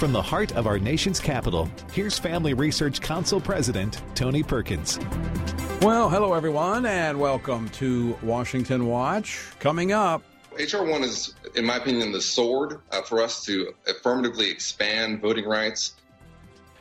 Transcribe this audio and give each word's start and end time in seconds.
From 0.00 0.12
the 0.14 0.22
heart 0.22 0.56
of 0.56 0.66
our 0.66 0.78
nation's 0.78 1.20
capital, 1.20 1.68
here's 1.92 2.18
Family 2.18 2.54
Research 2.54 3.02
Council 3.02 3.38
President 3.38 4.00
Tony 4.14 4.42
Perkins. 4.42 4.98
Well, 5.82 6.08
hello 6.08 6.32
everyone, 6.32 6.86
and 6.86 7.20
welcome 7.20 7.68
to 7.68 8.16
Washington 8.22 8.86
Watch. 8.86 9.42
Coming 9.58 9.92
up, 9.92 10.22
HR 10.58 10.84
1 10.84 11.02
is, 11.04 11.34
in 11.54 11.66
my 11.66 11.76
opinion, 11.76 12.12
the 12.12 12.20
sword 12.22 12.80
uh, 12.92 13.02
for 13.02 13.20
us 13.20 13.44
to 13.44 13.74
affirmatively 13.86 14.48
expand 14.48 15.20
voting 15.20 15.44
rights. 15.44 15.96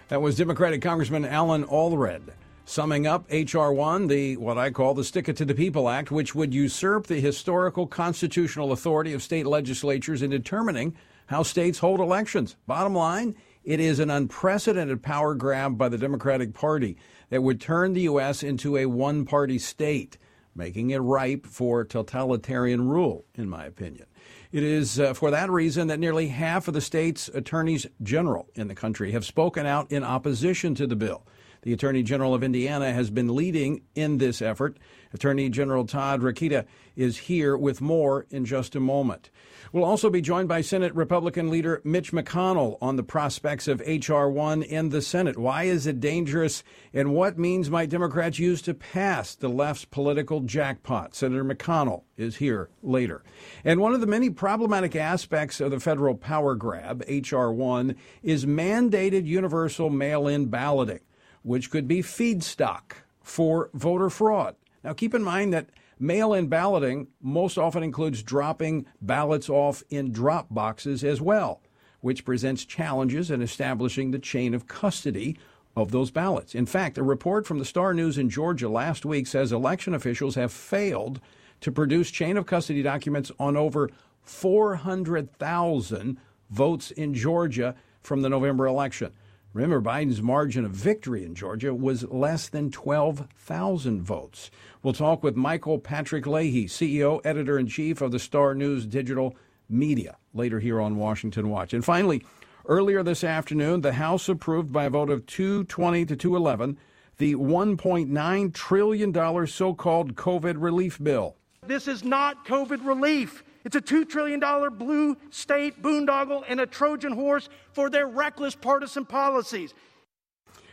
That 0.07 0.21
was 0.21 0.37
Democratic 0.37 0.81
Congressman 0.81 1.27
Colin 1.27 1.65
Allred. 1.65 2.21
Summing 2.63 3.05
up 3.05 3.25
H.R. 3.29 3.73
1, 3.73 4.07
the 4.07 4.37
what 4.37 4.57
I 4.57 4.69
call 4.69 4.93
the 4.93 5.03
Stick 5.03 5.27
It 5.27 5.35
to 5.37 5.43
the 5.43 5.55
People 5.55 5.89
Act, 5.89 6.09
which 6.09 6.35
would 6.35 6.53
usurp 6.53 7.07
the 7.07 7.19
historical 7.19 7.85
constitutional 7.85 8.71
authority 8.71 9.11
of 9.11 9.21
state 9.21 9.45
legislatures 9.45 10.21
in 10.21 10.29
determining 10.29 10.95
how 11.29 11.43
states 11.43 11.77
hold 11.77 11.99
elections. 11.99 12.55
Bottom 12.65 12.95
line, 12.95 13.35
it 13.63 13.79
is 13.79 13.99
an 13.99 14.09
unprecedented 14.09 15.03
power 15.03 15.35
grab 15.35 15.77
by 15.77 15.87
the 15.87 15.97
Democratic 15.97 16.55
Party 16.55 16.97
that 17.29 17.43
would 17.43 17.61
turn 17.61 17.93
the 17.93 18.01
U.S. 18.01 18.41
into 18.41 18.75
a 18.75 18.87
one 18.87 19.25
party 19.25 19.59
state, 19.59 20.17
making 20.55 20.89
it 20.89 20.97
ripe 20.97 21.45
for 21.45 21.85
totalitarian 21.85 22.87
rule, 22.87 23.25
in 23.35 23.47
my 23.47 23.65
opinion. 23.65 24.07
It 24.51 24.63
is 24.63 24.99
uh, 24.99 25.13
for 25.13 25.29
that 25.29 25.51
reason 25.51 25.85
that 25.87 25.99
nearly 25.99 26.29
half 26.29 26.67
of 26.67 26.73
the 26.73 26.81
state's 26.81 27.27
attorneys 27.27 27.85
general 28.01 28.49
in 28.55 28.67
the 28.67 28.73
country 28.73 29.11
have 29.11 29.23
spoken 29.23 29.67
out 29.67 29.91
in 29.91 30.03
opposition 30.03 30.73
to 30.75 30.87
the 30.87 30.95
bill. 30.95 31.27
The 31.61 31.73
Attorney 31.73 32.01
General 32.01 32.33
of 32.33 32.43
Indiana 32.43 32.91
has 32.91 33.11
been 33.11 33.35
leading 33.35 33.81
in 33.93 34.17
this 34.17 34.41
effort. 34.41 34.79
Attorney 35.13 35.49
General 35.49 35.85
Todd 35.85 36.21
Rokita 36.21 36.65
is 36.95 37.17
here 37.17 37.55
with 37.55 37.81
more 37.81 38.25
in 38.31 38.45
just 38.45 38.75
a 38.75 38.79
moment. 38.79 39.29
We'll 39.71 39.85
also 39.85 40.09
be 40.09 40.21
joined 40.21 40.47
by 40.47 40.61
Senate 40.61 40.93
Republican 40.95 41.49
leader 41.49 41.81
Mitch 41.83 42.11
McConnell 42.11 42.77
on 42.81 42.95
the 42.95 43.03
prospects 43.03 43.67
of 43.67 43.81
H.R. 43.85 44.29
1 44.29 44.63
in 44.63 44.89
the 44.89 45.01
Senate. 45.01 45.37
Why 45.37 45.63
is 45.63 45.85
it 45.85 45.99
dangerous, 45.99 46.63
and 46.93 47.13
what 47.13 47.37
means 47.37 47.69
might 47.69 47.89
Democrats 47.89 48.39
use 48.39 48.61
to 48.63 48.73
pass 48.73 49.35
the 49.35 49.49
left's 49.49 49.85
political 49.85 50.41
jackpot? 50.41 51.13
Senator 51.15 51.45
McConnell 51.45 52.03
is 52.17 52.37
here 52.37 52.69
later. 52.81 53.23
And 53.63 53.79
one 53.79 53.93
of 53.93 54.01
the 54.01 54.07
many 54.07 54.29
problematic 54.29 54.95
aspects 54.95 55.59
of 55.61 55.71
the 55.71 55.79
federal 55.79 56.15
power 56.15 56.55
grab, 56.55 57.03
H.R. 57.07 57.51
1, 57.51 57.95
is 58.23 58.45
mandated 58.45 59.25
universal 59.25 59.89
mail 59.89 60.27
in 60.27 60.47
balloting 60.47 61.01
which 61.43 61.71
could 61.71 61.87
be 61.87 62.01
feedstock 62.01 62.93
for 63.21 63.69
voter 63.73 64.09
fraud. 64.09 64.55
Now, 64.83 64.93
keep 64.93 65.13
in 65.13 65.23
mind 65.23 65.53
that 65.53 65.69
mail 65.99 66.33
in 66.33 66.47
balloting 66.47 67.07
most 67.21 67.57
often 67.57 67.83
includes 67.83 68.23
dropping 68.23 68.85
ballots 69.01 69.49
off 69.49 69.83
in 69.89 70.11
drop 70.11 70.47
boxes 70.49 71.03
as 71.03 71.21
well, 71.21 71.61
which 72.01 72.25
presents 72.25 72.65
challenges 72.65 73.29
in 73.29 73.41
establishing 73.41 74.11
the 74.11 74.19
chain 74.19 74.53
of 74.53 74.67
custody 74.67 75.37
of 75.75 75.91
those 75.91 76.09
ballots. 76.11 76.55
In 76.55 76.65
fact, 76.65 76.97
a 76.97 77.03
report 77.03 77.45
from 77.45 77.59
the 77.59 77.65
Star 77.65 77.93
News 77.93 78.17
in 78.17 78.29
Georgia 78.29 78.69
last 78.69 79.05
week 79.05 79.27
says 79.27 79.51
election 79.51 79.93
officials 79.93 80.35
have 80.35 80.51
failed 80.51 81.19
to 81.61 81.71
produce 81.71 82.09
chain 82.09 82.37
of 82.37 82.45
custody 82.45 82.81
documents 82.81 83.31
on 83.39 83.57
over 83.57 83.89
400,000 84.21 86.17
votes 86.49 86.91
in 86.91 87.13
Georgia 87.13 87.75
from 88.01 88.21
the 88.21 88.29
November 88.29 88.65
election. 88.65 89.11
Remember, 89.53 89.81
Biden's 89.81 90.21
margin 90.21 90.63
of 90.63 90.71
victory 90.71 91.23
in 91.23 91.33
Georgia 91.33 91.73
was 91.73 92.03
less 92.03 92.49
than 92.49 92.69
12,000 92.69 94.03
votes. 94.03 94.51
We'll 94.83 94.93
talk 94.93 95.23
with 95.23 95.35
Michael 95.35 95.79
Patrick 95.79 96.27
Leahy, 96.27 96.65
CEO, 96.65 97.19
editor 97.25 97.57
in 97.57 97.65
chief 97.65 97.99
of 98.01 98.11
the 98.11 98.19
Star 98.19 98.53
News 98.53 98.85
Digital 98.85 99.35
Media, 99.67 100.17
later 100.35 100.59
here 100.59 100.79
on 100.79 100.97
Washington 100.97 101.49
Watch. 101.49 101.73
And 101.73 101.83
finally, 101.83 102.23
earlier 102.67 103.01
this 103.01 103.23
afternoon, 103.23 103.81
the 103.81 103.93
House 103.93 104.29
approved 104.29 104.71
by 104.71 104.85
a 104.85 104.89
vote 104.91 105.09
of 105.09 105.25
220 105.25 106.05
to 106.05 106.15
211 106.15 106.77
the 107.17 107.35
$1.9 107.35 108.53
trillion 108.53 109.47
so 109.47 109.73
called 109.73 110.15
COVID 110.15 110.55
relief 110.57 111.03
bill. 111.03 111.35
This 111.67 111.87
is 111.87 112.03
not 112.03 112.45
COVID 112.45 112.85
relief. 112.85 113.43
It's 113.69 113.75
a 113.75 113.81
$2 113.81 114.09
trillion 114.09 114.39
blue 114.79 115.15
state 115.29 115.79
boondoggle 115.79 116.43
and 116.47 116.59
a 116.59 116.65
Trojan 116.65 117.11
horse 117.11 117.49
for 117.71 117.87
their 117.87 118.07
reckless 118.07 118.55
partisan 118.55 119.05
policies. 119.05 119.75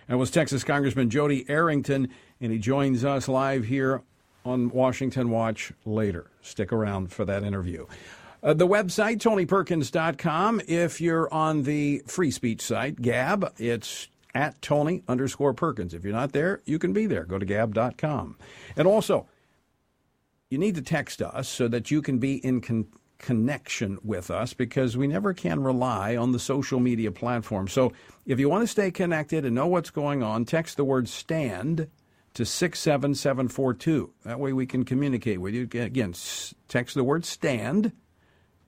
That 0.09 0.17
was 0.17 0.31
Texas 0.31 0.65
Congressman 0.65 1.11
Jodey 1.11 1.45
Arrington, 1.51 2.09
and 2.41 2.51
he 2.51 2.59
joins 2.59 3.05
us 3.05 3.29
live 3.29 3.67
here 3.67 4.01
on 4.47 4.71
Washington 4.71 5.29
Watch 5.29 5.75
later. 5.85 6.31
Stick 6.41 6.73
around 6.73 7.13
for 7.13 7.27
that 7.27 7.45
interview. 7.45 7.85
Uh, 8.43 8.55
the 8.55 8.67
website, 8.67 9.19
tonyperkins.com. 9.19 10.63
If 10.67 10.99
you're 10.99 11.31
on 11.35 11.65
the 11.65 12.03
free 12.07 12.31
speech 12.31 12.63
site, 12.63 13.03
Gab, 13.03 13.53
it's 13.59 14.09
at 14.35 14.63
Tony 14.63 15.03
underscore 15.07 15.53
Perkins. 15.53 15.93
If 15.93 16.03
you're 16.03 16.15
not 16.15 16.33
there, 16.33 16.63
you 16.65 16.79
can 16.79 16.95
be 16.95 17.05
there. 17.05 17.25
Go 17.25 17.39
to 17.39 17.45
gab.com. 17.45 18.39
And 18.75 18.89
also, 18.89 19.27
you 20.51 20.59
need 20.59 20.75
to 20.77 20.83
text 20.83 21.23
us 21.23 21.49
so 21.49 21.69
that 21.69 21.91
you 21.91 22.03
can 22.03 22.19
be 22.19 22.37
in 22.45 22.61
con- 22.61 22.87
connection 23.19 23.99
with 24.05 24.31
us 24.31 24.55
because 24.55 24.97
we 24.97 25.07
never 25.07 25.33
can 25.33 25.63
rely 25.63 26.17
on 26.17 26.33
the 26.33 26.39
social 26.39 26.79
media 26.79 27.11
platform. 27.11 27.67
So 27.69 27.93
if 28.27 28.39
you 28.39 28.49
want 28.49 28.63
to 28.63 28.69
stay 28.69 28.91
connected 28.91 29.45
and 29.45 29.55
know 29.55 29.67
what's 29.67 29.91
going 29.91 30.23
on, 30.23 30.45
text 30.45 30.77
the 30.77 30.85
word 30.85 31.09
stand 31.09 31.89
to 32.35 32.45
67742. 32.45 34.13
That 34.25 34.39
way 34.39 34.53
we 34.53 34.67
can 34.67 34.85
communicate 34.85 35.41
with 35.41 35.55
you. 35.55 35.63
Again, 35.63 36.15
text 36.69 36.95
the 36.95 37.05
word 37.05 37.25
stand 37.25 37.93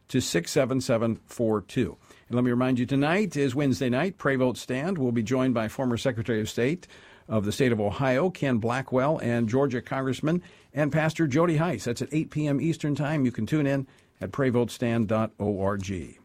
to 0.08 0.20
67742. 0.20 1.96
And 2.28 2.34
let 2.34 2.44
me 2.44 2.50
remind 2.50 2.78
you 2.78 2.86
tonight 2.86 3.36
is 3.36 3.54
Wednesday 3.54 3.90
night, 3.90 4.16
Pray 4.16 4.36
Vote 4.36 4.56
Stand. 4.56 4.96
We'll 4.96 5.12
be 5.12 5.22
joined 5.22 5.52
by 5.52 5.68
former 5.68 5.98
Secretary 5.98 6.40
of 6.40 6.48
State 6.48 6.88
of 7.28 7.44
the 7.44 7.52
state 7.52 7.72
of 7.72 7.80
Ohio, 7.80 8.30
Ken 8.30 8.58
Blackwell, 8.58 9.18
and 9.18 9.48
Georgia 9.48 9.82
Congressman 9.82 10.42
and 10.74 10.92
Pastor 10.92 11.26
Jody 11.26 11.56
Hice. 11.56 11.84
That's 11.84 12.02
at 12.02 12.12
8 12.12 12.30
p.m. 12.30 12.60
Eastern 12.60 12.94
Time. 12.94 13.24
You 13.24 13.32
can 13.32 13.46
tune 13.46 13.66
in 13.66 13.86
at 14.20 14.30
prayvotestand.org. 14.32 16.18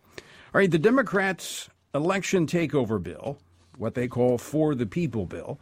All 0.54 0.60
right, 0.60 0.72
the 0.72 0.80
Democrats' 0.80 1.70
election 1.96 2.46
takeover 2.48 3.02
bill, 3.02 3.38
what 3.78 3.96
they 3.96 4.08
call 4.08 4.38
For 4.38 4.76
the 4.76 4.86
People 4.86 5.26
bill, 5.26 5.60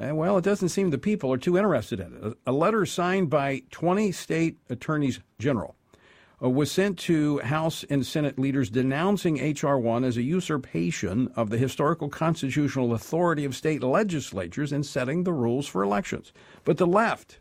uh, 0.00 0.14
well, 0.14 0.38
it 0.38 0.44
doesn't 0.44 0.70
seem 0.70 0.90
the 0.90 0.98
people 0.98 1.32
are 1.32 1.38
too 1.38 1.58
interested 1.58 2.00
in 2.00 2.14
it. 2.14 2.38
A 2.46 2.52
letter 2.52 2.86
signed 2.86 3.28
by 3.28 3.62
20 3.70 4.12
state 4.12 4.56
attorneys 4.70 5.20
general 5.38 5.76
uh, 6.42 6.48
was 6.48 6.72
sent 6.72 6.98
to 7.00 7.38
House 7.40 7.84
and 7.90 8.06
Senate 8.06 8.38
leaders 8.38 8.70
denouncing 8.70 9.38
H.R. 9.38 9.78
1 9.78 10.04
as 10.04 10.16
a 10.16 10.22
usurpation 10.22 11.28
of 11.36 11.50
the 11.50 11.58
historical 11.58 12.08
constitutional 12.08 12.94
authority 12.94 13.44
of 13.44 13.54
state 13.54 13.82
legislatures 13.82 14.72
in 14.72 14.82
setting 14.82 15.24
the 15.24 15.34
rules 15.34 15.66
for 15.66 15.82
elections. 15.82 16.32
But 16.64 16.78
the 16.78 16.86
left, 16.86 17.38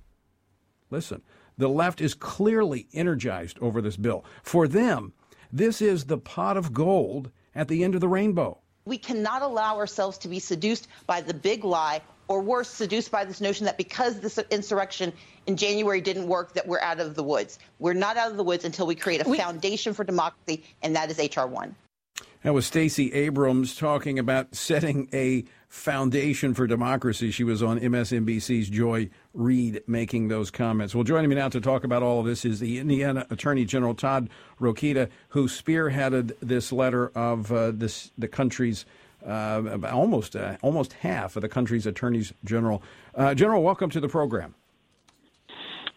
listen, 0.90 1.22
the 1.58 1.70
left 1.70 2.02
is 2.02 2.14
clearly 2.14 2.88
energized 2.94 3.60
over 3.60 3.82
this 3.82 3.98
bill. 3.98 4.24
For 4.44 4.68
them, 4.68 5.14
this 5.52 5.82
is 5.82 6.06
the 6.06 6.18
pot 6.18 6.58
of 6.58 6.74
gold 6.74 7.32
at 7.56 7.68
the 7.68 7.84
end 7.84 7.96
of 7.96 8.02
the 8.02 8.08
rainbow. 8.08 8.60
We 8.86 8.98
cannot 8.98 9.42
allow 9.42 9.78
ourselves 9.78 10.18
to 10.20 10.28
be 10.28 10.40
seduced 10.40 10.88
by 11.06 11.22
the 11.22 11.34
big 11.34 11.64
lie 11.64 12.02
or 12.28 12.42
worse, 12.42 12.70
seduced 12.70 13.12
by 13.12 13.26
this 13.26 13.42
notion 13.42 13.66
that 13.66 13.78
because 13.78 14.20
this 14.20 14.38
insurrection 14.52 15.12
in 15.48 15.58
January 15.58 16.00
didn't 16.00 16.28
work, 16.28 16.54
that 16.54 16.68
we're 16.68 16.80
out 16.80 17.00
of 17.00 17.16
the 17.16 17.24
woods. 17.24 17.60
We're 17.80 17.94
not 17.94 18.18
out 18.18 18.32
of 18.32 18.38
the 18.38 18.44
woods 18.44 18.64
until 18.64 18.86
we 18.86 18.96
create 18.96 19.26
a 19.26 19.30
we- 19.30 19.38
foundation 19.38 19.94
for 19.94 20.04
democracy, 20.04 20.64
and 20.82 20.96
that 20.96 21.10
is 21.10 21.20
H.R. 21.20 21.48
1. 21.48 21.76
That 22.44 22.54
was 22.54 22.66
Stacey 22.66 23.12
Abrams 23.14 23.76
talking 23.76 24.18
about 24.18 24.56
setting 24.56 25.10
a 25.12 25.44
foundation 25.68 26.54
for 26.54 26.68
democracy. 26.68 27.32
She 27.32 27.44
was 27.44 27.62
on 27.62 27.80
MSNBC's 27.80 28.70
Joy 28.70 29.10
Reid 29.34 29.84
making 29.86 30.28
those 30.28 30.50
comments. 30.50 30.96
Well, 30.96 31.04
joining 31.04 31.30
me 31.30 31.36
now 31.36 31.50
to 31.50 31.62
talk 31.62 31.84
about 31.84 32.02
all 32.02 32.20
of 32.20 32.26
this 32.26 32.46
is 32.46 32.60
the 32.60 32.80
Indiana 32.80 33.28
Attorney 33.30 33.64
General 33.64 33.94
Todd 33.94 34.28
Rokita, 34.60 35.10
who 35.30 35.48
spearheaded 35.48 36.34
this 36.42 36.72
letter 36.72 37.10
of 37.16 37.52
uh, 37.52 37.72
this 37.72 38.12
the 38.18 38.28
country's 38.28 38.86
uh, 39.26 39.78
almost 39.92 40.36
uh, 40.36 40.58
almost 40.62 40.94
half 40.94 41.36
of 41.36 41.44
the 41.44 41.50
country's 41.50 41.86
attorneys 41.86 42.34
general. 42.44 42.82
Uh, 43.14 43.36
general, 43.36 43.62
welcome 43.62 43.90
to 43.92 44.00
the 44.00 44.10
program. 44.10 44.56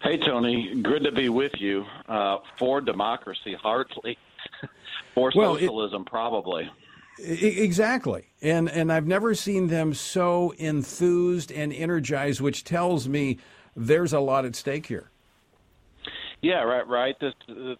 Hey, 0.03 0.17
Tony. 0.17 0.81
Good 0.81 1.03
to 1.05 1.11
be 1.11 1.29
with 1.29 1.53
you. 1.59 1.85
Uh, 2.07 2.37
for 2.59 2.81
democracy, 2.81 3.55
hardly. 3.59 4.17
for 5.15 5.31
socialism, 5.31 5.91
well, 5.91 6.01
it, 6.01 6.05
probably. 6.05 6.69
Exactly. 7.19 8.29
And 8.41 8.69
and 8.69 8.91
I've 8.91 9.07
never 9.07 9.35
seen 9.35 9.67
them 9.67 9.93
so 9.93 10.53
enthused 10.57 11.51
and 11.51 11.73
energized, 11.73 12.41
which 12.41 12.63
tells 12.63 13.07
me 13.07 13.39
there's 13.75 14.13
a 14.13 14.19
lot 14.19 14.45
at 14.45 14.55
stake 14.55 14.87
here. 14.87 15.09
Yeah, 16.41 16.63
right, 16.63 16.87
right. 16.87 17.15
This 17.21 17.33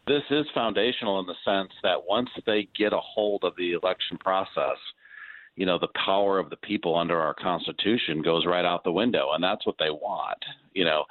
this 0.07 0.24
is 0.30 0.45
foundational 0.53 1.19
in 1.19 1.25
the 1.25 1.35
sense 1.44 1.71
that 1.83 1.97
once 2.07 2.30
they 2.45 2.69
get 2.77 2.94
a 2.94 3.00
hold 3.00 3.44
of 3.44 3.56
the 3.57 3.74
election 3.74 4.18
process, 4.19 4.77
you 5.56 5.65
know 5.65 5.77
the 5.77 5.88
power 6.06 6.39
of 6.39 6.50
the 6.50 6.56
people 6.57 6.97
under 6.97 7.19
our 7.19 7.33
constitution 7.33 8.21
goes 8.21 8.45
right 8.45 8.65
out 8.65 8.83
the 8.83 8.91
window 8.91 9.29
and 9.33 9.44
that's 9.44 9.65
what 9.65 9.75
they 9.79 9.89
want 9.89 10.38
you 10.74 10.83
know 10.83 11.03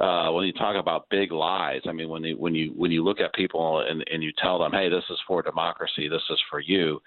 uh 0.00 0.30
when 0.30 0.46
you 0.46 0.52
talk 0.52 0.76
about 0.76 1.08
big 1.10 1.32
lies 1.32 1.80
i 1.86 1.92
mean 1.92 2.08
when 2.08 2.22
you 2.22 2.36
when 2.36 2.54
you 2.54 2.72
when 2.76 2.90
you 2.90 3.02
look 3.02 3.20
at 3.20 3.34
people 3.34 3.84
and 3.88 4.04
and 4.12 4.22
you 4.22 4.32
tell 4.40 4.58
them 4.58 4.72
hey 4.72 4.88
this 4.88 5.04
is 5.10 5.18
for 5.26 5.42
democracy 5.42 6.08
this 6.08 6.22
is 6.30 6.40
for 6.50 6.60
you 6.60 7.00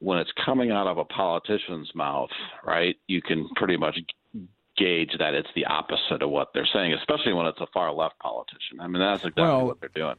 when 0.00 0.18
it's 0.18 0.32
coming 0.44 0.70
out 0.70 0.86
of 0.86 0.98
a 0.98 1.04
politician's 1.04 1.90
mouth, 1.94 2.30
right, 2.64 2.96
you 3.06 3.20
can 3.22 3.48
pretty 3.56 3.76
much 3.76 3.98
gauge 4.76 5.10
that 5.18 5.34
it's 5.34 5.48
the 5.54 5.66
opposite 5.66 6.22
of 6.22 6.30
what 6.30 6.48
they're 6.54 6.68
saying, 6.72 6.92
especially 6.92 7.32
when 7.32 7.46
it's 7.46 7.60
a 7.60 7.66
far 7.74 7.92
left 7.92 8.18
politician. 8.20 8.80
I 8.80 8.86
mean, 8.86 9.00
that's 9.00 9.24
exactly 9.24 9.42
well, 9.42 9.66
what 9.66 9.80
they're 9.80 9.90
doing. 9.94 10.14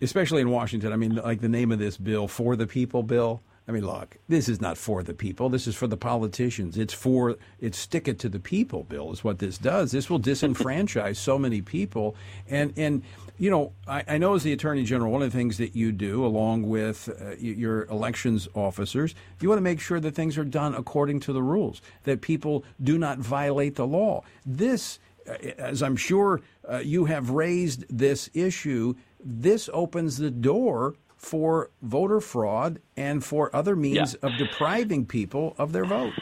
Especially 0.00 0.42
in 0.42 0.50
Washington. 0.50 0.92
I 0.92 0.96
mean, 0.96 1.14
like 1.14 1.40
the 1.40 1.48
name 1.48 1.72
of 1.72 1.78
this 1.78 1.96
bill, 1.96 2.28
For 2.28 2.56
the 2.56 2.66
People 2.66 3.02
bill. 3.02 3.42
I 3.68 3.72
mean, 3.72 3.86
look, 3.86 4.18
this 4.28 4.48
is 4.48 4.60
not 4.60 4.76
for 4.76 5.04
the 5.04 5.14
people. 5.14 5.48
This 5.48 5.68
is 5.68 5.76
for 5.76 5.86
the 5.86 5.96
politicians. 5.96 6.76
It's 6.76 6.92
for 6.92 7.36
it's 7.60 7.78
stick 7.78 8.08
it 8.08 8.18
to 8.20 8.28
the 8.28 8.40
people 8.40 8.82
bill 8.84 9.12
is 9.12 9.22
what 9.22 9.38
this 9.38 9.56
does. 9.56 9.92
This 9.92 10.10
will 10.10 10.18
disenfranchise 10.18 11.16
so 11.16 11.38
many 11.38 11.62
people. 11.62 12.16
And 12.48 12.72
and 12.76 13.02
you 13.38 13.50
know, 13.50 13.72
I, 13.88 14.04
I, 14.06 14.18
know 14.18 14.34
as 14.34 14.42
the 14.42 14.52
attorney 14.52 14.84
general, 14.84 15.10
one 15.10 15.22
of 15.22 15.32
the 15.32 15.36
things 15.36 15.58
that 15.58 15.74
you 15.74 15.90
do, 15.90 16.24
along 16.24 16.68
with 16.68 17.08
uh, 17.08 17.34
your 17.38 17.86
elections 17.86 18.46
officers, 18.54 19.14
you 19.40 19.48
want 19.48 19.58
to 19.58 19.62
make 19.62 19.80
sure 19.80 19.98
that 19.98 20.14
things 20.14 20.38
are 20.38 20.44
done 20.44 20.74
according 20.74 21.20
to 21.20 21.32
the 21.32 21.42
rules, 21.42 21.82
that 22.04 22.20
people 22.20 22.64
do 22.82 22.98
not 22.98 23.18
violate 23.18 23.74
the 23.74 23.86
law. 23.86 24.22
This, 24.46 24.98
uh, 25.28 25.32
as 25.58 25.82
I'm 25.82 25.96
sure 25.96 26.40
uh, 26.70 26.78
you 26.78 27.06
have 27.06 27.30
raised 27.30 27.84
this 27.88 28.30
issue, 28.34 28.94
this 29.24 29.68
opens 29.72 30.18
the 30.18 30.30
door 30.30 30.94
for 31.22 31.70
voter 31.80 32.20
fraud 32.20 32.80
and 32.96 33.24
for 33.24 33.54
other 33.54 33.76
means 33.76 34.16
yeah. 34.20 34.28
of 34.28 34.36
depriving 34.38 35.06
people 35.06 35.54
of 35.56 35.72
their 35.72 35.84
vote. 35.84 36.12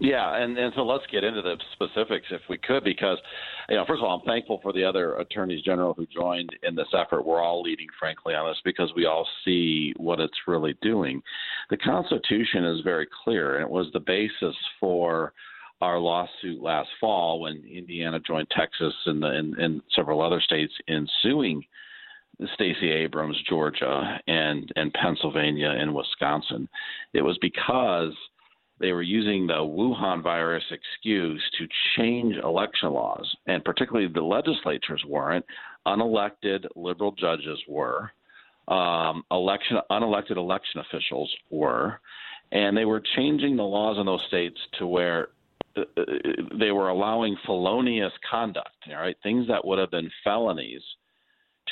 Yeah, 0.00 0.36
and, 0.42 0.58
and 0.58 0.72
so 0.74 0.82
let's 0.82 1.04
get 1.12 1.22
into 1.22 1.42
the 1.42 1.56
specifics 1.72 2.26
if 2.30 2.42
we 2.50 2.58
could, 2.58 2.82
because, 2.82 3.18
you 3.68 3.76
know, 3.76 3.84
first 3.86 4.00
of 4.00 4.04
all, 4.04 4.18
I'm 4.18 4.26
thankful 4.26 4.58
for 4.60 4.72
the 4.72 4.84
other 4.84 5.14
attorneys 5.14 5.62
general 5.62 5.94
who 5.94 6.06
joined 6.06 6.50
in 6.64 6.74
this 6.74 6.88
effort. 6.92 7.24
We're 7.24 7.40
all 7.40 7.62
leading, 7.62 7.86
frankly, 7.98 8.34
on 8.34 8.50
this 8.50 8.60
because 8.64 8.92
we 8.96 9.06
all 9.06 9.26
see 9.44 9.94
what 9.96 10.18
it's 10.18 10.36
really 10.48 10.74
doing. 10.82 11.22
The 11.70 11.76
Constitution 11.76 12.64
is 12.64 12.80
very 12.82 13.06
clear, 13.24 13.56
and 13.56 13.64
it 13.64 13.70
was 13.70 13.86
the 13.92 14.00
basis 14.00 14.56
for 14.80 15.32
our 15.80 15.98
lawsuit 15.98 16.60
last 16.60 16.88
fall 17.00 17.40
when 17.40 17.64
Indiana 17.64 18.18
joined 18.20 18.48
Texas 18.50 18.94
and, 19.06 19.22
the, 19.22 19.28
and, 19.28 19.54
and 19.54 19.82
several 19.94 20.20
other 20.20 20.40
states 20.40 20.72
in 20.88 21.08
suing 21.22 21.64
Stacey 22.54 22.90
Abrams, 22.90 23.36
Georgia, 23.48 24.20
and 24.26 24.70
and 24.76 24.92
Pennsylvania 24.94 25.70
and 25.70 25.94
Wisconsin. 25.94 26.68
It 27.12 27.22
was 27.22 27.38
because 27.40 28.12
they 28.80 28.92
were 28.92 29.02
using 29.02 29.46
the 29.46 29.54
Wuhan 29.54 30.22
virus 30.22 30.64
excuse 30.70 31.42
to 31.58 31.68
change 31.96 32.36
election 32.42 32.90
laws, 32.90 33.32
and 33.46 33.64
particularly 33.64 34.08
the 34.12 34.22
legislatures 34.22 35.02
weren't. 35.06 35.44
Unelected 35.86 36.66
liberal 36.74 37.12
judges 37.12 37.58
were. 37.68 38.10
Um, 38.68 39.24
election 39.30 39.78
unelected 39.90 40.36
election 40.36 40.80
officials 40.80 41.32
were, 41.50 42.00
and 42.50 42.76
they 42.76 42.84
were 42.84 43.02
changing 43.16 43.56
the 43.56 43.62
laws 43.62 43.98
in 43.98 44.06
those 44.06 44.22
states 44.28 44.58
to 44.78 44.86
where 44.86 45.28
uh, 45.76 45.82
uh 45.96 46.04
they 46.58 46.70
were 46.70 46.88
allowing 46.88 47.36
felonious 47.46 48.12
conduct. 48.28 48.68
Right, 48.88 49.16
things 49.22 49.46
that 49.48 49.64
would 49.64 49.78
have 49.78 49.90
been 49.90 50.10
felonies 50.24 50.82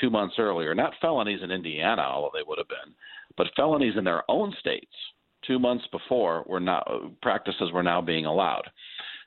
two 0.00 0.10
months 0.10 0.36
earlier. 0.38 0.74
Not 0.74 0.94
felonies 1.00 1.40
in 1.42 1.50
Indiana, 1.50 2.02
although 2.02 2.30
they 2.32 2.44
would 2.46 2.58
have 2.58 2.68
been, 2.68 2.94
but 3.36 3.48
felonies 3.56 3.96
in 3.96 4.04
their 4.04 4.28
own 4.30 4.54
states 4.60 4.92
two 5.46 5.58
months 5.58 5.84
before 5.90 6.44
were 6.46 6.60
now 6.60 6.82
practices 7.22 7.72
were 7.72 7.82
now 7.82 8.00
being 8.00 8.26
allowed. 8.26 8.68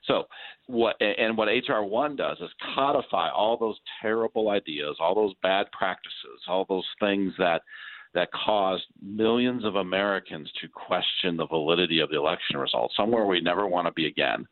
So 0.06 0.24
what 0.66 0.96
and 1.00 1.36
what 1.36 1.48
HR 1.48 1.82
one 1.82 2.16
does 2.16 2.38
is 2.40 2.50
codify 2.74 3.30
all 3.30 3.56
those 3.56 3.78
terrible 4.00 4.50
ideas, 4.50 4.96
all 5.00 5.14
those 5.14 5.34
bad 5.42 5.66
practices, 5.72 6.40
all 6.46 6.66
those 6.68 6.86
things 7.00 7.32
that 7.38 7.62
that 8.14 8.28
caused 8.32 8.84
millions 9.02 9.64
of 9.64 9.76
Americans 9.76 10.50
to 10.60 10.68
question 10.68 11.36
the 11.36 11.46
validity 11.46 11.98
of 11.98 12.10
the 12.10 12.16
election 12.16 12.56
results, 12.56 12.94
somewhere 12.96 13.26
we 13.26 13.40
never 13.40 13.66
want 13.66 13.86
to 13.86 13.92
be 13.92 14.06
again. 14.06 14.46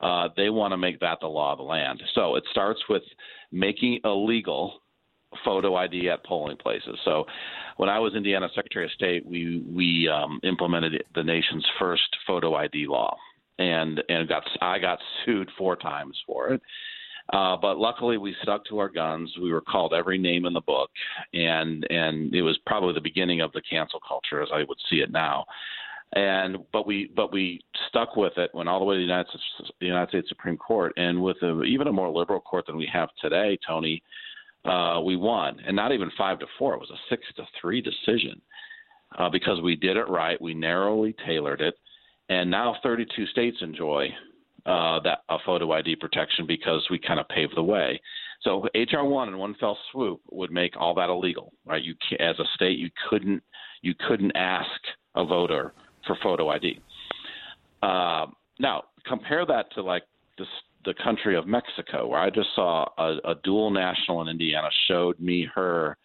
Uh, 0.00 0.28
they 0.36 0.50
want 0.50 0.72
to 0.72 0.78
make 0.78 0.98
that 0.98 1.18
the 1.20 1.26
law 1.26 1.52
of 1.52 1.58
the 1.58 1.64
land. 1.64 2.02
So 2.14 2.34
it 2.34 2.44
starts 2.50 2.80
with 2.88 3.02
making 3.52 4.00
illegal 4.04 4.80
photo 5.44 5.76
ID 5.76 6.08
at 6.10 6.24
polling 6.24 6.56
places. 6.56 6.98
So, 7.04 7.24
when 7.76 7.88
I 7.88 7.98
was 7.98 8.14
Indiana 8.14 8.48
Secretary 8.54 8.84
of 8.84 8.90
State, 8.92 9.24
we 9.24 9.64
we 9.72 10.08
um, 10.08 10.40
implemented 10.42 11.02
the 11.14 11.22
nation's 11.22 11.66
first 11.78 12.08
photo 12.26 12.54
ID 12.54 12.86
law, 12.86 13.16
and 13.58 14.02
and 14.08 14.28
got 14.28 14.42
I 14.60 14.78
got 14.78 14.98
sued 15.24 15.48
four 15.56 15.76
times 15.76 16.18
for 16.26 16.48
it. 16.50 16.60
Uh, 17.32 17.56
but 17.56 17.78
luckily, 17.78 18.18
we 18.18 18.34
stuck 18.42 18.64
to 18.66 18.78
our 18.78 18.88
guns. 18.88 19.32
We 19.40 19.52
were 19.52 19.60
called 19.60 19.94
every 19.94 20.18
name 20.18 20.46
in 20.46 20.52
the 20.52 20.60
book, 20.60 20.90
and 21.32 21.86
and 21.90 22.34
it 22.34 22.42
was 22.42 22.58
probably 22.66 22.92
the 22.92 23.00
beginning 23.00 23.40
of 23.40 23.52
the 23.52 23.62
cancel 23.62 24.00
culture 24.06 24.42
as 24.42 24.48
I 24.52 24.64
would 24.68 24.78
see 24.88 24.96
it 24.96 25.12
now. 25.12 25.44
And 26.14 26.58
but 26.72 26.88
we 26.88 27.12
but 27.14 27.32
we 27.32 27.60
stuck 27.88 28.16
with 28.16 28.36
it, 28.36 28.50
went 28.52 28.68
all 28.68 28.80
the 28.80 28.84
way 28.84 28.96
to 28.96 28.98
the 28.98 29.02
United 29.02 29.28
States, 29.28 29.70
the 29.80 29.86
United 29.86 30.08
States 30.08 30.28
Supreme 30.28 30.56
Court, 30.56 30.92
and 30.96 31.22
with 31.22 31.36
a, 31.42 31.62
even 31.62 31.86
a 31.86 31.92
more 31.92 32.10
liberal 32.10 32.40
court 32.40 32.66
than 32.66 32.76
we 32.76 32.90
have 32.92 33.10
today, 33.20 33.56
Tony 33.64 34.02
uh, 34.64 35.00
we 35.04 35.16
won, 35.16 35.58
and 35.66 35.74
not 35.74 35.92
even 35.92 36.10
five 36.18 36.38
to 36.40 36.46
four. 36.58 36.74
It 36.74 36.80
was 36.80 36.90
a 36.90 37.00
six 37.08 37.22
to 37.36 37.44
three 37.60 37.80
decision 37.80 38.40
uh, 39.18 39.30
because 39.30 39.60
we 39.62 39.76
did 39.76 39.96
it 39.96 40.08
right. 40.08 40.40
We 40.40 40.54
narrowly 40.54 41.14
tailored 41.26 41.60
it, 41.60 41.74
and 42.28 42.50
now 42.50 42.76
32 42.82 43.26
states 43.26 43.56
enjoy 43.60 44.08
uh, 44.66 45.00
that 45.00 45.20
a 45.28 45.38
photo 45.44 45.72
ID 45.72 45.96
protection 45.96 46.46
because 46.46 46.86
we 46.90 46.98
kind 46.98 47.18
of 47.18 47.28
paved 47.28 47.56
the 47.56 47.62
way. 47.62 48.00
So 48.42 48.66
HR 48.74 49.04
one 49.04 49.28
in 49.28 49.38
one 49.38 49.54
fell 49.60 49.78
swoop 49.90 50.20
would 50.30 50.50
make 50.50 50.76
all 50.76 50.94
that 50.94 51.08
illegal, 51.08 51.52
right? 51.66 51.82
You 51.82 51.94
as 52.18 52.38
a 52.38 52.44
state 52.54 52.78
you 52.78 52.90
couldn't 53.08 53.42
you 53.82 53.94
couldn't 54.08 54.32
ask 54.36 54.68
a 55.14 55.24
voter 55.24 55.74
for 56.06 56.16
photo 56.22 56.48
ID. 56.48 56.80
Uh, 57.82 58.26
now 58.58 58.84
compare 59.06 59.46
that 59.46 59.72
to 59.74 59.82
like 59.82 60.04
this 60.38 60.48
the 60.84 60.94
country 61.02 61.36
of 61.36 61.46
Mexico, 61.46 62.06
where 62.06 62.20
I 62.20 62.30
just 62.30 62.48
saw 62.54 62.86
a, 62.98 63.16
a 63.24 63.34
dual 63.44 63.70
national 63.70 64.22
in 64.22 64.28
Indiana 64.28 64.68
showed 64.88 65.18
me 65.20 65.46
her 65.54 65.96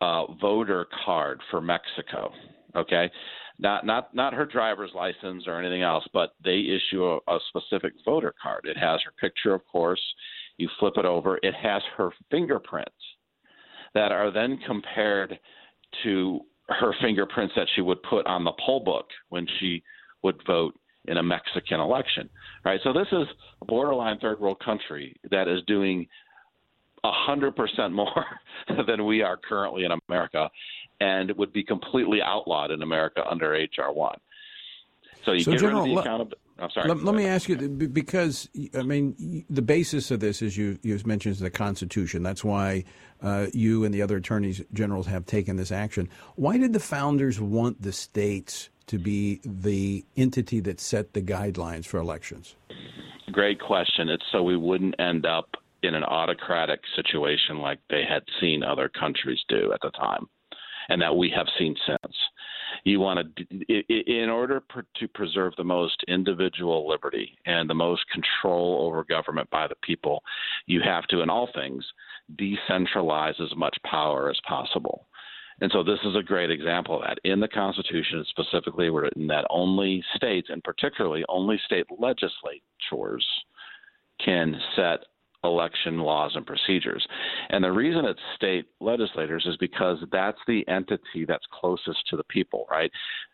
uh, 0.00 0.32
voter 0.40 0.86
card 1.04 1.40
for 1.50 1.60
Mexico. 1.60 2.32
Okay, 2.76 3.10
not 3.58 3.84
not 3.84 4.14
not 4.14 4.34
her 4.34 4.46
driver's 4.46 4.90
license 4.94 5.44
or 5.46 5.60
anything 5.60 5.82
else, 5.82 6.04
but 6.12 6.34
they 6.44 6.58
issue 6.58 7.04
a, 7.04 7.16
a 7.28 7.38
specific 7.48 7.92
voter 8.04 8.34
card. 8.40 8.64
It 8.64 8.76
has 8.76 9.00
her 9.04 9.12
picture, 9.20 9.54
of 9.54 9.62
course. 9.66 10.02
You 10.58 10.68
flip 10.78 10.94
it 10.96 11.04
over. 11.04 11.38
It 11.42 11.54
has 11.54 11.82
her 11.96 12.10
fingerprints 12.30 12.92
that 13.94 14.12
are 14.12 14.30
then 14.30 14.58
compared 14.66 15.38
to 16.04 16.40
her 16.68 16.94
fingerprints 17.00 17.54
that 17.56 17.66
she 17.74 17.80
would 17.80 18.02
put 18.02 18.26
on 18.26 18.44
the 18.44 18.52
poll 18.64 18.80
book 18.80 19.06
when 19.30 19.46
she 19.58 19.82
would 20.22 20.40
vote 20.46 20.74
in 21.08 21.16
a 21.16 21.22
Mexican 21.22 21.80
election, 21.80 22.28
right? 22.64 22.80
So 22.84 22.92
this 22.92 23.08
is 23.10 23.26
a 23.60 23.64
borderline 23.64 24.18
third 24.18 24.38
world 24.40 24.60
country 24.64 25.16
that 25.30 25.48
is 25.48 25.62
doing 25.66 26.06
a 27.04 27.10
hundred 27.10 27.56
percent 27.56 27.92
more 27.92 28.24
than 28.86 29.06
we 29.06 29.22
are 29.22 29.36
currently 29.36 29.84
in 29.84 29.92
America, 30.08 30.50
and 31.00 31.32
would 31.32 31.52
be 31.52 31.64
completely 31.64 32.20
outlawed 32.22 32.70
in 32.70 32.82
America 32.82 33.24
under 33.28 33.50
HR 33.50 33.92
one. 33.92 34.18
So 35.24 35.32
you 35.32 35.40
so 35.40 35.52
get 35.52 35.60
General, 35.60 35.82
rid 35.82 35.90
of 35.90 35.96
the 35.96 36.00
accountability. 36.00 36.42
I'm 36.60 36.70
sorry. 36.70 36.88
Let, 36.88 37.04
let 37.04 37.14
me 37.14 37.26
ask 37.26 37.48
you 37.48 37.56
because 37.56 38.48
I 38.74 38.82
mean 38.82 39.44
the 39.48 39.62
basis 39.62 40.10
of 40.10 40.20
this, 40.20 40.42
as 40.42 40.56
you 40.56 40.78
you 40.82 40.98
mentioned, 41.04 41.34
is 41.34 41.40
the 41.40 41.50
Constitution. 41.50 42.22
That's 42.22 42.44
why 42.44 42.84
uh, 43.22 43.46
you 43.52 43.84
and 43.84 43.94
the 43.94 44.02
other 44.02 44.16
attorneys 44.16 44.62
generals 44.72 45.06
have 45.06 45.24
taken 45.24 45.56
this 45.56 45.70
action. 45.70 46.08
Why 46.34 46.58
did 46.58 46.72
the 46.72 46.80
founders 46.80 47.40
want 47.40 47.80
the 47.80 47.92
states 47.92 48.70
to 48.88 48.98
be 48.98 49.40
the 49.44 50.04
entity 50.16 50.60
that 50.60 50.80
set 50.80 51.14
the 51.14 51.22
guidelines 51.22 51.86
for 51.86 51.98
elections? 51.98 52.56
Great 53.32 53.60
question. 53.60 54.08
It's 54.08 54.24
so 54.32 54.42
we 54.42 54.56
wouldn't 54.56 54.98
end 54.98 55.26
up 55.26 55.48
in 55.82 55.94
an 55.94 56.04
autocratic 56.04 56.80
situation 56.96 57.58
like 57.58 57.78
they 57.88 58.02
had 58.08 58.22
seen 58.40 58.62
other 58.62 58.88
countries 58.88 59.38
do 59.48 59.72
at 59.72 59.80
the 59.80 59.90
time, 59.90 60.26
and 60.88 61.00
that 61.00 61.16
we 61.16 61.30
have 61.34 61.46
seen 61.58 61.76
since. 61.86 62.16
You 62.84 63.00
want 63.00 63.34
to, 63.36 63.74
in 63.88 64.28
order 64.28 64.62
to 64.96 65.08
preserve 65.08 65.54
the 65.56 65.64
most 65.64 66.04
individual 66.06 66.88
liberty 66.88 67.36
and 67.46 67.68
the 67.68 67.74
most 67.74 68.02
control 68.10 68.86
over 68.86 69.04
government 69.04 69.48
by 69.50 69.66
the 69.66 69.74
people, 69.82 70.22
you 70.66 70.80
have 70.84 71.06
to, 71.08 71.20
in 71.22 71.30
all 71.30 71.48
things, 71.54 71.84
decentralize 72.36 73.40
as 73.40 73.54
much 73.56 73.76
power 73.84 74.30
as 74.30 74.38
possible. 74.46 75.07
And 75.60 75.70
so 75.72 75.82
this 75.82 75.98
is 76.04 76.14
a 76.16 76.22
great 76.22 76.50
example 76.50 76.96
of 76.96 77.02
that. 77.02 77.18
In 77.24 77.40
the 77.40 77.48
Constitution, 77.48 78.20
it's 78.20 78.30
specifically 78.30 78.90
written 78.90 79.26
that 79.28 79.46
only 79.50 80.02
states, 80.14 80.48
and 80.50 80.62
particularly 80.62 81.24
only 81.28 81.60
state 81.66 81.86
legislatures, 81.98 83.26
can 84.24 84.60
set 84.76 85.00
election 85.44 85.98
laws 85.98 86.32
and 86.34 86.44
procedures. 86.44 87.06
And 87.50 87.62
the 87.62 87.70
reason 87.70 88.04
it's 88.04 88.20
state 88.34 88.66
legislators 88.80 89.46
is 89.46 89.56
because 89.58 89.98
that's 90.10 90.38
the 90.46 90.66
entity 90.68 91.24
that's 91.26 91.44
closest 91.52 91.98
to 92.10 92.16
the 92.16 92.24
people, 92.24 92.66
right? 92.70 92.90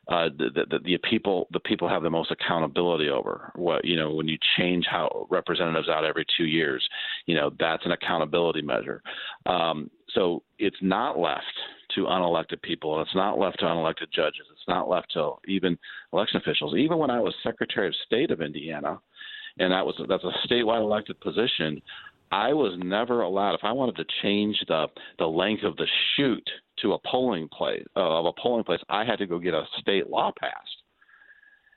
Uh, 0.09 0.28
the, 0.37 0.66
the, 0.71 0.78
the, 0.81 0.99
people 0.99 1.49
the 1.52 1.61
people 1.61 1.88
have 1.88 2.02
the 2.02 2.11
most 2.11 2.31
accountability 2.31 3.09
over 3.09 3.50
what 3.54 3.83
you 3.87 3.97
know 3.97 4.12
when 4.12 4.28
you 4.28 4.37
change 4.59 4.85
how 4.90 5.26
representatives 5.31 5.88
out 5.88 6.04
every 6.04 6.26
two 6.37 6.45
years, 6.45 6.87
you 7.25 7.35
know 7.35 7.50
that's 7.59 7.87
an 7.87 7.93
accountability 7.93 8.61
measure. 8.61 9.02
Um, 9.47 9.90
so 10.14 10.42
it's 10.59 10.76
not 10.80 11.18
left 11.18 11.44
to 11.94 12.04
unelected 12.04 12.62
people, 12.62 12.99
and 12.99 13.06
it's 13.06 13.14
not 13.14 13.38
left 13.38 13.61
to 13.61 13.66
unelected 13.66 14.12
judges. 14.12 14.47
It's 14.52 14.68
not 14.68 14.88
left 14.88 15.12
to 15.14 15.35
even 15.47 15.78
election 16.12 16.40
officials. 16.40 16.75
Even 16.76 16.99
when 16.99 17.11
I 17.11 17.21
was 17.21 17.35
Secretary 17.42 17.88
of 17.88 17.94
State 18.06 18.30
of 18.30 18.40
Indiana, 18.40 18.99
and 19.59 19.73
that 19.73 19.85
was 19.85 19.94
that's 20.09 20.25
a 20.25 20.49
statewide 20.49 20.80
elected 20.80 21.21
position, 21.21 21.80
I 22.33 22.52
was 22.52 22.78
never 22.83 23.23
allowed. 23.23 23.54
If 23.54 23.64
I 23.64 23.73
wanted 23.73 23.97
to 23.97 24.04
change 24.23 24.56
the 24.68 24.87
the 25.18 25.26
length 25.26 25.64
of 25.64 25.76
the 25.76 25.87
chute 26.14 26.49
to 26.83 26.94
a 26.94 26.99
polling 27.06 27.49
place 27.49 27.85
uh, 27.97 28.18
of 28.18 28.26
a 28.26 28.33
polling 28.40 28.64
place, 28.64 28.80
I 28.88 29.04
had 29.04 29.18
to 29.18 29.26
go 29.26 29.38
get 29.38 29.54
a 29.54 29.64
state 29.80 30.09
law 30.09 30.33
passed 30.38 30.85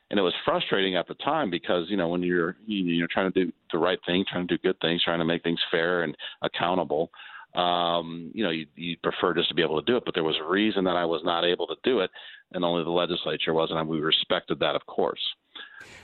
and 0.10 0.20
it 0.20 0.24
was 0.24 0.34
frustrating 0.46 0.96
at 0.96 1.08
the 1.08 1.16
time 1.16 1.50
because 1.50 1.86
you 1.90 1.98
know 1.98 2.08
when 2.08 2.24
you're 2.24 2.56
you're 2.66 3.10
trying 3.12 3.32
to 3.32 3.46
do 3.46 3.52
the 3.72 3.78
right 3.78 4.00
thing, 4.06 4.24
trying 4.30 4.48
to 4.48 4.58
do 4.58 4.62
good 4.62 4.80
things, 4.80 5.04
trying 5.04 5.20
to 5.20 5.26
make 5.26 5.44
things 5.44 5.60
fair 5.70 6.04
and 6.04 6.16
accountable. 6.42 7.12
Um, 7.58 8.32
you 8.34 8.44
know, 8.44 8.52
you, 8.52 8.68
you 8.76 8.98
prefer 9.02 9.34
just 9.34 9.50
to 9.50 9.56
be 9.56 9.64
able 9.64 9.82
to 9.82 9.86
do 9.92 9.98
it, 9.98 10.04
but 10.06 10.14
there 10.14 10.24
was 10.24 10.36
a 10.40 10.48
reason 10.48 10.84
that 10.84 10.96
I 10.96 11.06
was 11.06 11.22
not 11.24 11.44
able 11.44 11.66
to 11.68 11.76
do 11.84 12.02
it, 12.02 12.12
and 12.52 12.64
only 12.64 12.84
the 12.84 12.92
legislature 12.92 13.54
was, 13.54 13.70
and 13.72 13.90
we 13.90 14.00
respected 14.00 14.60
that, 14.60 14.76
of 14.76 14.86
course. 14.86 15.22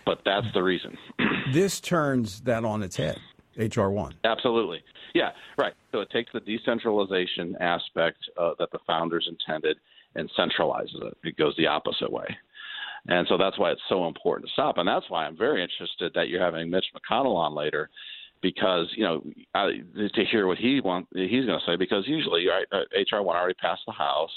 But 0.05 0.19
that's 0.25 0.47
the 0.53 0.63
reason. 0.63 0.97
this 1.53 1.79
turns 1.79 2.41
that 2.41 2.65
on 2.65 2.81
its 2.81 2.95
head. 2.95 3.19
HR 3.55 3.89
one. 3.89 4.15
Absolutely. 4.23 4.81
Yeah. 5.13 5.29
Right. 5.57 5.73
So 5.91 5.99
it 5.99 6.09
takes 6.09 6.31
the 6.33 6.39
decentralization 6.39 7.55
aspect 7.59 8.17
uh, 8.35 8.53
that 8.57 8.71
the 8.71 8.79
founders 8.87 9.29
intended 9.29 9.77
and 10.15 10.29
centralizes 10.37 11.03
it. 11.03 11.17
It 11.23 11.37
goes 11.37 11.55
the 11.57 11.67
opposite 11.67 12.11
way. 12.11 12.25
And 13.07 13.27
so 13.27 13.37
that's 13.37 13.59
why 13.59 13.71
it's 13.71 13.81
so 13.89 14.07
important 14.07 14.47
to 14.47 14.53
stop. 14.53 14.77
And 14.77 14.87
that's 14.87 15.09
why 15.09 15.25
I'm 15.25 15.37
very 15.37 15.61
interested 15.61 16.11
that 16.15 16.29
you're 16.29 16.43
having 16.43 16.69
Mitch 16.69 16.85
McConnell 16.95 17.35
on 17.35 17.53
later 17.53 17.89
because 18.43 18.87
you 18.95 19.03
know 19.03 19.23
I, 19.55 19.71
to 19.95 20.25
hear 20.29 20.45
what 20.45 20.59
he 20.59 20.81
want 20.81 21.07
he's 21.13 21.47
going 21.47 21.59
to 21.59 21.65
say 21.65 21.75
because 21.75 22.03
usually 22.05 22.47
right, 22.47 22.67
uh, 22.71 23.17
HR 23.17 23.23
one 23.23 23.35
already 23.35 23.55
passed 23.55 23.81
the 23.87 23.93
House, 23.93 24.29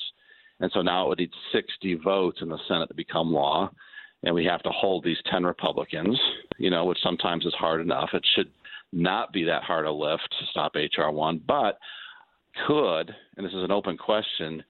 and 0.60 0.70
so 0.72 0.80
now 0.80 1.04
it 1.04 1.08
would 1.10 1.18
need 1.18 1.30
60 1.52 1.94
votes 2.02 2.38
in 2.40 2.48
the 2.48 2.58
Senate 2.66 2.86
to 2.88 2.94
become 2.94 3.34
law, 3.34 3.70
and 4.22 4.34
we 4.34 4.46
have 4.46 4.62
to 4.62 4.70
hold 4.70 5.04
these 5.04 5.18
10 5.30 5.44
Republicans, 5.44 6.18
you 6.56 6.70
know, 6.70 6.86
which 6.86 6.98
sometimes 7.02 7.44
is 7.44 7.54
hard 7.54 7.82
enough. 7.82 8.10
It 8.14 8.24
should 8.34 8.50
not 8.92 9.32
be 9.32 9.44
that 9.44 9.64
hard 9.64 9.84
a 9.84 9.92
lift 9.92 10.34
to 10.38 10.46
stop 10.50 10.74
HR 10.74 11.10
one, 11.10 11.42
but 11.46 11.78
could, 12.66 13.14
and 13.36 13.44
this 13.44 13.52
is 13.52 13.62
an 13.62 13.72
open 13.72 13.98
question, 13.98 14.62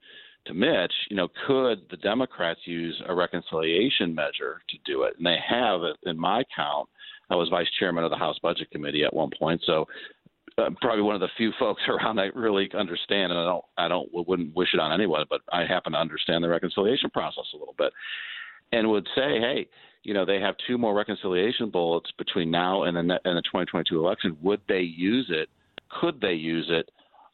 to 0.47 0.53
Mitch, 0.53 0.93
you 1.09 1.15
know, 1.15 1.27
could 1.45 1.81
the 1.91 1.97
Democrats 1.97 2.61
use 2.65 3.01
a 3.07 3.13
reconciliation 3.13 4.15
measure 4.15 4.61
to 4.69 4.77
do 4.85 5.03
it? 5.03 5.15
And 5.17 5.25
they 5.25 5.37
have, 5.47 5.81
in 6.03 6.17
my 6.17 6.43
count. 6.55 6.89
I 7.29 7.35
was 7.35 7.49
vice 7.49 7.67
chairman 7.79 8.03
of 8.03 8.11
the 8.11 8.17
House 8.17 8.37
Budget 8.41 8.71
Committee 8.71 9.03
at 9.03 9.13
one 9.13 9.29
point, 9.37 9.61
so 9.65 9.85
uh, 10.57 10.69
probably 10.81 11.03
one 11.03 11.15
of 11.15 11.21
the 11.21 11.29
few 11.37 11.51
folks 11.59 11.81
around 11.87 12.17
that 12.17 12.35
really 12.35 12.69
understand. 12.73 13.31
And 13.31 13.39
I 13.39 13.45
don't, 13.45 13.65
I 13.77 13.87
don't, 13.87 14.09
wouldn't 14.11 14.55
wish 14.55 14.69
it 14.73 14.79
on 14.79 14.91
anyone, 14.91 15.25
but 15.29 15.41
I 15.51 15.65
happen 15.65 15.93
to 15.93 15.99
understand 15.99 16.43
the 16.43 16.49
reconciliation 16.49 17.09
process 17.09 17.45
a 17.53 17.57
little 17.57 17.75
bit, 17.77 17.91
and 18.71 18.89
would 18.89 19.07
say, 19.15 19.39
hey, 19.39 19.67
you 20.03 20.13
know, 20.13 20.25
they 20.25 20.39
have 20.39 20.55
two 20.65 20.77
more 20.77 20.93
reconciliation 20.93 21.69
bullets 21.69 22.11
between 22.17 22.49
now 22.49 22.83
and 22.83 22.95
the, 22.95 23.01
and 23.01 23.37
the 23.37 23.41
2022 23.41 23.99
election. 23.99 24.37
Would 24.41 24.61
they 24.67 24.81
use 24.81 25.27
it? 25.29 25.49
Could 26.01 26.21
they 26.21 26.33
use 26.33 26.67
it? 26.69 26.89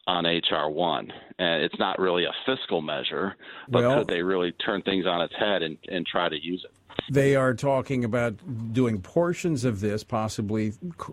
on 0.06 0.26
HR 0.26 0.68
one, 0.68 1.10
and 1.38 1.62
it's 1.62 1.78
not 1.78 1.98
really 1.98 2.24
a 2.24 2.32
fiscal 2.44 2.82
measure, 2.82 3.36
but 3.70 3.82
well, 3.82 3.98
could 3.98 4.08
they 4.08 4.22
really 4.22 4.52
turn 4.52 4.82
things 4.82 5.06
on 5.06 5.22
its 5.22 5.34
head 5.34 5.62
and, 5.62 5.78
and 5.88 6.06
try 6.06 6.28
to 6.28 6.36
use 6.36 6.62
it? 6.62 6.76
They 7.10 7.36
are 7.36 7.54
talking 7.54 8.04
about 8.04 8.72
doing 8.72 9.00
portions 9.00 9.64
of 9.64 9.80
this, 9.80 10.04
possibly 10.04 10.72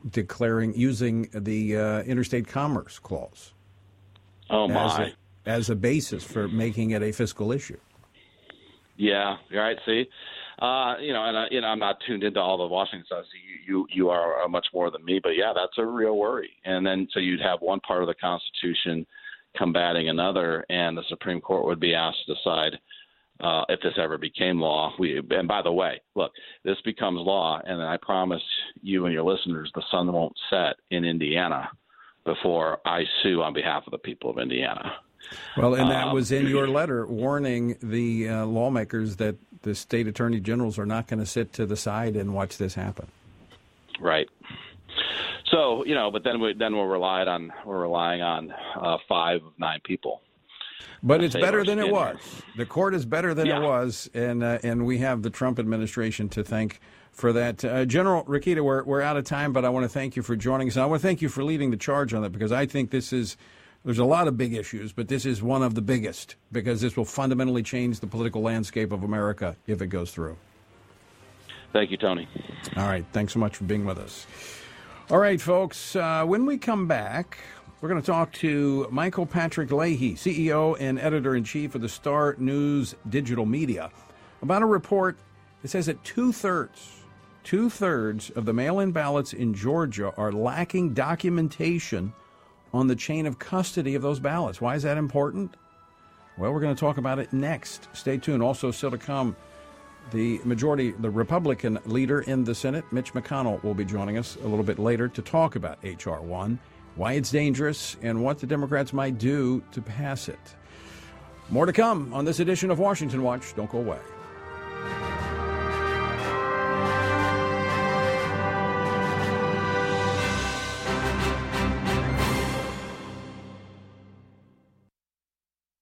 declaring 0.09 0.73
using 0.75 1.29
the 1.33 1.77
uh, 1.77 2.01
interstate 2.03 2.47
commerce 2.47 2.99
clause. 2.99 3.53
Oh 4.49 4.67
my! 4.67 4.85
As 4.85 4.99
a, 4.99 5.49
as 5.49 5.69
a 5.69 5.75
basis 5.75 6.23
for 6.23 6.47
making 6.47 6.91
it 6.91 7.01
a 7.01 7.11
fiscal 7.11 7.51
issue. 7.51 7.79
Yeah, 8.97 9.37
right. 9.53 9.77
See, 9.85 10.05
uh, 10.59 10.95
you 10.99 11.11
know, 11.11 11.25
and 11.25 11.35
uh, 11.35 11.45
you 11.49 11.61
know, 11.61 11.67
I'm 11.67 11.79
not 11.79 11.97
tuned 12.05 12.23
into 12.23 12.39
all 12.39 12.57
the 12.57 12.67
Washington 12.67 13.05
stuff. 13.05 13.25
So 13.25 13.37
you, 13.67 13.77
you, 13.77 13.87
you 13.91 14.09
are 14.09 14.47
much 14.47 14.67
more 14.73 14.91
than 14.91 15.03
me, 15.03 15.19
but 15.21 15.31
yeah, 15.31 15.53
that's 15.55 15.77
a 15.77 15.85
real 15.85 16.17
worry. 16.17 16.51
And 16.65 16.85
then 16.85 17.07
so 17.11 17.19
you'd 17.19 17.41
have 17.41 17.61
one 17.61 17.79
part 17.79 18.03
of 18.03 18.07
the 18.07 18.13
Constitution 18.13 19.05
combating 19.57 20.09
another, 20.09 20.65
and 20.69 20.97
the 20.97 21.03
Supreme 21.09 21.41
Court 21.41 21.65
would 21.65 21.79
be 21.79 21.95
asked 21.95 22.19
to 22.27 22.35
decide 22.35 22.79
uh, 23.41 23.63
if 23.69 23.81
this 23.81 23.93
ever 23.97 24.17
became 24.17 24.59
law. 24.59 24.93
We, 24.99 25.17
and 25.17 25.47
by 25.47 25.61
the 25.61 25.71
way, 25.71 26.01
look, 26.15 26.31
this 26.63 26.77
becomes 26.85 27.19
law, 27.19 27.59
and 27.63 27.81
I 27.81 27.97
promise 28.01 28.41
you 28.81 29.05
and 29.05 29.13
your 29.13 29.23
listeners, 29.23 29.71
the 29.75 29.83
sun 29.91 30.11
won't 30.11 30.35
set 30.49 30.75
in 30.89 31.05
Indiana 31.05 31.69
before 32.25 32.79
I 32.85 33.03
sue 33.23 33.41
on 33.41 33.53
behalf 33.53 33.83
of 33.87 33.91
the 33.91 33.97
people 33.97 34.29
of 34.29 34.37
Indiana. 34.37 34.93
Well, 35.57 35.75
and 35.75 35.89
that 35.89 36.07
um, 36.07 36.13
was 36.13 36.31
in 36.31 36.47
your 36.47 36.67
letter 36.67 37.05
warning 37.05 37.77
the 37.81 38.27
uh, 38.27 38.45
lawmakers 38.45 39.17
that 39.17 39.35
the 39.61 39.75
state 39.75 40.07
attorney 40.07 40.39
generals 40.39 40.79
are 40.79 40.85
not 40.85 41.07
going 41.07 41.19
to 41.19 41.25
sit 41.25 41.53
to 41.53 41.65
the 41.65 41.77
side 41.77 42.15
and 42.15 42.33
watch 42.33 42.57
this 42.57 42.73
happen. 42.75 43.07
Right. 43.99 44.27
So 45.51 45.85
you 45.85 45.95
know, 45.95 46.11
but 46.11 46.23
then 46.23 46.39
we 46.39 46.53
then 46.53 46.75
we're 46.75 46.87
relied 46.87 47.27
on 47.27 47.51
we're 47.65 47.81
relying 47.81 48.21
on 48.21 48.53
uh, 48.79 48.97
five 49.07 49.43
of 49.43 49.53
nine 49.57 49.79
people. 49.83 50.21
But 51.03 51.23
it's 51.23 51.35
better 51.35 51.63
than 51.63 51.79
it 51.79 51.91
was. 51.91 52.17
The 52.55 52.65
court 52.65 52.93
is 52.93 53.05
better 53.05 53.33
than 53.33 53.47
yeah. 53.47 53.57
it 53.57 53.61
was, 53.61 54.09
and 54.13 54.43
uh, 54.43 54.59
and 54.63 54.85
we 54.85 54.99
have 54.99 55.21
the 55.21 55.29
Trump 55.29 55.59
administration 55.59 56.29
to 56.29 56.43
thank 56.43 56.79
for 57.11 57.33
that. 57.33 57.63
Uh, 57.63 57.85
General 57.85 58.23
Rokita, 58.25 58.61
we're 58.61 58.83
we're 58.83 59.01
out 59.01 59.17
of 59.17 59.25
time, 59.25 59.53
but 59.53 59.65
I 59.65 59.69
want 59.69 59.83
to 59.83 59.89
thank 59.89 60.15
you 60.15 60.21
for 60.21 60.35
joining 60.35 60.67
us. 60.67 60.75
And 60.75 60.83
I 60.83 60.85
want 60.85 61.01
to 61.01 61.07
thank 61.07 61.21
you 61.21 61.29
for 61.29 61.43
leading 61.43 61.71
the 61.71 61.77
charge 61.77 62.13
on 62.13 62.21
that 62.21 62.31
because 62.31 62.51
I 62.51 62.65
think 62.65 62.91
this 62.91 63.13
is 63.13 63.37
there's 63.83 63.99
a 63.99 64.05
lot 64.05 64.27
of 64.27 64.37
big 64.37 64.53
issues, 64.53 64.91
but 64.91 65.07
this 65.07 65.25
is 65.25 65.41
one 65.41 65.63
of 65.63 65.73
the 65.73 65.81
biggest 65.81 66.35
because 66.51 66.81
this 66.81 66.95
will 66.95 67.05
fundamentally 67.05 67.63
change 67.63 67.99
the 67.99 68.07
political 68.07 68.41
landscape 68.41 68.91
of 68.91 69.03
America 69.03 69.55
if 69.67 69.81
it 69.81 69.87
goes 69.87 70.11
through. 70.11 70.37
Thank 71.73 71.89
you, 71.89 71.97
Tony. 71.97 72.27
All 72.75 72.87
right. 72.87 73.05
Thanks 73.13 73.33
so 73.33 73.39
much 73.39 73.55
for 73.55 73.63
being 73.63 73.85
with 73.85 73.97
us. 73.97 74.27
All 75.09 75.17
right, 75.17 75.41
folks. 75.41 75.95
Uh, 75.95 76.23
when 76.25 76.45
we 76.45 76.57
come 76.57 76.87
back, 76.87 77.37
we're 77.81 77.89
going 77.89 78.01
to 78.01 78.05
talk 78.05 78.31
to 78.31 78.87
Michael 78.91 79.25
Patrick 79.25 79.71
Leahy, 79.71 80.13
CEO 80.13 80.77
and 80.79 80.99
editor 80.99 81.35
in 81.35 81.43
chief 81.43 81.73
of 81.73 81.81
the 81.81 81.89
Star 81.89 82.35
News 82.37 82.93
Digital 83.09 83.45
Media, 83.45 83.89
about 84.43 84.61
a 84.61 84.67
report 84.67 85.17
that 85.63 85.69
says 85.69 85.87
that 85.87 86.03
two 86.03 86.31
thirds, 86.31 87.01
two 87.43 87.71
thirds 87.71 88.29
of 88.31 88.45
the 88.45 88.53
mail 88.53 88.79
in 88.79 88.91
ballots 88.91 89.33
in 89.33 89.55
Georgia 89.55 90.13
are 90.15 90.31
lacking 90.31 90.93
documentation 90.93 92.13
on 92.71 92.85
the 92.85 92.95
chain 92.95 93.25
of 93.25 93.39
custody 93.39 93.95
of 93.95 94.03
those 94.03 94.19
ballots. 94.19 94.61
Why 94.61 94.75
is 94.75 94.83
that 94.83 94.97
important? 94.97 95.55
Well, 96.37 96.53
we're 96.53 96.61
going 96.61 96.75
to 96.75 96.79
talk 96.79 96.97
about 96.97 97.17
it 97.17 97.33
next. 97.33 97.89
Stay 97.93 98.19
tuned. 98.19 98.43
Also, 98.43 98.69
still 98.69 98.91
to 98.91 98.97
come, 98.97 99.35
the 100.11 100.39
majority, 100.43 100.91
the 100.91 101.09
Republican 101.09 101.79
leader 101.85 102.21
in 102.21 102.43
the 102.43 102.53
Senate, 102.53 102.85
Mitch 102.91 103.13
McConnell, 103.13 103.61
will 103.63 103.73
be 103.73 103.85
joining 103.85 104.19
us 104.19 104.37
a 104.43 104.47
little 104.47 104.63
bit 104.63 104.77
later 104.77 105.07
to 105.07 105.21
talk 105.23 105.55
about 105.55 105.79
H.R. 105.83 106.21
1, 106.21 106.59
why 106.95 107.13
it's 107.13 107.31
dangerous, 107.31 107.97
and 108.01 108.23
what 108.23 108.39
the 108.39 108.47
Democrats 108.47 108.93
might 108.93 109.17
do 109.17 109.63
to 109.71 109.81
pass 109.81 110.27
it. 110.29 110.55
More 111.49 111.65
to 111.65 111.73
come 111.73 112.13
on 112.13 112.25
this 112.25 112.39
edition 112.39 112.71
of 112.71 112.79
Washington 112.79 113.23
Watch. 113.23 113.55
Don't 113.55 113.69
go 113.69 113.79
away. 113.79 113.99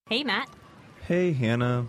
Hey, 0.10 0.24
Matt. 0.24 0.50
Hey, 1.06 1.34
Hannah. 1.34 1.86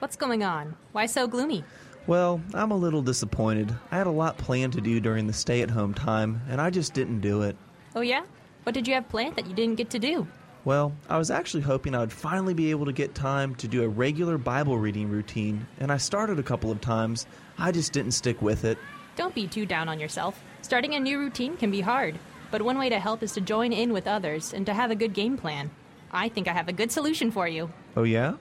What's 0.00 0.16
going 0.16 0.42
on? 0.42 0.74
Why 0.90 1.06
so 1.06 1.28
gloomy? 1.28 1.62
Well, 2.08 2.40
I'm 2.52 2.72
a 2.72 2.76
little 2.76 3.00
disappointed. 3.00 3.72
I 3.92 3.96
had 3.96 4.08
a 4.08 4.10
lot 4.10 4.36
planned 4.38 4.72
to 4.72 4.80
do 4.80 4.98
during 4.98 5.28
the 5.28 5.32
stay 5.32 5.62
at 5.62 5.70
home 5.70 5.94
time, 5.94 6.42
and 6.48 6.60
I 6.60 6.70
just 6.70 6.94
didn't 6.94 7.20
do 7.20 7.42
it. 7.42 7.56
Oh, 7.94 8.00
yeah? 8.00 8.24
What 8.64 8.74
did 8.74 8.86
you 8.86 8.94
have 8.94 9.08
planned 9.08 9.36
that 9.36 9.46
you 9.46 9.54
didn't 9.54 9.76
get 9.76 9.90
to 9.90 9.98
do? 9.98 10.26
Well, 10.64 10.92
I 11.08 11.16
was 11.16 11.30
actually 11.30 11.62
hoping 11.62 11.94
I 11.94 12.00
would 12.00 12.12
finally 12.12 12.52
be 12.52 12.70
able 12.70 12.84
to 12.84 12.92
get 12.92 13.14
time 13.14 13.54
to 13.56 13.68
do 13.68 13.82
a 13.82 13.88
regular 13.88 14.36
Bible 14.36 14.78
reading 14.78 15.08
routine, 15.08 15.66
and 15.78 15.90
I 15.90 15.96
started 15.96 16.38
a 16.38 16.42
couple 16.42 16.70
of 16.70 16.82
times. 16.82 17.26
I 17.56 17.72
just 17.72 17.92
didn't 17.92 18.12
stick 18.12 18.42
with 18.42 18.64
it. 18.64 18.76
Don't 19.16 19.34
be 19.34 19.46
too 19.46 19.64
down 19.64 19.88
on 19.88 19.98
yourself. 19.98 20.42
Starting 20.60 20.94
a 20.94 21.00
new 21.00 21.18
routine 21.18 21.56
can 21.56 21.70
be 21.70 21.80
hard, 21.80 22.18
but 22.50 22.60
one 22.60 22.78
way 22.78 22.90
to 22.90 23.00
help 23.00 23.22
is 23.22 23.32
to 23.32 23.40
join 23.40 23.72
in 23.72 23.92
with 23.92 24.06
others 24.06 24.52
and 24.52 24.66
to 24.66 24.74
have 24.74 24.90
a 24.90 24.94
good 24.94 25.14
game 25.14 25.38
plan. 25.38 25.70
I 26.12 26.28
think 26.28 26.46
I 26.46 26.52
have 26.52 26.68
a 26.68 26.72
good 26.72 26.92
solution 26.92 27.30
for 27.30 27.48
you. 27.48 27.70
Oh, 27.96 28.02
yeah? 28.02 28.34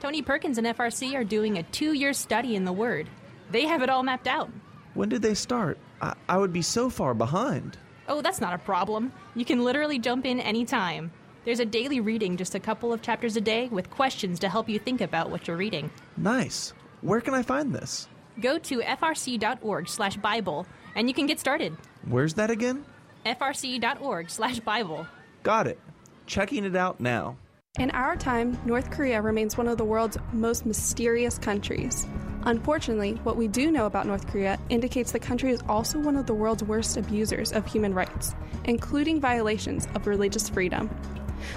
Tony 0.00 0.20
Perkins 0.20 0.58
and 0.58 0.66
FRC 0.66 1.14
are 1.14 1.24
doing 1.24 1.56
a 1.56 1.62
two 1.62 1.94
year 1.94 2.12
study 2.12 2.56
in 2.56 2.64
the 2.64 2.72
Word. 2.72 3.08
They 3.50 3.64
have 3.64 3.82
it 3.82 3.88
all 3.88 4.02
mapped 4.02 4.28
out. 4.28 4.50
When 4.92 5.08
did 5.08 5.22
they 5.22 5.34
start? 5.34 5.78
I, 6.02 6.14
I 6.28 6.36
would 6.36 6.52
be 6.52 6.62
so 6.62 6.90
far 6.90 7.14
behind. 7.14 7.78
Oh, 8.08 8.20
that's 8.22 8.40
not 8.40 8.54
a 8.54 8.58
problem. 8.58 9.12
You 9.34 9.44
can 9.44 9.64
literally 9.64 9.98
jump 9.98 10.26
in 10.26 10.40
anytime. 10.40 11.10
There's 11.44 11.60
a 11.60 11.64
daily 11.64 12.00
reading, 12.00 12.36
just 12.36 12.54
a 12.54 12.60
couple 12.60 12.92
of 12.92 13.02
chapters 13.02 13.36
a 13.36 13.40
day, 13.40 13.68
with 13.68 13.90
questions 13.90 14.38
to 14.40 14.48
help 14.48 14.68
you 14.68 14.78
think 14.78 15.00
about 15.00 15.30
what 15.30 15.46
you're 15.46 15.56
reading. 15.56 15.90
Nice. 16.16 16.72
Where 17.02 17.20
can 17.20 17.34
I 17.34 17.42
find 17.42 17.74
this? 17.74 18.08
Go 18.40 18.58
to 18.58 18.80
frc.org 18.80 19.88
slash 19.88 20.16
Bible, 20.16 20.66
and 20.94 21.08
you 21.08 21.14
can 21.14 21.26
get 21.26 21.38
started. 21.38 21.76
Where's 22.06 22.34
that 22.34 22.50
again? 22.50 22.84
frc.org 23.26 24.30
slash 24.30 24.60
Bible. 24.60 25.06
Got 25.42 25.66
it. 25.66 25.78
Checking 26.26 26.64
it 26.64 26.76
out 26.76 27.00
now. 27.00 27.36
In 27.78 27.90
our 27.90 28.16
time, 28.16 28.58
North 28.64 28.90
Korea 28.90 29.20
remains 29.20 29.58
one 29.58 29.68
of 29.68 29.78
the 29.78 29.84
world's 29.84 30.16
most 30.32 30.64
mysterious 30.64 31.38
countries. 31.38 32.06
Unfortunately, 32.46 33.14
what 33.22 33.36
we 33.36 33.48
do 33.48 33.70
know 33.70 33.86
about 33.86 34.06
North 34.06 34.26
Korea 34.26 34.58
indicates 34.68 35.12
the 35.12 35.18
country 35.18 35.50
is 35.50 35.62
also 35.66 35.98
one 35.98 36.16
of 36.16 36.26
the 36.26 36.34
world's 36.34 36.62
worst 36.62 36.98
abusers 36.98 37.52
of 37.52 37.66
human 37.66 37.94
rights, 37.94 38.34
including 38.64 39.18
violations 39.18 39.88
of 39.94 40.06
religious 40.06 40.48
freedom. 40.48 40.90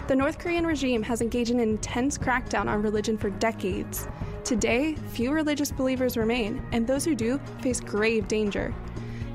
The 0.08 0.16
North 0.16 0.40
Korean 0.40 0.66
regime 0.66 1.04
has 1.04 1.22
engaged 1.22 1.52
in 1.52 1.60
an 1.60 1.70
intense 1.70 2.18
crackdown 2.18 2.68
on 2.68 2.82
religion 2.82 3.18
for 3.18 3.30
decades. 3.30 4.08
Today, 4.46 4.96
few 5.12 5.34
religious 5.34 5.74
believers 5.74 6.16
remain, 6.16 6.66
and 6.72 6.88
those 6.88 7.04
who 7.04 7.16
do 7.16 7.38
face 7.62 7.82
grave 7.82 8.30
danger. 8.30 8.74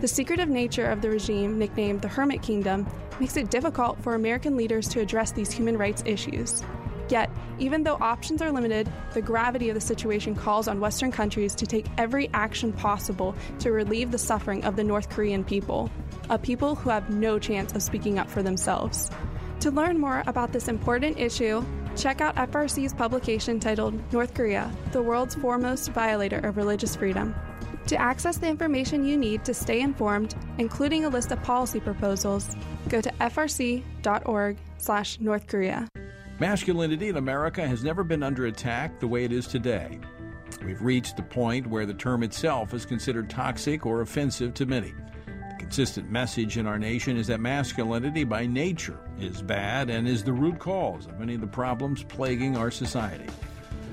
The 0.00 0.08
secretive 0.08 0.48
nature 0.48 0.86
of 0.86 1.02
the 1.02 1.10
regime, 1.10 1.58
nicknamed 1.58 2.00
the 2.00 2.08
Hermit 2.08 2.40
Kingdom, 2.40 2.86
makes 3.20 3.36
it 3.36 3.50
difficult 3.50 4.02
for 4.02 4.14
American 4.14 4.56
leaders 4.56 4.88
to 4.88 5.00
address 5.00 5.32
these 5.32 5.52
human 5.52 5.76
rights 5.76 6.02
issues. 6.06 6.62
Yet, 7.12 7.30
even 7.58 7.82
though 7.82 7.98
options 8.00 8.40
are 8.40 8.50
limited, 8.50 8.90
the 9.12 9.20
gravity 9.20 9.68
of 9.68 9.74
the 9.74 9.82
situation 9.82 10.34
calls 10.34 10.66
on 10.66 10.80
Western 10.80 11.12
countries 11.12 11.54
to 11.56 11.66
take 11.66 11.84
every 11.98 12.30
action 12.32 12.72
possible 12.72 13.34
to 13.58 13.70
relieve 13.70 14.10
the 14.10 14.16
suffering 14.16 14.64
of 14.64 14.76
the 14.76 14.84
North 14.84 15.10
Korean 15.10 15.44
people, 15.44 15.90
a 16.30 16.38
people 16.38 16.74
who 16.74 16.88
have 16.88 17.10
no 17.10 17.38
chance 17.38 17.74
of 17.74 17.82
speaking 17.82 18.18
up 18.18 18.30
for 18.30 18.42
themselves. 18.42 19.10
To 19.60 19.70
learn 19.70 20.00
more 20.00 20.22
about 20.26 20.54
this 20.54 20.68
important 20.68 21.18
issue, 21.18 21.62
check 21.96 22.22
out 22.22 22.34
FRC's 22.36 22.94
publication 22.94 23.60
titled 23.60 24.00
North 24.10 24.32
Korea, 24.32 24.72
the 24.92 25.02
World's 25.02 25.34
Foremost 25.34 25.90
Violator 25.90 26.38
of 26.38 26.56
Religious 26.56 26.96
Freedom. 26.96 27.34
To 27.88 28.00
access 28.00 28.38
the 28.38 28.48
information 28.48 29.04
you 29.04 29.18
need 29.18 29.44
to 29.44 29.52
stay 29.52 29.82
informed, 29.82 30.34
including 30.56 31.04
a 31.04 31.10
list 31.10 31.30
of 31.30 31.42
policy 31.42 31.78
proposals, 31.78 32.56
go 32.88 33.02
to 33.02 33.12
frc.org/north 33.20 33.86
korea. 35.46 35.88
Masculinity 36.40 37.08
in 37.08 37.16
America 37.16 37.66
has 37.66 37.84
never 37.84 38.02
been 38.02 38.22
under 38.22 38.46
attack 38.46 38.98
the 38.98 39.06
way 39.06 39.24
it 39.24 39.32
is 39.32 39.46
today. 39.46 40.00
We've 40.64 40.82
reached 40.82 41.16
the 41.16 41.22
point 41.22 41.66
where 41.66 41.86
the 41.86 41.94
term 41.94 42.22
itself 42.22 42.74
is 42.74 42.86
considered 42.86 43.28
toxic 43.28 43.84
or 43.84 44.00
offensive 44.00 44.54
to 44.54 44.66
many. 44.66 44.94
The 45.26 45.56
consistent 45.58 46.10
message 46.10 46.56
in 46.56 46.66
our 46.66 46.78
nation 46.78 47.16
is 47.16 47.26
that 47.28 47.40
masculinity 47.40 48.24
by 48.24 48.46
nature 48.46 48.98
is 49.20 49.42
bad 49.42 49.90
and 49.90 50.08
is 50.08 50.24
the 50.24 50.32
root 50.32 50.58
cause 50.58 51.06
of 51.06 51.18
many 51.20 51.34
of 51.34 51.40
the 51.40 51.46
problems 51.46 52.02
plaguing 52.02 52.56
our 52.56 52.70
society. 52.70 53.28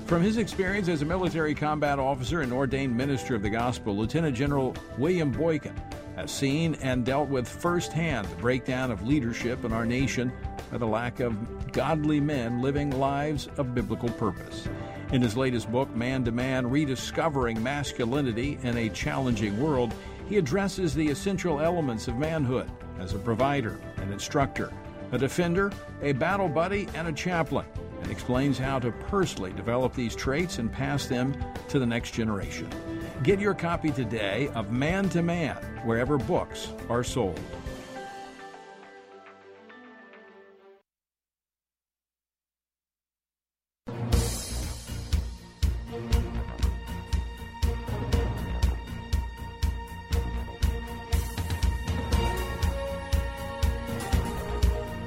From 0.06 0.22
his 0.22 0.38
experience 0.38 0.88
as 0.88 1.02
a 1.02 1.06
military 1.06 1.54
combat 1.54 2.00
officer 2.00 2.40
and 2.40 2.52
ordained 2.52 2.96
minister 2.96 3.36
of 3.36 3.42
the 3.42 3.50
gospel, 3.50 3.96
Lieutenant 3.96 4.36
General 4.36 4.74
William 4.98 5.30
Boykin 5.30 5.80
has 6.16 6.32
seen 6.32 6.74
and 6.76 7.04
dealt 7.04 7.28
with 7.28 7.48
firsthand 7.48 8.26
the 8.26 8.36
breakdown 8.36 8.90
of 8.90 9.06
leadership 9.06 9.64
in 9.64 9.72
our 9.72 9.86
nation 9.86 10.32
by 10.70 10.78
the 10.78 10.86
lack 10.86 11.20
of 11.20 11.72
godly 11.72 12.20
men 12.20 12.62
living 12.62 12.90
lives 12.90 13.48
of 13.56 13.74
biblical 13.74 14.08
purpose. 14.10 14.68
In 15.12 15.22
his 15.22 15.36
latest 15.36 15.70
book, 15.72 15.94
Man 15.94 16.24
to 16.24 16.32
Man 16.32 16.70
Rediscovering 16.70 17.62
Masculinity 17.62 18.58
in 18.62 18.76
a 18.76 18.88
Challenging 18.88 19.60
World, 19.60 19.92
he 20.28 20.36
addresses 20.36 20.94
the 20.94 21.08
essential 21.08 21.60
elements 21.60 22.06
of 22.06 22.16
manhood 22.16 22.70
as 22.98 23.14
a 23.14 23.18
provider, 23.18 23.80
an 23.96 24.12
instructor, 24.12 24.72
a 25.12 25.18
defender, 25.18 25.72
a 26.02 26.12
battle 26.12 26.48
buddy, 26.48 26.88
and 26.94 27.08
a 27.08 27.12
chaplain 27.12 27.66
and 28.02 28.10
explains 28.10 28.58
how 28.58 28.78
to 28.78 28.92
personally 28.92 29.52
develop 29.52 29.94
these 29.94 30.14
traits 30.14 30.58
and 30.58 30.72
pass 30.72 31.06
them 31.06 31.36
to 31.68 31.78
the 31.78 31.86
next 31.86 32.12
generation. 32.12 32.68
Get 33.22 33.40
your 33.40 33.54
copy 33.54 33.90
today 33.90 34.48
of 34.54 34.72
Man 34.72 35.08
to 35.10 35.22
Man 35.22 35.56
wherever 35.84 36.16
books 36.16 36.72
are 36.88 37.04
sold. 37.04 37.40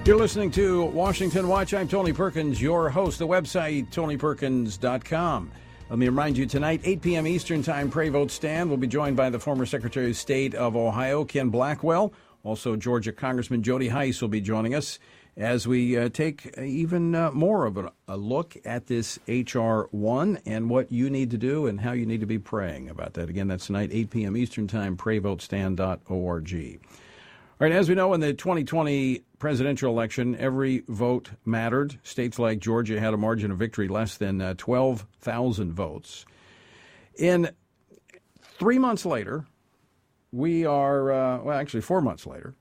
You're 0.06 0.18
listening 0.18 0.52
to 0.52 0.84
Washington 0.84 1.48
Watch. 1.48 1.74
I'm 1.74 1.88
Tony 1.88 2.12
Perkins, 2.12 2.62
your 2.62 2.90
host. 2.90 3.20
The 3.20 3.28
website, 3.28 3.90
tonyperkins.com. 3.90 5.52
Let 5.90 5.98
me 5.98 6.08
remind 6.08 6.38
you 6.38 6.46
tonight, 6.46 6.82
8 6.84 7.02
p.m. 7.02 7.26
Eastern 7.26 7.64
Time, 7.64 7.90
Pray 7.90 8.10
Vote 8.10 8.30
Stand. 8.30 8.68
We'll 8.68 8.78
be 8.78 8.86
joined 8.86 9.16
by 9.16 9.30
the 9.30 9.40
former 9.40 9.66
Secretary 9.66 10.10
of 10.10 10.18
State 10.18 10.56
of 10.56 10.76
Ohio, 10.76 11.24
Ken 11.24 11.48
Blackwell. 11.48 12.12
Also, 12.44 12.76
Georgia 12.76 13.14
Congressman 13.14 13.64
Jody 13.64 13.88
Hice 13.88 14.22
will 14.22 14.28
be 14.28 14.42
joining 14.42 14.76
us 14.76 15.00
as 15.38 15.70
we 15.70 15.98
uh, 15.98 16.10
take 16.10 16.54
even 16.58 17.16
uh, 17.16 17.32
more 17.32 17.66
of 17.66 17.78
a, 17.78 17.90
a, 18.10 18.18
look 18.18 18.58
at 18.66 18.88
this 18.88 19.20
H.R. 19.30 19.88
1 19.92 20.40
and 20.46 20.70
what 20.70 20.92
you 20.92 21.10
need 21.10 21.32
to 21.32 21.38
do 21.38 21.66
and 21.68 21.80
how 21.80 21.94
you 21.94 22.06
need 22.06 22.20
to 22.20 22.26
be 22.26 22.40
praying 22.40 22.90
about 22.90 23.14
that. 23.14 23.30
Again, 23.30 23.48
that's 23.48 23.68
tonight, 23.68 23.90
8 23.94 24.10
p.m. 24.10 24.36
Eastern 24.36 24.68
Time, 24.68 24.98
prayvotestand.org. 24.98 26.80
All 27.64 27.70
right, 27.70 27.72
as 27.72 27.88
we 27.88 27.96
know, 27.96 28.14
in 28.14 28.20
the 28.20 28.34
2020 28.34 29.24
presidential 29.44 29.92
election, 29.92 30.38
every 30.38 30.86
vote 30.88 31.32
mattered. 31.44 32.00
States 32.02 32.40
like 32.40 32.60
Georgia 32.60 32.98
had 32.98 33.14
a 33.14 33.18
margin 33.18 33.52
of 33.52 33.58
victory 33.58 33.90
less 33.90 34.16
than 34.16 34.40
uh, 34.40 34.54
12,000 34.58 35.74
votes. 35.74 36.26
In 37.18 37.50
three 38.42 38.80
months 38.80 39.06
later, 39.06 39.46
we 40.32 40.66
are, 40.66 41.12
uh, 41.12 41.40
well, 41.40 41.60
actually, 41.60 41.82
four 41.82 42.00
months 42.00 42.26
later, 42.26 42.56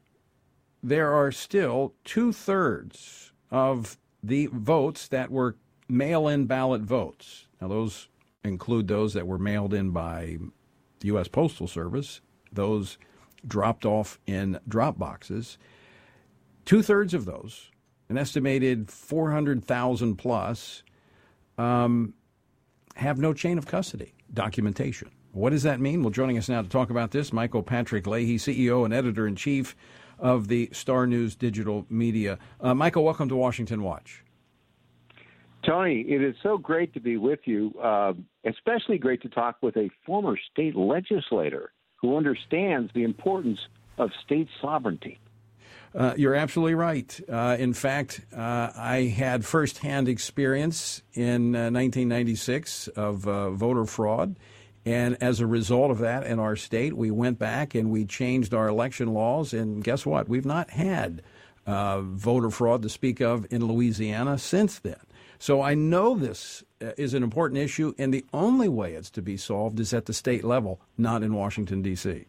there 0.82 1.12
are 1.12 1.30
still 1.30 1.94
two 2.02 2.32
thirds 2.32 3.30
of 3.52 3.96
the 4.20 4.48
votes 4.52 5.06
that 5.06 5.30
were 5.30 5.54
mail 5.88 6.26
in 6.26 6.46
ballot 6.46 6.82
votes. 6.82 7.46
Now, 7.60 7.68
those 7.68 8.08
include 8.42 8.88
those 8.88 9.14
that 9.14 9.28
were 9.28 9.38
mailed 9.38 9.72
in 9.72 9.92
by 9.92 10.36
the 10.98 11.06
U.S. 11.06 11.28
Postal 11.28 11.68
Service, 11.68 12.20
those 12.52 12.98
dropped 13.46 13.86
off 13.86 14.18
in 14.26 14.58
drop 14.66 14.98
boxes. 14.98 15.58
Two 16.64 16.82
thirds 16.82 17.14
of 17.14 17.24
those, 17.24 17.70
an 18.08 18.16
estimated 18.16 18.90
400,000 18.90 20.16
plus, 20.16 20.82
um, 21.58 22.14
have 22.96 23.18
no 23.18 23.32
chain 23.32 23.58
of 23.58 23.66
custody 23.66 24.14
documentation. 24.32 25.10
What 25.32 25.50
does 25.50 25.62
that 25.62 25.80
mean? 25.80 26.02
Well, 26.02 26.10
joining 26.10 26.38
us 26.38 26.48
now 26.48 26.62
to 26.62 26.68
talk 26.68 26.90
about 26.90 27.10
this, 27.10 27.32
Michael 27.32 27.62
Patrick 27.62 28.06
Leahy, 28.06 28.36
CEO 28.36 28.84
and 28.84 28.92
editor 28.92 29.26
in 29.26 29.34
chief 29.34 29.74
of 30.18 30.48
the 30.48 30.68
Star 30.72 31.06
News 31.06 31.34
Digital 31.34 31.86
Media. 31.88 32.38
Uh, 32.60 32.74
Michael, 32.74 33.04
welcome 33.04 33.28
to 33.28 33.36
Washington 33.36 33.82
Watch. 33.82 34.22
Tony, 35.64 36.00
it 36.02 36.22
is 36.22 36.34
so 36.42 36.58
great 36.58 36.92
to 36.94 37.00
be 37.00 37.16
with 37.16 37.40
you, 37.44 37.72
uh, 37.82 38.12
especially 38.44 38.98
great 38.98 39.22
to 39.22 39.28
talk 39.28 39.56
with 39.62 39.76
a 39.76 39.88
former 40.04 40.36
state 40.50 40.76
legislator 40.76 41.72
who 41.96 42.16
understands 42.16 42.90
the 42.94 43.04
importance 43.04 43.58
of 43.96 44.10
state 44.24 44.48
sovereignty. 44.60 45.18
Uh, 45.94 46.14
you're 46.16 46.34
absolutely 46.34 46.74
right. 46.74 47.20
Uh, 47.30 47.56
in 47.58 47.74
fact, 47.74 48.22
uh, 48.34 48.70
I 48.74 49.12
had 49.14 49.44
firsthand 49.44 50.08
experience 50.08 51.02
in 51.12 51.52
1996 51.52 52.88
uh, 52.88 53.00
of 53.00 53.28
uh, 53.28 53.50
voter 53.50 53.84
fraud. 53.84 54.36
And 54.84 55.16
as 55.22 55.40
a 55.40 55.46
result 55.46 55.90
of 55.90 55.98
that 55.98 56.26
in 56.26 56.38
our 56.38 56.56
state, 56.56 56.96
we 56.96 57.10
went 57.10 57.38
back 57.38 57.74
and 57.74 57.90
we 57.90 58.04
changed 58.04 58.52
our 58.54 58.68
election 58.68 59.12
laws. 59.12 59.52
And 59.52 59.84
guess 59.84 60.04
what? 60.06 60.28
We've 60.28 60.46
not 60.46 60.70
had 60.70 61.22
uh, 61.66 62.00
voter 62.00 62.50
fraud 62.50 62.82
to 62.82 62.88
speak 62.88 63.20
of 63.20 63.46
in 63.50 63.64
Louisiana 63.66 64.38
since 64.38 64.78
then. 64.78 64.96
So 65.38 65.60
I 65.60 65.74
know 65.74 66.16
this 66.16 66.64
is 66.80 67.14
an 67.14 67.22
important 67.24 67.60
issue, 67.60 67.94
and 67.98 68.14
the 68.14 68.24
only 68.32 68.68
way 68.68 68.94
it's 68.94 69.10
to 69.10 69.22
be 69.22 69.36
solved 69.36 69.80
is 69.80 69.92
at 69.92 70.06
the 70.06 70.12
state 70.12 70.44
level, 70.44 70.80
not 70.96 71.24
in 71.24 71.34
Washington, 71.34 71.82
D.C. 71.82 72.26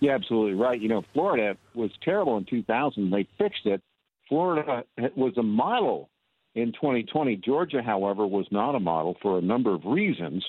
Yeah, 0.00 0.14
absolutely 0.14 0.54
right. 0.54 0.80
You 0.80 0.88
know, 0.88 1.04
Florida 1.12 1.56
was 1.74 1.90
terrible 2.02 2.38
in 2.38 2.46
2000. 2.46 3.10
They 3.10 3.26
fixed 3.38 3.66
it. 3.66 3.82
Florida 4.28 4.84
was 5.16 5.34
a 5.36 5.42
model 5.42 6.08
in 6.54 6.72
2020. 6.72 7.36
Georgia, 7.36 7.82
however, 7.82 8.26
was 8.26 8.46
not 8.50 8.74
a 8.74 8.80
model 8.80 9.16
for 9.20 9.38
a 9.38 9.42
number 9.42 9.74
of 9.74 9.84
reasons. 9.84 10.44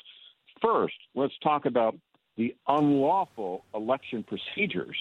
First, 0.62 0.96
let's 1.16 1.34
talk 1.44 1.66
about 1.66 1.98
the 2.38 2.56
unlawful 2.68 3.66
election 3.74 4.24
procedures 4.24 4.96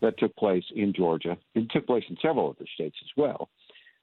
that 0.00 0.18
took 0.18 0.34
place 0.36 0.64
in 0.74 0.92
Georgia. 0.92 1.36
It 1.54 1.70
took 1.70 1.86
place 1.86 2.04
in 2.08 2.16
several 2.20 2.50
other 2.50 2.68
states 2.74 2.96
as 3.02 3.10
well. 3.16 3.48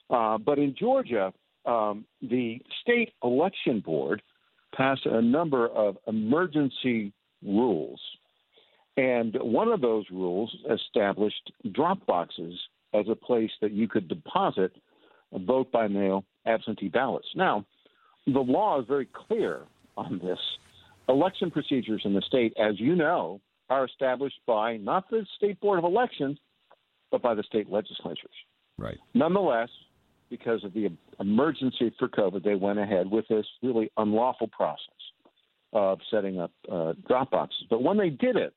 Uh, 0.09 0.37
but 0.37 0.57
in 0.57 0.75
Georgia, 0.79 1.33
um, 1.65 2.05
the 2.21 2.61
state 2.81 3.11
election 3.23 3.81
board 3.81 4.21
passed 4.75 5.05
a 5.05 5.21
number 5.21 5.67
of 5.67 5.97
emergency 6.07 7.11
rules. 7.43 7.99
And 8.99 9.37
one 9.39 9.69
of 9.69 9.79
those 9.79 10.03
rules 10.11 10.53
established 10.69 11.53
drop 11.71 12.05
boxes 12.05 12.59
as 12.93 13.05
a 13.09 13.15
place 13.15 13.51
that 13.61 13.71
you 13.71 13.87
could 13.87 14.09
deposit 14.09 14.73
vote 15.31 15.71
by 15.71 15.87
mail 15.87 16.25
absentee 16.45 16.89
ballots. 16.89 17.27
Now, 17.33 17.65
the 18.25 18.41
law 18.41 18.81
is 18.81 18.87
very 18.89 19.07
clear 19.13 19.61
on 19.95 20.19
this. 20.21 20.39
Election 21.07 21.49
procedures 21.49 22.01
in 22.03 22.13
the 22.13 22.21
state, 22.27 22.53
as 22.59 22.77
you 22.77 22.93
know, 22.93 23.39
are 23.69 23.85
established 23.85 24.41
by 24.45 24.75
not 24.75 25.09
the 25.09 25.25
State 25.37 25.61
Board 25.61 25.79
of 25.79 25.85
Elections, 25.85 26.37
but 27.09 27.21
by 27.21 27.33
the 27.33 27.43
state 27.43 27.69
legislatures. 27.69 28.35
Right. 28.77 28.97
Nonetheless, 29.13 29.69
because 30.29 30.65
of 30.65 30.73
the 30.73 30.89
emergency 31.21 31.93
for 31.97 32.09
COVID, 32.09 32.43
they 32.43 32.55
went 32.55 32.79
ahead 32.79 33.09
with 33.09 33.25
this 33.29 33.45
really 33.63 33.89
unlawful 33.95 34.47
process 34.47 34.83
of 35.71 35.99
setting 36.11 36.37
up 36.37 36.51
uh, 36.69 36.93
drop 37.07 37.31
boxes. 37.31 37.63
But 37.69 37.81
when 37.81 37.97
they 37.97 38.09
did 38.09 38.35
it, 38.35 38.53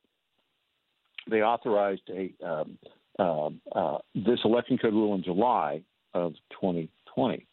they 1.29 1.41
authorized 1.41 2.09
a 2.09 2.33
um, 2.45 2.77
uh, 3.19 3.49
uh, 3.75 3.97
this 4.15 4.39
election 4.43 4.77
code 4.77 4.93
rule 4.93 5.15
in 5.15 5.23
July 5.23 5.81
of 6.13 6.33
2020. 6.59 7.45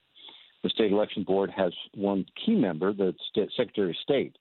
The 0.63 0.69
state 0.69 0.93
election 0.93 1.23
board 1.23 1.51
has 1.57 1.73
one 1.95 2.27
key 2.45 2.55
member, 2.55 2.93
the 2.93 3.15
state, 3.31 3.51
Secretary 3.57 3.91
of 3.91 3.97
State, 4.03 4.37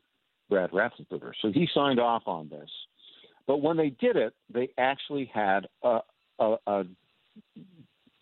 Brad 0.50 0.72
Raffensperger. 0.72 1.32
So 1.42 1.52
he 1.52 1.68
signed 1.74 2.00
off 2.00 2.24
on 2.26 2.50
this. 2.50 2.70
But 3.48 3.62
when 3.62 3.78
they 3.78 3.90
did 3.90 4.16
it, 4.16 4.34
they 4.54 4.70
actually 4.78 5.30
had 5.34 5.68
a, 5.84 6.00
a, 6.40 6.56
a 6.68 6.84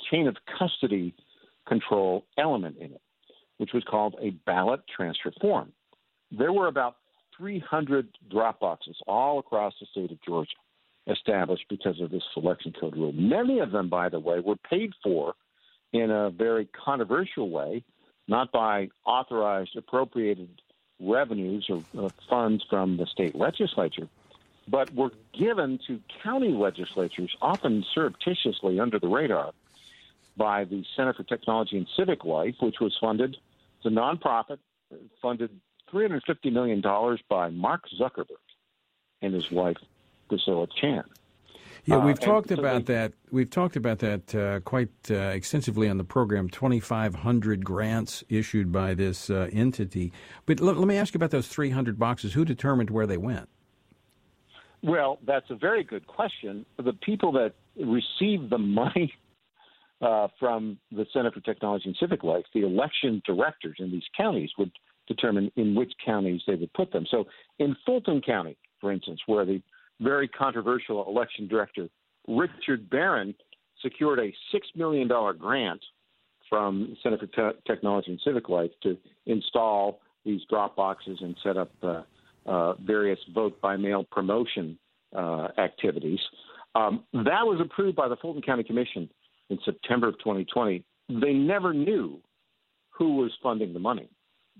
chain 0.09 0.27
of 0.27 0.35
custody 0.57 1.13
control 1.67 2.25
element 2.37 2.77
in 2.77 2.93
it, 2.93 3.01
which 3.57 3.73
was 3.73 3.83
called 3.89 4.15
a 4.21 4.31
ballot 4.45 4.81
transfer 4.95 5.31
form. 5.41 5.71
There 6.31 6.53
were 6.53 6.67
about 6.67 6.97
300 7.37 8.07
drop 8.29 8.59
boxes 8.59 8.95
all 9.07 9.39
across 9.39 9.73
the 9.79 9.87
state 9.91 10.11
of 10.11 10.21
Georgia 10.23 10.51
established 11.07 11.65
because 11.69 11.99
of 12.01 12.11
this 12.11 12.23
selection 12.33 12.73
code 12.79 12.95
rule. 12.95 13.13
Many 13.13 13.59
of 13.59 13.71
them, 13.71 13.89
by 13.89 14.09
the 14.09 14.19
way, 14.19 14.39
were 14.39 14.57
paid 14.69 14.93
for 15.03 15.35
in 15.93 16.11
a 16.11 16.29
very 16.29 16.65
controversial 16.65 17.49
way, 17.49 17.83
not 18.27 18.51
by 18.51 18.89
authorized 19.05 19.75
appropriated 19.77 20.61
revenues 20.99 21.69
or 21.69 21.83
uh, 21.97 22.09
funds 22.29 22.63
from 22.69 22.97
the 22.97 23.05
state 23.05 23.35
legislature, 23.35 24.07
but 24.67 24.93
were 24.93 25.11
given 25.37 25.79
to 25.87 26.01
county 26.23 26.49
legislatures, 26.49 27.35
often 27.41 27.85
surreptitiously 27.93 28.79
under 28.79 28.99
the 28.99 29.07
radar, 29.07 29.53
by 30.35 30.65
the 30.65 30.83
Center 30.95 31.13
for 31.13 31.23
Technology 31.23 31.77
and 31.77 31.87
Civic 31.97 32.23
Life, 32.23 32.55
which 32.59 32.79
was 32.79 32.95
funded, 32.99 33.37
it's 33.77 33.85
a 33.85 33.89
nonprofit, 33.89 34.59
funded 35.21 35.49
$350 35.91 36.51
million 36.51 36.81
by 37.29 37.49
Mark 37.49 37.83
Zuckerberg 37.99 38.37
and 39.21 39.33
his 39.33 39.49
wife, 39.49 39.77
Priscilla 40.27 40.67
Chan. 40.79 41.03
Yeah, 41.87 42.03
we've 42.03 42.19
uh, 42.21 42.25
talked 42.25 42.51
about 42.51 42.85
they, 42.85 42.93
that. 42.93 43.13
We've 43.31 43.49
talked 43.49 43.77
about 43.77 43.99
that 43.99 44.35
uh, 44.35 44.59
quite 44.59 44.89
uh, 45.09 45.15
extensively 45.15 45.87
on 45.87 45.97
the 45.97 46.03
program. 46.03 46.49
Twenty 46.49 46.81
five 46.81 47.15
hundred 47.15 47.63
grants 47.63 48.25
issued 48.27 48.71
by 48.71 48.93
this 48.93 49.29
uh, 49.29 49.47
entity. 49.53 50.11
But 50.45 50.59
l- 50.59 50.73
let 50.73 50.87
me 50.87 50.97
ask 50.97 51.13
you 51.13 51.17
about 51.17 51.31
those 51.31 51.47
three 51.47 51.69
hundred 51.69 51.97
boxes. 51.97 52.33
Who 52.33 52.43
determined 52.43 52.89
where 52.89 53.07
they 53.07 53.17
went? 53.17 53.47
Well, 54.83 55.19
that's 55.25 55.49
a 55.49 55.55
very 55.55 55.83
good 55.83 56.07
question. 56.07 56.65
The 56.77 56.93
people 56.93 57.31
that 57.33 57.53
received 57.77 58.49
the 58.49 58.57
money 58.83 59.13
uh, 60.01 60.27
from 60.39 60.77
the 60.91 61.05
Center 61.13 61.31
for 61.31 61.39
Technology 61.39 61.85
and 61.87 61.97
Civic 61.99 62.23
Life, 62.23 62.45
the 62.53 62.65
election 62.65 63.21
directors 63.25 63.77
in 63.79 63.91
these 63.91 64.03
counties 64.15 64.49
would 64.57 64.71
determine 65.07 65.51
in 65.55 65.73
which 65.73 65.93
counties 66.05 66.41
they 66.45 66.55
would 66.55 66.73
put 66.73 66.91
them. 66.91 67.05
So, 67.09 67.25
in 67.59 67.77
Fulton 67.85 68.21
County, 68.21 68.57
for 68.81 68.91
instance, 68.91 69.21
where 69.25 69.45
the 69.45 69.61
very 70.01 70.27
controversial 70.27 71.07
election 71.07 71.47
director, 71.47 71.87
Richard 72.27 72.89
Barron, 72.89 73.33
secured 73.81 74.19
a 74.19 74.33
$6 74.55 74.61
million 74.75 75.07
grant 75.37 75.81
from 76.49 76.95
Center 77.03 77.17
for 77.17 77.27
Te- 77.27 77.59
Technology 77.67 78.11
and 78.11 78.19
Civic 78.23 78.49
Life 78.49 78.71
to 78.83 78.97
install 79.25 79.99
these 80.25 80.41
drop 80.49 80.75
boxes 80.75 81.17
and 81.21 81.35
set 81.43 81.57
up 81.57 81.71
uh, 81.83 82.01
uh, 82.45 82.73
various 82.75 83.19
vote 83.33 83.59
by 83.61 83.75
mail 83.75 84.05
promotion 84.11 84.77
uh, 85.15 85.47
activities. 85.57 86.19
Um, 86.75 87.03
that 87.13 87.45
was 87.45 87.59
approved 87.61 87.95
by 87.95 88.07
the 88.07 88.15
Fulton 88.17 88.41
County 88.41 88.63
Commission 88.63 89.09
in 89.49 89.57
September 89.65 90.09
of 90.09 90.17
2020. 90.19 90.83
They 91.09 91.33
never 91.33 91.73
knew 91.73 92.19
who 92.89 93.17
was 93.17 93.31
funding 93.41 93.73
the 93.73 93.79
money. 93.79 94.09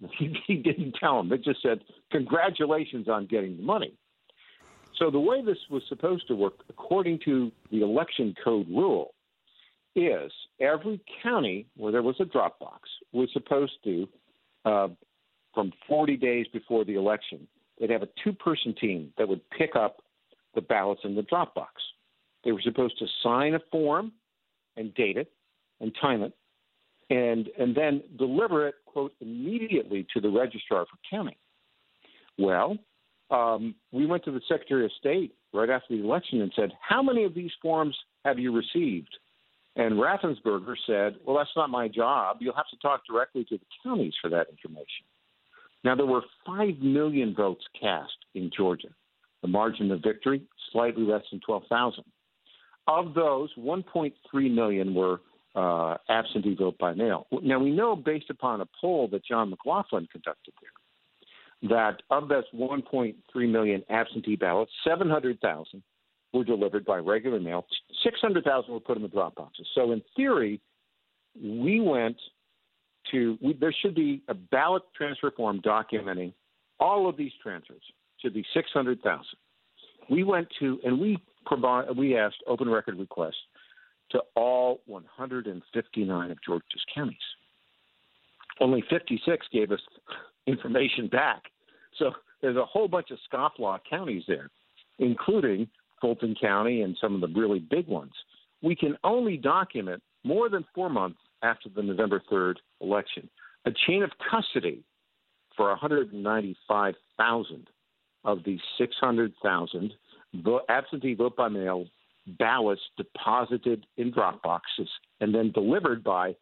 He, 0.48 0.56
didn't 0.56 0.96
tell 1.00 1.18
them. 1.18 1.30
They 1.30 1.38
just 1.38 1.62
said, 1.62 1.80
Congratulations 2.12 3.10
on 3.10 3.26
getting 3.26 3.58
the 3.58 3.64
money. 3.64 3.94
So 4.98 5.12
the 5.12 5.20
way 5.20 5.44
this 5.44 5.58
was 5.70 5.84
supposed 5.90 6.28
to 6.28 6.36
work, 6.36 6.64
according 6.70 7.20
to 7.26 7.52
the 7.72 7.82
election 7.82 8.34
code 8.44 8.68
rule, 8.68 9.14
is 9.96 10.32
every 10.60 11.02
county 11.24 11.66
where 11.76 11.92
there 11.92 12.04
was 12.04 12.16
a 12.20 12.26
drop 12.26 12.60
box 12.60 12.90
was 13.14 13.30
supposed 13.34 13.74
to, 13.84 14.08
uh, 14.66 14.88
from 15.54 15.72
40 15.88 16.18
days 16.18 16.46
before 16.54 16.86
the 16.86 16.96
election, 16.96 17.48
they'd 17.80 17.90
have 17.90 18.04
a 18.04 18.10
two-person 18.24 18.76
team 18.80 19.12
that 19.18 19.28
would 19.28 19.42
pick 19.50 19.76
up 19.76 20.04
the 20.56 20.62
ballots 20.62 21.02
in 21.04 21.16
the 21.16 21.24
drop 21.24 21.56
box. 21.56 21.82
They 22.44 22.52
were 22.52 22.62
supposed 22.62 22.98
to 23.00 23.06
sign 23.24 23.56
a 23.56 23.60
form 23.72 24.12
and 24.78 24.94
date 24.94 25.18
it 25.18 25.32
and 25.80 25.94
time 26.00 26.24
it, 26.24 26.34
and 27.10 27.48
and 27.60 27.76
then 27.76 28.04
deliver 28.18 28.68
it 28.68 28.76
quote 28.86 29.14
immediately 29.22 30.06
to 30.14 30.22
the 30.22 30.30
registrar 30.30 30.86
for 30.86 30.98
counting. 31.10 31.36
Well, 32.38 32.78
um, 33.30 33.76
we 33.92 34.06
went 34.06 34.24
to 34.26 34.32
the 34.32 34.42
Secretary 34.48 34.86
of 34.86 34.92
State 35.00 35.34
right 35.54 35.70
after 35.70 35.96
the 35.96 36.04
election 36.04 36.42
and 36.42 36.52
said, 36.56 36.72
How 36.82 37.02
many 37.02 37.24
of 37.24 37.34
these 37.34 37.52
forms 37.62 37.96
have 38.26 38.40
you 38.40 38.56
received? 38.56 39.16
And 39.76 39.96
Raffensperger 39.96 40.76
said, 40.86 41.16
Well, 41.26 41.38
that's 41.38 41.50
not 41.56 41.70
my 41.70 41.88
job. 41.88 42.38
You'll 42.40 42.56
have 42.56 42.70
to 42.72 42.78
talk 42.78 43.02
directly 43.10 43.44
to 43.46 43.58
the 43.58 43.66
counties 43.84 44.14
for 44.22 44.30
that 44.30 44.48
information. 44.50 45.06
Now, 45.84 45.96
there 45.96 46.06
were 46.06 46.24
5 46.46 46.80
million 46.80 47.36
votes 47.36 47.64
cast 47.80 48.16
in 48.34 48.50
Georgia. 48.56 48.90
The 49.42 49.48
margin 49.48 49.92
of 49.92 50.02
victory, 50.02 50.42
slightly 50.72 51.04
less 51.04 51.22
than 51.32 51.40
12,000. 51.46 52.04
Of 52.88 53.14
those, 53.14 53.50
1.3 53.58 54.14
million 54.54 54.96
were 54.96 55.22
uh, 55.56 55.98
absentee 56.10 56.56
vote 56.56 56.78
by 56.80 56.94
mail. 56.94 57.28
Now, 57.44 57.60
we 57.60 57.72
know 57.72 57.96
based 57.96 58.30
upon 58.30 58.62
a 58.62 58.68
poll 58.80 59.08
that 59.12 59.26
John 59.26 59.50
McLaughlin 59.50 60.08
conducted 60.12 60.54
there 60.62 60.72
that 61.64 62.02
of 62.10 62.28
those 62.28 62.44
1.3 62.54 63.16
million 63.50 63.84
absentee 63.90 64.36
ballots, 64.36 64.72
700,000 64.84 65.82
were 66.34 66.44
delivered 66.44 66.86
by 66.86 66.98
regular 66.98 67.40
mail. 67.40 67.66
600,000 68.04 68.72
were 68.72 68.80
put 68.80 68.98
in 68.98 69.04
the 69.04 69.10
drop 69.10 69.36
boxes. 69.36 69.68
So 69.74 69.92
in 69.92 70.02
theory, 70.16 70.62
we 71.42 71.80
went 71.80 72.18
to 73.12 73.38
we, 73.42 73.54
there 73.54 73.74
should 73.82 73.96
be 73.96 74.22
a 74.28 74.34
ballot 74.34 74.84
transfer 74.96 75.32
form 75.32 75.62
documenting 75.62 76.34
all 76.80 77.08
of 77.10 77.18
these 77.18 77.32
transfers. 77.42 77.82
Should 78.22 78.34
be 78.34 78.46
600,000. 78.54 79.24
We 80.10 80.24
went 80.24 80.48
to 80.60 80.80
and 80.84 81.00
we 81.00 81.18
provide 81.46 81.96
we 81.96 82.18
asked 82.18 82.38
open 82.48 82.70
record 82.70 83.00
requests 83.00 83.36
to 84.12 84.22
all 84.36 84.82
159 84.86 86.32
of 86.32 86.38
Georgia's 86.46 86.86
counties. 86.94 87.18
Only 88.60 88.84
56 88.90 89.46
gave 89.52 89.72
us 89.72 89.80
information 90.48 91.08
back. 91.08 91.44
So 91.98 92.12
there's 92.42 92.58
a 92.58 92.66
whole 92.66 92.88
bunch 92.88 93.12
of 93.12 93.20
scofflaw 93.32 93.80
counties 93.90 94.24
there, 94.28 94.50
including 95.00 95.68
Fulton 96.02 96.36
County 96.40 96.82
and 96.82 96.98
some 97.00 97.16
of 97.16 97.22
the 97.22 97.40
really 97.40 97.60
big 97.60 97.88
ones. 97.88 98.14
We 98.62 98.76
can 98.76 98.98
only 99.04 99.38
document 99.38 100.02
more 100.24 100.50
than 100.50 100.66
four 100.74 100.90
months 100.90 101.20
after 101.44 101.70
the 101.70 101.84
November 101.84 102.22
3rd 102.32 102.56
election 102.82 103.30
a 103.66 103.72
chain 103.86 104.02
of 104.02 104.12
custody 104.32 104.82
for 105.56 105.70
195,000 105.70 107.68
of 108.24 108.44
the 108.46 108.58
600,000 108.78 109.94
absentee 110.70 111.16
vote 111.16 111.36
by 111.36 111.50
mail 111.50 111.86
ballots 112.40 112.82
deposited 112.98 113.86
in 113.98 114.12
drop 114.12 114.42
boxes 114.44 114.90
and 115.20 115.34
then 115.34 115.52
delivered 115.52 116.04
by 116.04 116.36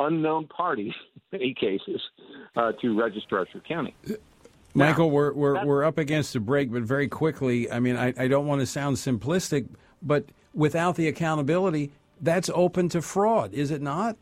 unknown 0.00 0.48
parties, 0.48 0.92
in 1.32 1.38
many 1.38 1.54
cases, 1.54 2.00
uh, 2.56 2.72
to 2.80 2.98
Registrar 2.98 3.46
County. 3.68 3.94
Michael, 4.74 5.06
now, 5.06 5.14
we're 5.14 5.32
we're 5.32 5.64
we're 5.64 5.84
up 5.84 5.98
against 5.98 6.34
a 6.36 6.40
break, 6.40 6.72
but 6.72 6.82
very 6.82 7.08
quickly. 7.08 7.70
I 7.70 7.80
mean, 7.80 7.96
I, 7.96 8.14
I 8.16 8.28
don't 8.28 8.46
want 8.46 8.60
to 8.60 8.66
sound 8.66 8.96
simplistic, 8.96 9.68
but 10.02 10.24
without 10.54 10.96
the 10.96 11.08
accountability, 11.08 11.90
that's 12.20 12.50
open 12.54 12.88
to 12.90 13.02
fraud, 13.02 13.52
is 13.52 13.70
it 13.70 13.82
not? 13.82 14.16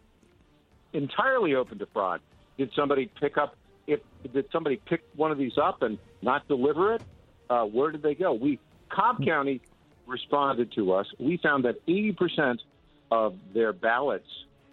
Entirely 0.93 1.55
open 1.55 1.79
to 1.79 1.87
fraud. 1.87 2.21
Did 2.57 2.71
somebody 2.75 3.11
pick 3.21 3.37
up? 3.37 3.57
If 3.87 4.01
did 4.33 4.47
somebody 4.51 4.77
pick 4.77 5.03
one 5.17 5.31
of 5.31 5.39
these 5.39 5.59
up 5.59 5.83
and 5.83 5.99
not 6.23 6.49
deliver 6.49 6.95
it? 6.95 7.03
Uh, 7.51 7.65
where 7.65 7.91
did 7.91 8.03
they 8.03 8.15
go? 8.15 8.33
We 8.33 8.59
Cobb 8.89 9.25
County 9.25 9.61
responded 10.07 10.73
to 10.77 10.93
us. 10.93 11.07
We 11.19 11.37
found 11.43 11.67
that 11.67 11.77
80 11.87 12.13
percent 12.13 12.63
of 13.11 13.35
their 13.53 13.73
ballots 13.75 14.29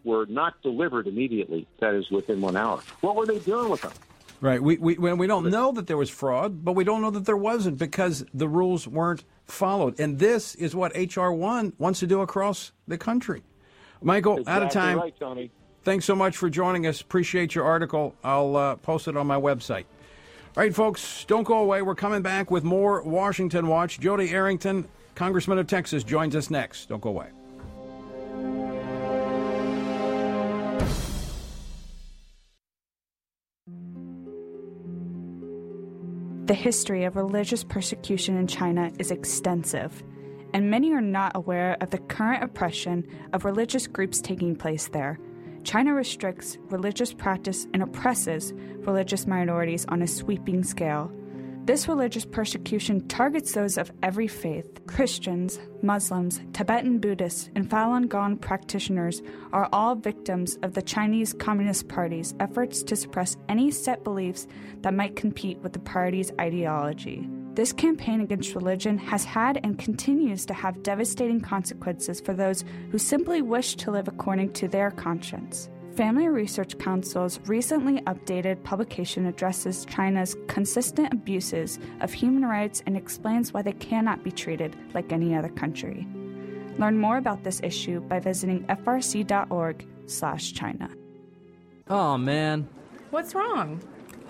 were 0.06 0.26
not 0.28 0.62
delivered 0.62 1.08
immediately. 1.08 1.68
That 1.80 1.96
is 1.96 2.10
within 2.10 2.39
one 2.39 2.56
hour. 2.56 2.82
What 3.02 3.15
were 3.15 3.26
they 3.26 3.39
doing 3.39 3.70
with 3.70 3.82
them? 3.82 3.91
Right. 4.41 4.62
We, 4.62 4.78
we, 4.78 4.96
we 4.98 5.28
don't 5.28 5.50
know 5.50 5.72
that 5.72 5.88
there 5.88 5.98
was 5.98 6.10
fraud, 6.10 6.63
but 6.63 6.74
we 6.74 6.84
don't 6.84 7.02
know 7.02 7.10
that 7.12 7.26
there 7.26 7.38
wasn't 7.38 7.78
because 7.78 8.26
the 8.34 8.48
rules 8.48 8.88
weren't 8.88 9.24
followed. 9.46 10.00
And 10.00 10.20
this 10.20 10.56
is 10.56 10.76
what 10.76 10.91
H.R. 10.96 11.34
1 11.34 11.74
wants 11.78 12.00
to 12.02 12.08
do 12.08 12.22
across 12.22 12.72
the 12.88 12.98
country. 12.98 13.44
Michael, 14.02 14.38
exactly 14.38 14.54
out 14.54 14.63
of 14.63 14.72
time. 14.72 15.00
Right, 15.00 15.20
Tony. 15.20 15.52
Thanks 15.84 16.06
so 16.06 16.15
much 16.15 16.38
for 16.38 16.50
joining 16.50 16.86
us. 16.88 17.02
Appreciate 17.02 17.56
your 17.56 17.65
article. 17.65 18.15
I'll 18.24 18.56
uh, 18.56 18.76
post 18.78 19.08
it 19.08 19.15
on 19.15 19.28
my 19.28 19.39
website. 19.39 19.86
All 20.58 20.63
right, 20.63 20.74
folks, 20.74 21.26
don't 21.26 21.44
go 21.44 21.60
away. 21.60 21.82
We're 21.82 21.96
coming 21.96 22.22
back 22.22 22.50
with 22.50 22.63
more 22.63 23.04
Washington 23.04 23.68
Watch. 23.68 24.00
Jodey 24.00 24.32
Arrington, 24.32 24.88
Congressman 25.13 25.60
of 25.60 25.68
Texas, 25.68 26.04
joins 26.04 26.36
us 26.36 26.50
next. 26.50 26.89
Don't 26.89 27.02
go 27.02 27.10
away. 27.10 27.28
The 36.46 36.54
history 36.54 37.06
of 37.06 37.16
religious 37.16 37.64
persecution 37.64 38.38
in 38.38 38.46
China 38.46 38.92
is 39.00 39.10
extensive, 39.10 40.04
and 40.54 40.70
many 40.70 40.94
are 40.94 41.02
not 41.02 41.36
aware 41.36 41.76
of 41.82 41.90
the 41.90 41.98
current 41.98 42.44
oppression 42.44 43.04
of 43.34 43.46
religious 43.46 43.88
groups 43.88 44.22
taking 44.22 44.56
place 44.56 44.88
there. 44.90 45.20
China 45.64 45.96
restricts 45.96 46.60
religious 46.70 47.16
practice 47.16 47.66
and 47.74 47.82
oppresses 47.82 48.54
religious 48.82 49.26
minorities 49.26 49.88
on 49.90 50.04
a 50.04 50.08
sweeping 50.08 50.64
scale. 50.64 51.12
This 51.65 51.88
religious 51.88 52.25
persecution 52.25 53.08
targets 53.08 53.54
those 53.54 53.80
of 53.80 53.91
every 54.04 54.28
faith. 54.28 54.86
Christians, 54.86 55.60
Muslims, 55.82 56.39
Tibetan 56.54 56.99
Buddhists, 56.99 57.49
and 57.56 57.67
Falun 57.67 58.08
Gong 58.08 58.38
practitioners 58.38 59.23
are 59.51 59.67
all 59.73 59.95
victims 59.95 60.60
of 60.62 60.75
the 60.75 60.84
Chinese 60.84 61.34
Communist 61.34 61.88
Party's 61.88 62.36
efforts 62.39 62.84
to 62.84 62.95
suppress 62.95 63.36
any 63.49 63.71
set 63.71 64.04
beliefs 64.04 64.45
that 64.82 64.93
might 64.93 65.15
compete 65.15 65.58
with 65.63 65.73
the 65.73 65.80
party's 65.80 66.32
ideology. 66.39 67.28
This 67.56 67.73
campaign 67.73 68.21
against 68.21 68.54
religion 68.54 68.99
has 68.99 69.25
had 69.25 69.60
and 69.63 69.80
continues 69.80 70.45
to 70.45 70.54
have 70.54 70.84
devastating 70.84 71.41
consequences 71.41 72.21
for 72.21 72.36
those 72.36 72.63
who 72.91 72.99
simply 72.99 73.41
wish 73.41 73.75
to 73.78 73.89
live 73.89 74.08
according 74.08 74.54
to 74.54 74.67
their 74.67 74.91
conscience. 74.91 75.67
Family 75.96 76.28
Research 76.28 76.78
Council's 76.78 77.40
recently 77.46 78.02
updated 78.02 78.62
publication 78.64 79.28
addresses 79.28 79.86
China's 79.86 80.36
consistent 80.48 81.14
abuses 81.14 81.80
of 82.02 82.12
human 82.12 82.44
rights 82.44 82.84
and 82.86 82.98
explains 82.98 83.54
why 83.54 83.62
they 83.62 83.72
cannot 83.72 84.22
be 84.22 84.32
treated 84.32 84.76
like 84.94 85.14
any 85.14 85.34
other 85.34 85.48
country. 85.48 86.06
Learn 86.78 86.98
more 86.98 87.16
about 87.16 87.46
this 87.46 87.62
issue 87.64 88.02
by 88.02 88.20
visiting 88.20 88.66
frc.org/china. 88.66 90.90
Oh 91.90 92.18
man. 92.18 92.68
What's 93.12 93.34
wrong? 93.34 93.80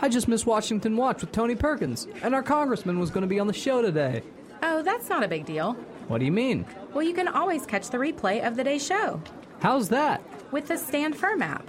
I 0.02 0.10
just 0.10 0.28
missed 0.28 0.46
Washington 0.46 0.96
Watch 0.96 1.22
with 1.22 1.32
Tony 1.32 1.56
Perkins, 1.56 2.08
and 2.22 2.36
our 2.36 2.44
congressman 2.44 3.00
was 3.00 3.10
going 3.10 3.24
to 3.24 3.28
be 3.28 3.40
on 3.40 3.48
the 3.48 3.54
show 3.54 3.82
today. 3.82 4.22
Oh, 4.62 4.84
that's 4.84 5.10
not 5.10 5.24
a 5.24 5.28
big 5.28 5.48
deal. 5.48 5.74
What 6.10 6.20
do 6.20 6.26
you 6.26 6.32
mean? 6.32 6.68
Well, 6.94 7.02
you 7.02 7.16
can 7.16 7.28
always 7.28 7.66
catch 7.66 7.90
the 7.90 7.98
replay 7.98 8.46
of 8.46 8.56
the 8.56 8.64
day's 8.64 8.86
show. 8.86 9.20
How's 9.66 9.90
that? 9.90 10.22
With 10.52 10.68
the 10.68 10.78
Stand 10.78 11.18
Firm 11.18 11.42
app. 11.42 11.68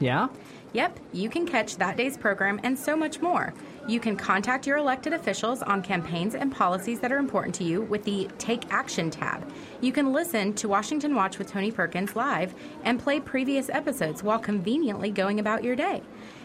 Yeah? 0.00 0.26
Yep, 0.72 0.98
you 1.12 1.30
can 1.30 1.46
catch 1.46 1.76
that 1.76 1.96
day's 1.96 2.18
program 2.18 2.58
and 2.64 2.76
so 2.76 2.96
much 2.96 3.20
more. 3.20 3.54
You 3.86 4.00
can 4.00 4.16
contact 4.16 4.66
your 4.66 4.78
elected 4.78 5.12
officials 5.12 5.62
on 5.62 5.80
campaigns 5.80 6.34
and 6.34 6.50
policies 6.50 6.98
that 6.98 7.12
are 7.12 7.18
important 7.18 7.54
to 7.54 7.64
you 7.64 7.82
with 7.82 8.02
the 8.02 8.28
Take 8.38 8.72
Action 8.72 9.12
tab. 9.12 9.48
You 9.80 9.92
can 9.92 10.12
listen 10.12 10.54
to 10.54 10.66
Washington 10.66 11.14
Watch 11.14 11.38
with 11.38 11.46
Tony 11.46 11.70
Perkins 11.70 12.16
live 12.16 12.52
and 12.82 12.98
play 12.98 13.20
previous 13.20 13.68
episodes 13.68 14.24
while 14.24 14.40
conveniently 14.40 15.12
going 15.12 15.38
about 15.38 15.62
your 15.62 15.76
day. 15.76 16.02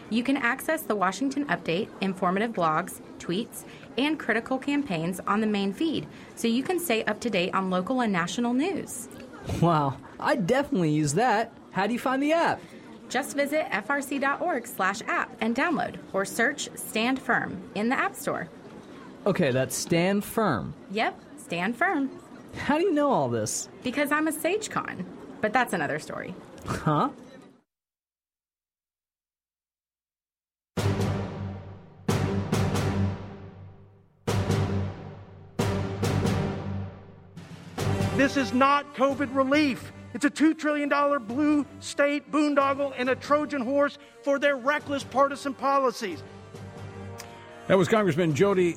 You 0.08 0.22
can 0.22 0.36
access 0.36 0.82
the 0.82 0.94
Washington 0.94 1.46
Update, 1.46 1.88
informative 2.00 2.52
blogs, 2.52 3.00
tweets, 3.18 3.64
and 3.98 4.20
critical 4.20 4.56
campaigns 4.56 5.18
on 5.26 5.40
the 5.40 5.48
main 5.48 5.72
feed, 5.72 6.06
so 6.36 6.46
you 6.46 6.62
can 6.62 6.78
stay 6.78 7.02
up 7.06 7.18
to 7.22 7.30
date 7.30 7.52
on 7.54 7.70
local 7.70 8.02
and 8.02 8.12
national 8.12 8.54
news. 8.54 9.08
Wow, 9.60 9.96
I 10.20 10.36
definitely 10.36 10.90
use 10.90 11.14
that. 11.14 11.52
How 11.72 11.86
do 11.86 11.92
you 11.92 11.98
find 11.98 12.22
the 12.22 12.32
app? 12.32 12.60
Just 13.08 13.36
visit 13.36 13.66
frc.org/app 13.70 15.36
and 15.40 15.54
download, 15.54 15.96
or 16.12 16.24
search 16.24 16.68
"Stand 16.74 17.20
Firm" 17.20 17.62
in 17.74 17.88
the 17.88 17.98
App 17.98 18.14
Store. 18.14 18.48
Okay, 19.26 19.50
that's 19.50 19.76
Stand 19.76 20.24
Firm. 20.24 20.74
Yep, 20.90 21.20
Stand 21.38 21.76
Firm. 21.76 22.10
How 22.56 22.78
do 22.78 22.84
you 22.84 22.92
know 22.92 23.10
all 23.10 23.28
this? 23.28 23.68
Because 23.82 24.12
I'm 24.12 24.28
a 24.28 24.32
SageCon, 24.32 25.04
but 25.40 25.52
that's 25.52 25.72
another 25.72 25.98
story. 25.98 26.34
Huh? 26.66 27.10
This 38.16 38.36
is 38.36 38.52
not 38.52 38.94
COVID 38.94 39.34
relief. 39.34 39.90
It's 40.12 40.26
a 40.26 40.30
$2 40.30 40.58
trillion 40.58 40.90
blue 41.26 41.64
state 41.80 42.30
boondoggle 42.30 42.92
and 42.98 43.08
a 43.08 43.16
Trojan 43.16 43.62
horse 43.62 43.96
for 44.22 44.38
their 44.38 44.56
reckless 44.56 45.02
partisan 45.02 45.54
policies. 45.54 46.22
That 47.68 47.78
was 47.78 47.88
Congressman 47.88 48.34
Jodey 48.34 48.76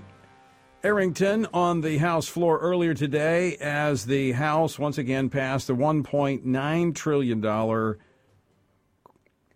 Arrington 0.86 1.48
on 1.54 1.82
the 1.82 1.98
House 1.98 2.30
floor 2.30 2.60
earlier 2.60 2.93
today 2.93 3.58
as 3.58 4.06
the 4.06 4.32
House 4.32 4.80
once 4.80 4.98
again 4.98 5.30
passed 5.30 5.67
the 5.67 5.76
$1.9 5.76 6.95
trillion. 6.95 7.41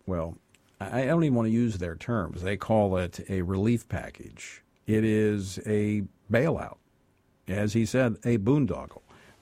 Well, 0.06 0.36
I 0.78 1.06
don't 1.06 1.24
even 1.24 1.34
want 1.34 1.46
to 1.46 1.52
use 1.52 1.78
their 1.78 1.96
terms. 1.96 2.42
They 2.42 2.58
call 2.58 2.98
it 2.98 3.20
a 3.30 3.40
relief 3.40 3.88
package. 3.88 4.62
It 4.86 5.04
is 5.04 5.58
a 5.64 6.02
bailout. 6.30 6.76
As 7.48 7.72
he 7.72 7.86
said, 7.86 8.16
a 8.24 8.36
boondoggle. 8.36 9.00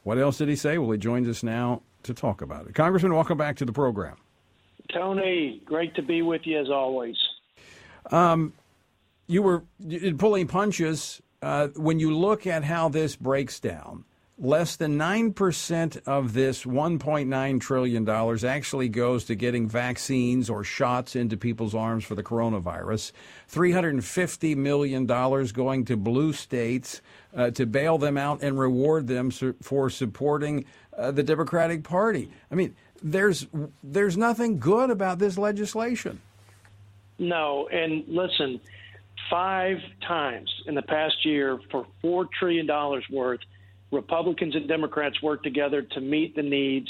What 0.09 0.17
else 0.17 0.39
did 0.39 0.49
he 0.49 0.57
say? 0.57 0.79
Well, 0.79 0.91
he 0.91 0.97
joins 0.97 1.29
us 1.29 1.43
now 1.43 1.83
to 2.05 2.15
talk 2.15 2.41
about 2.41 2.67
it. 2.67 2.75
Congressman, 2.75 3.13
welcome 3.13 3.37
back 3.37 3.57
to 3.57 3.67
the 3.67 3.75
program. 3.75 4.17
Tony, 4.91 5.61
great 5.67 5.95
to 5.97 6.03
be 6.03 6.23
with 6.23 6.47
you 6.47 6.59
as 6.59 6.71
always. 6.71 7.15
Um, 8.11 8.55
you 9.27 9.43
were 9.43 9.65
pulling 10.17 10.47
punches. 10.47 11.21
Uh, 11.43 11.69
when 11.77 12.01
you 12.01 12.17
look 12.17 12.47
at 12.47 12.65
how 12.65 12.89
this 12.89 13.17
breaks 13.17 13.61
down, 13.61 14.07
less 14.39 14.77
than 14.77 14.97
9% 14.99 16.01
of 16.07 16.33
this 16.33 16.65
$1.9 16.65 17.61
trillion 17.61 18.09
actually 18.47 18.89
goes 18.89 19.25
to 19.25 19.35
getting 19.35 19.69
vaccines 19.69 20.49
or 20.49 20.65
shots 20.65 21.17
into 21.17 21.37
people's 21.37 21.75
arms 21.75 22.05
for 22.05 22.15
the 22.15 22.23
coronavirus. 22.23 23.13
$350 23.53 24.57
million 24.57 25.05
going 25.05 25.85
to 25.85 25.99
blue 25.99 26.33
states 26.33 27.03
uh, 27.37 27.51
to 27.53 27.67
bail 27.67 27.99
them 27.99 28.17
out 28.17 28.43
and 28.43 28.59
reward 28.59 29.07
them 29.07 29.31
for 29.31 29.91
supporting 29.91 30.65
uh, 30.97 31.11
the 31.11 31.23
Democratic 31.23 31.85
Party. 31.85 32.31
I 32.51 32.55
mean, 32.55 32.75
there's 33.03 33.47
there's 33.83 34.17
nothing 34.17 34.59
good 34.59 34.91
about 34.91 35.19
this 35.19 35.39
legislation. 35.39 36.21
No, 37.19 37.69
and 37.69 38.05
listen, 38.09 38.61
five 39.31 39.79
times 40.07 40.51
in 40.67 40.75
the 40.75 40.83
past 40.83 41.25
year 41.25 41.59
for 41.71 41.87
four 42.01 42.29
trillion 42.39 42.67
dollars 42.67 43.05
worth, 43.11 43.41
Republicans 43.91 44.55
and 44.55 44.69
Democrats 44.69 45.21
worked 45.23 45.45
together 45.45 45.83
to 45.83 46.01
meet 46.01 46.35
the 46.37 46.43
needs 46.43 46.89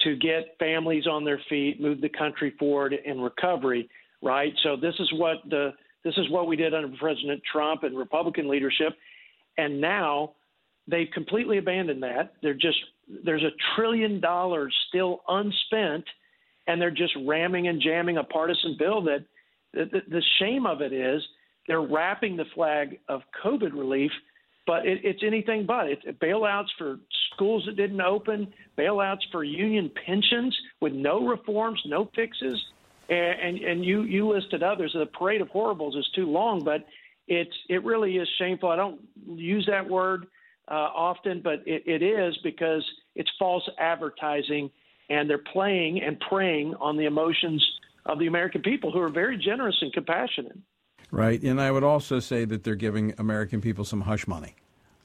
to 0.00 0.16
get 0.16 0.56
families 0.58 1.06
on 1.06 1.24
their 1.24 1.40
feet, 1.48 1.80
move 1.80 2.00
the 2.00 2.08
country 2.08 2.54
forward 2.58 2.92
in 2.92 3.20
recovery. 3.20 3.88
Right. 4.22 4.52
So 4.62 4.76
this 4.76 4.94
is 4.98 5.12
what 5.14 5.36
the 5.48 5.72
this 6.04 6.14
is 6.16 6.30
what 6.30 6.46
we 6.46 6.56
did 6.56 6.72
under 6.72 6.96
President 6.96 7.42
Trump 7.50 7.82
and 7.82 7.98
Republican 7.98 8.48
leadership, 8.48 8.94
and 9.58 9.80
now 9.80 10.32
they've 10.88 11.10
completely 11.12 11.58
abandoned 11.58 12.02
that. 12.02 12.34
They're 12.42 12.54
just 12.54 12.78
there's 13.24 13.42
a 13.42 13.54
trillion 13.74 14.20
dollars 14.20 14.74
still 14.88 15.20
unspent, 15.28 16.04
and 16.66 16.80
they're 16.80 16.90
just 16.90 17.14
ramming 17.24 17.68
and 17.68 17.80
jamming 17.80 18.16
a 18.16 18.24
partisan 18.24 18.76
bill 18.78 19.02
that 19.02 19.24
the, 19.72 20.02
the 20.08 20.22
shame 20.38 20.66
of 20.66 20.80
it 20.80 20.92
is 20.92 21.22
they're 21.66 21.82
wrapping 21.82 22.36
the 22.36 22.44
flag 22.54 22.98
of 23.08 23.22
COVID 23.44 23.72
relief, 23.72 24.10
but 24.66 24.86
it, 24.86 25.00
it's 25.04 25.22
anything 25.24 25.66
but. 25.66 25.88
It's 25.88 26.02
bailouts 26.18 26.68
for 26.78 26.98
schools 27.34 27.64
that 27.66 27.76
didn't 27.76 28.00
open, 28.00 28.52
bailouts 28.78 29.22
for 29.30 29.44
union 29.44 29.90
pensions 30.06 30.56
with 30.80 30.92
no 30.92 31.26
reforms, 31.26 31.80
no 31.86 32.10
fixes, 32.14 32.60
and 33.08 33.40
and, 33.40 33.58
and 33.58 33.84
you 33.84 34.02
you 34.02 34.32
listed 34.32 34.62
others. 34.62 34.92
The 34.92 35.06
parade 35.06 35.40
of 35.40 35.48
horribles 35.48 35.96
is 35.96 36.08
too 36.14 36.26
long, 36.26 36.64
but 36.64 36.84
it's 37.28 37.54
it 37.68 37.84
really 37.84 38.16
is 38.16 38.28
shameful. 38.38 38.68
I 38.68 38.76
don't 38.76 39.00
use 39.26 39.66
that 39.70 39.88
word 39.88 40.26
uh, 40.68 40.74
often, 40.74 41.40
but 41.42 41.62
it, 41.66 41.82
it 41.86 42.02
is 42.02 42.36
because 42.42 42.84
it's 43.14 43.30
false 43.38 43.68
advertising, 43.78 44.70
and 45.10 45.28
they're 45.28 45.38
playing 45.52 46.02
and 46.02 46.18
preying 46.20 46.74
on 46.80 46.96
the 46.96 47.04
emotions 47.04 47.64
of 48.06 48.18
the 48.18 48.26
American 48.26 48.62
people 48.62 48.92
who 48.92 49.00
are 49.00 49.08
very 49.08 49.36
generous 49.36 49.76
and 49.80 49.92
compassionate. 49.92 50.58
Right, 51.10 51.40
and 51.42 51.60
I 51.60 51.70
would 51.70 51.84
also 51.84 52.18
say 52.18 52.44
that 52.46 52.64
they're 52.64 52.74
giving 52.74 53.14
American 53.18 53.60
people 53.60 53.84
some 53.84 54.02
hush 54.02 54.26
money 54.26 54.56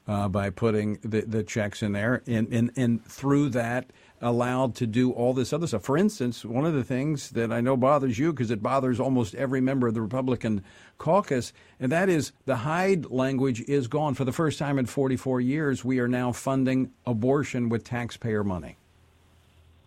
uh, 0.08 0.28
by 0.28 0.50
putting 0.50 0.98
the, 1.02 1.22
the 1.22 1.42
checks 1.42 1.82
in 1.82 1.92
there, 1.92 2.22
and, 2.26 2.52
and 2.52 2.72
and 2.76 3.04
through 3.04 3.50
that 3.50 3.90
allowed 4.22 4.76
to 4.76 4.86
do 4.86 5.10
all 5.10 5.34
this 5.34 5.52
other 5.52 5.66
stuff. 5.66 5.82
For 5.82 5.98
instance, 5.98 6.44
one 6.44 6.64
of 6.64 6.72
the 6.72 6.84
things 6.84 7.30
that 7.30 7.52
I 7.52 7.60
know 7.60 7.76
bothers 7.76 8.18
you 8.18 8.32
because 8.32 8.50
it 8.50 8.62
bothers 8.62 9.00
almost 9.00 9.34
every 9.34 9.60
member 9.60 9.88
of 9.88 9.94
the 9.94 10.00
Republican 10.00 10.62
caucus, 10.96 11.52
and 11.80 11.90
that 11.90 12.08
is 12.08 12.32
the 12.46 12.56
Hyde 12.56 13.10
language 13.10 13.60
is 13.62 13.88
gone. 13.88 14.14
For 14.14 14.24
the 14.24 14.32
first 14.32 14.58
time 14.58 14.78
in 14.78 14.86
44 14.86 15.40
years, 15.40 15.84
we 15.84 15.98
are 15.98 16.08
now 16.08 16.30
funding 16.30 16.92
abortion 17.04 17.68
with 17.68 17.84
taxpayer 17.84 18.44
money. 18.44 18.76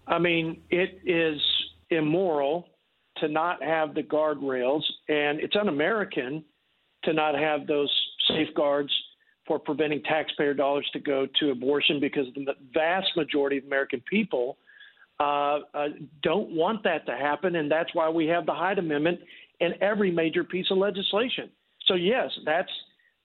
I 0.05 0.19
mean, 0.19 0.61
it 0.69 0.99
is 1.05 1.41
immoral 1.89 2.67
to 3.17 3.29
not 3.29 3.63
have 3.63 3.95
the 3.95 4.03
guardrails, 4.03 4.83
and 5.07 5.39
it's 5.39 5.55
un 5.55 5.69
American 5.69 6.43
to 7.05 7.13
not 7.13 7.35
have 7.35 7.65
those 7.67 7.89
safeguards 8.27 8.91
for 9.47 9.59
preventing 9.59 10.01
taxpayer 10.03 10.53
dollars 10.53 10.89
to 10.93 10.99
go 10.99 11.27
to 11.39 11.51
abortion 11.51 11.99
because 11.99 12.25
the 12.35 12.55
vast 12.73 13.07
majority 13.15 13.57
of 13.57 13.65
American 13.65 14.01
people 14.09 14.57
uh, 15.19 15.59
uh, 15.73 15.87
don't 16.21 16.49
want 16.51 16.83
that 16.83 17.05
to 17.05 17.15
happen, 17.15 17.55
and 17.55 17.71
that's 17.71 17.93
why 17.93 18.09
we 18.09 18.27
have 18.27 18.45
the 18.45 18.53
Hyde 18.53 18.79
Amendment 18.79 19.19
in 19.59 19.73
every 19.81 20.11
major 20.11 20.43
piece 20.43 20.69
of 20.71 20.77
legislation. 20.77 21.49
So 21.87 21.93
yes, 21.95 22.31
that's 22.45 22.71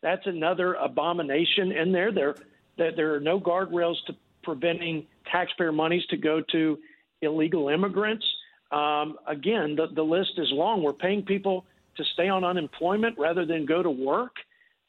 That's 0.02 0.26
another 0.26 0.74
abomination 0.74 1.72
in 1.72 1.92
there. 1.92 2.11
There, 2.11 2.35
there, 2.78 2.92
there 2.96 3.14
are 3.14 3.20
no 3.20 3.38
guardrails 3.38 3.96
to 4.06 4.14
preventing 4.42 5.06
taxpayer 5.30 5.72
monies 5.72 6.04
to 6.09 6.16
go 6.16 6.42
to 6.52 6.78
illegal 7.20 7.68
immigrants. 7.68 8.24
Um, 8.72 9.18
again, 9.26 9.76
the, 9.76 9.88
the 9.94 10.02
list 10.02 10.33
is 10.38 10.48
long. 10.52 10.83
We're 10.83 10.94
paying 10.94 11.22
people 11.22 11.66
to 11.98 12.04
stay 12.14 12.28
on 12.30 12.44
unemployment 12.44 13.18
rather 13.18 13.44
than 13.44 13.66
go 13.66 13.83
to 13.83 13.90
work. 13.90 14.35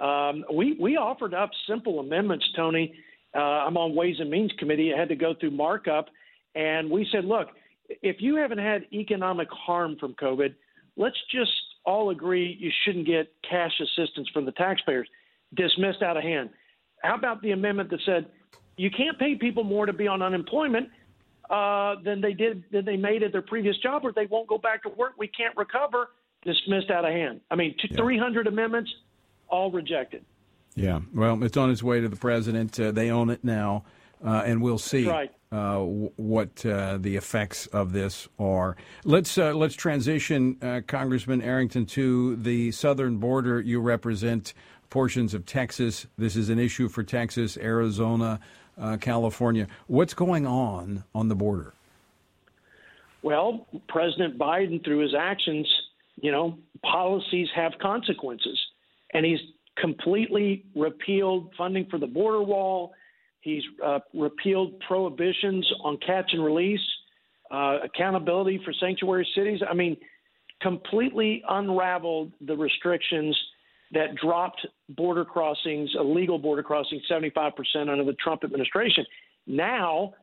Um, 0.02 0.44
we 0.52 0.78
we 0.80 0.98
offered 0.98 1.34
up 1.34 1.52
simple 1.68 2.00
amendments, 2.00 2.46
Tony. 2.56 2.94
Uh, 3.36 3.40
I'm 3.40 3.78
on 3.78 3.96
Ways 3.96 4.16
and 4.20 4.30
Means 4.30 4.52
Committee. 4.58 4.94
I 4.94 5.00
had 5.00 5.10
to 5.10 5.16
go 5.16 5.34
through 5.40 5.52
markup, 5.52 6.10
and 6.56 6.90
we 6.90 7.08
said, 7.12 7.24
look, 7.24 7.50
if 8.02 8.18
you 8.20 8.36
haven't 8.36 8.58
had 8.58 8.86
economic 8.92 9.48
harm 9.52 9.96
from 10.00 10.14
COVID, 10.16 10.54
let's 10.98 11.18
just 11.32 11.52
all 11.86 12.10
agree 12.10 12.58
you 12.60 12.72
shouldn't 12.84 13.06
get 13.06 13.32
cash 13.50 13.72
assistance 13.80 14.28
from 14.34 14.46
the 14.46 14.52
taxpayers. 14.54 15.08
Dismissed 15.56 16.02
out 16.02 16.18
of 16.18 16.24
hand. 16.24 16.50
How 17.04 17.16
about 17.16 17.42
the 17.42 17.52
amendment 17.52 17.90
that 17.92 18.00
said 18.06 18.28
you 18.78 18.90
can't 18.90 19.18
pay 19.20 19.36
people 19.36 19.64
more 19.64 19.86
to 19.86 19.94
be 19.94 20.08
on 20.08 20.22
unemployment 20.22 20.90
uh, 21.50 21.96
than 22.04 22.22
they 22.22 22.34
did 22.34 22.64
than 22.72 22.86
they 22.86 22.98
made 22.98 23.24
at 23.24 23.32
their 23.32 23.42
previous 23.42 23.78
job, 23.78 24.04
or 24.06 24.12
they 24.14 24.26
won't 24.26 24.48
go 24.48 24.58
back 24.58 24.82
to 24.84 24.90
work. 24.90 25.14
We 25.18 25.28
can't 25.28 25.56
recover. 25.58 26.10
Dismissed 26.44 26.90
out 26.90 27.06
of 27.06 27.12
hand. 27.12 27.42
I 27.52 27.56
mean, 27.56 27.76
yeah. 27.88 27.98
300 27.98 28.48
amendments, 28.48 28.90
all 29.52 29.70
rejected. 29.72 30.24
Yeah, 30.76 31.02
well, 31.14 31.44
it's 31.44 31.58
on 31.58 31.70
its 31.70 31.84
way 31.84 32.00
to 32.00 32.08
the 32.08 32.16
president. 32.16 32.80
Uh, 32.80 32.92
they 32.92 33.12
own 33.12 33.30
it 33.30 33.44
now, 33.44 33.84
uh, 34.26 34.44
and 34.46 34.62
we'll 34.62 34.78
see 34.78 35.08
right. 35.08 35.32
uh, 35.52 35.74
w- 35.74 36.12
what 36.16 36.66
uh, 36.66 36.98
the 36.98 37.18
effects 37.18 37.68
of 37.68 37.92
this 37.92 38.30
are. 38.40 38.78
Let's 39.04 39.38
uh, 39.38 39.54
let's 39.54 39.76
transition, 39.76 40.58
uh, 40.62 40.82
Congressman 40.88 41.42
Arrington, 41.42 41.86
to 41.88 42.38
the 42.38 42.72
southern 42.72 43.18
border. 43.18 43.60
You 43.60 43.82
represent 43.82 44.54
portions 44.90 45.34
of 45.34 45.46
Texas. 45.46 46.08
This 46.18 46.36
is 46.36 46.50
an 46.50 46.58
issue 46.58 46.88
for 46.88 47.04
Texas, 47.04 47.58
Arizona, 47.58 48.40
California. 49.00 49.68
What's 49.88 50.14
going 50.14 50.46
on 50.48 51.04
on 51.14 51.28
the 51.28 51.36
border? 51.36 51.74
Well, 53.22 53.68
President 53.88 54.38
Biden, 54.38 54.84
through 54.84 55.00
his 55.00 55.14
actions, 55.14 55.68
you 56.22 56.32
know, 56.32 56.58
policies 56.84 57.48
have 57.56 57.74
consequences, 57.80 58.60
and 59.13 59.26
he's 59.26 59.39
completely 59.78 60.65
repealed 60.76 61.54
funding 61.58 61.88
for 61.89 61.97
the 61.97 62.08
border 62.08 62.41
wall. 62.41 62.93
He's 63.41 63.63
uh, 63.84 64.00
repealed 64.13 64.80
prohibitions 64.88 65.69
on 65.84 65.97
catch 66.06 66.32
and 66.34 66.43
release, 66.43 66.82
uh, 67.50 67.80
accountability 67.84 68.62
for 68.63 68.74
sanctuary 68.80 69.28
cities. 69.36 69.62
I 69.67 69.74
mean, 69.74 69.97
completely 70.62 71.43
unraveled 71.50 72.32
the 72.41 72.56
restrictions 72.56 73.38
that 73.93 74.15
dropped 74.15 74.65
border 74.89 75.26
crossings, 75.26 75.89
illegal 76.00 76.38
border 76.38 76.63
crossings, 76.63 77.02
75% 77.10 77.52
under 77.89 78.06
the 78.06 78.15
Trump 78.24 78.43
administration. 78.43 79.06
Now, 79.47 80.13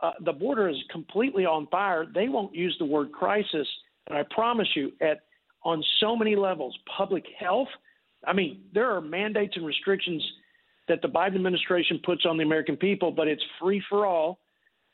uh, 0.00 0.12
the 0.24 0.32
border 0.32 0.68
is 0.68 0.76
completely 0.90 1.44
on 1.44 1.66
fire. 1.66 2.06
They 2.14 2.28
won't 2.28 2.54
use 2.54 2.74
the 2.78 2.84
word 2.86 3.10
crisis, 3.10 3.66
and 4.06 4.16
I 4.16 4.22
promise 4.30 4.68
you, 4.76 4.92
at 5.02 5.22
on 5.64 5.82
so 5.98 6.14
many 6.14 6.36
levels, 6.36 6.78
public 6.96 7.24
health– 7.38 7.68
I 8.26 8.32
mean, 8.32 8.62
there 8.72 8.90
are 8.90 9.00
mandates 9.00 9.54
and 9.56 9.64
restrictions 9.64 10.22
that 10.88 11.02
the 11.02 11.08
Biden 11.08 11.36
administration 11.36 12.00
puts 12.04 12.24
on 12.26 12.36
the 12.36 12.42
American 12.42 12.76
people, 12.76 13.10
but 13.10 13.28
it's 13.28 13.42
free 13.60 13.82
for 13.88 14.06
all 14.06 14.40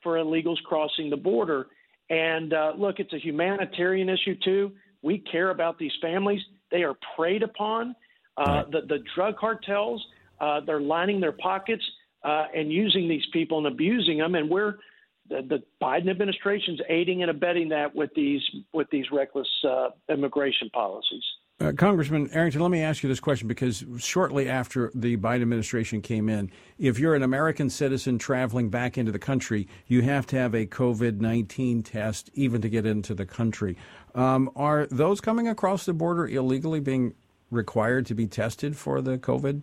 for 0.03 0.17
illegals 0.17 0.63
crossing 0.65 1.09
the 1.09 1.17
border. 1.17 1.69
And 2.11 2.53
uh, 2.53 2.73
look, 2.77 2.99
it's 2.99 3.13
a 3.13 3.19
humanitarian 3.19 4.09
issue 4.09 4.37
too. 4.45 4.73
We 5.03 5.19
care 5.19 5.51
about 5.51 5.79
these 5.79 5.93
families. 6.01 6.41
They 6.71 6.83
are 6.83 6.95
preyed 7.17 7.43
upon. 7.43 7.95
Uh, 8.37 8.65
the, 8.71 8.81
the 8.89 8.99
drug 9.15 9.37
cartels, 9.39 10.05
uh, 10.41 10.61
they're 10.67 10.81
lining 10.81 11.21
their 11.21 11.33
pockets 11.33 11.85
uh, 12.25 12.47
and 12.55 12.73
using 12.73 13.09
these 13.09 13.25
people 13.33 13.59
and 13.59 13.67
abusing 13.69 14.19
them. 14.19 14.35
And 14.35 14.51
we're 14.51 14.75
the, 15.29 15.43
the 15.49 15.63
Biden 15.83 16.11
administration's 16.11 16.81
aiding 16.89 17.23
and 17.23 17.31
abetting 17.31 17.69
that 17.69 17.95
with 17.95 18.11
these 18.15 18.43
with 18.73 18.89
these 18.91 19.07
reckless 19.13 19.49
uh, 19.67 19.91
immigration 20.09 20.69
policies. 20.71 21.23
Uh, 21.61 21.71
Congressman 21.71 22.29
Arrington, 22.33 22.61
let 22.61 22.71
me 22.73 22.83
ask 22.83 23.05
you 23.05 23.09
this 23.09 23.21
question 23.21 23.47
because 23.47 23.85
shortly 23.99 24.49
after 24.49 24.91
the 24.93 25.17
Biden 25.17 25.43
administration 25.43 26.03
came 26.03 26.29
in, 26.29 26.51
if 26.79 26.99
you're 26.99 27.15
an 27.15 27.23
American 27.23 27.71
citizen 27.71 28.19
traveling 28.19 28.71
back 28.71 28.99
into 28.99 29.13
the 29.13 29.21
country, 29.21 29.69
you 29.87 30.03
have 30.03 30.27
to 30.27 30.37
have 30.37 30.53
a 30.55 30.67
COVID 30.67 31.21
19 31.21 31.85
test 31.85 32.29
even 32.35 32.61
to 32.61 32.69
get 32.69 32.87
into 32.87 33.15
the 33.15 33.25
country. 33.25 33.77
Um, 34.17 34.51
are 34.57 34.87
those 34.87 35.21
coming 35.21 35.47
across 35.47 35.87
the 35.87 35.93
border 35.93 36.27
illegally 36.27 36.81
being 36.81 37.15
required 37.53 38.07
to 38.07 38.15
be 38.15 38.27
tested 38.27 38.77
for 38.77 39.01
the 39.01 39.17
COVID? 39.17 39.63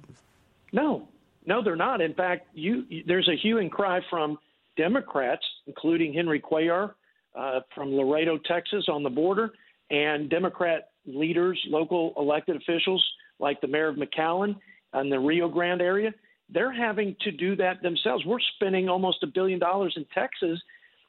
No, 0.71 1.09
no, 1.45 1.61
they're 1.61 1.75
not. 1.75 1.99
In 1.99 2.13
fact, 2.13 2.47
you, 2.53 2.85
there's 3.05 3.27
a 3.27 3.35
hue 3.35 3.57
and 3.57 3.69
cry 3.69 3.99
from 4.09 4.39
Democrats, 4.77 5.43
including 5.67 6.13
Henry 6.13 6.39
Cuellar 6.39 6.93
uh, 7.35 7.59
from 7.75 7.93
Laredo, 7.93 8.37
Texas, 8.37 8.85
on 8.87 9.03
the 9.03 9.09
border, 9.09 9.51
and 9.89 10.29
Democrat 10.29 10.90
leaders, 11.05 11.59
local 11.67 12.13
elected 12.17 12.55
officials 12.55 13.03
like 13.39 13.59
the 13.61 13.67
mayor 13.67 13.87
of 13.87 13.95
McAllen 13.95 14.55
and 14.93 15.11
the 15.11 15.19
Rio 15.19 15.47
Grande 15.47 15.81
area, 15.81 16.13
they're 16.49 16.73
having 16.73 17.15
to 17.21 17.31
do 17.31 17.55
that 17.55 17.81
themselves. 17.81 18.25
We're 18.25 18.39
spending 18.55 18.89
almost 18.89 19.23
a 19.23 19.27
billion 19.27 19.59
dollars 19.59 19.93
in 19.95 20.05
Texas 20.13 20.59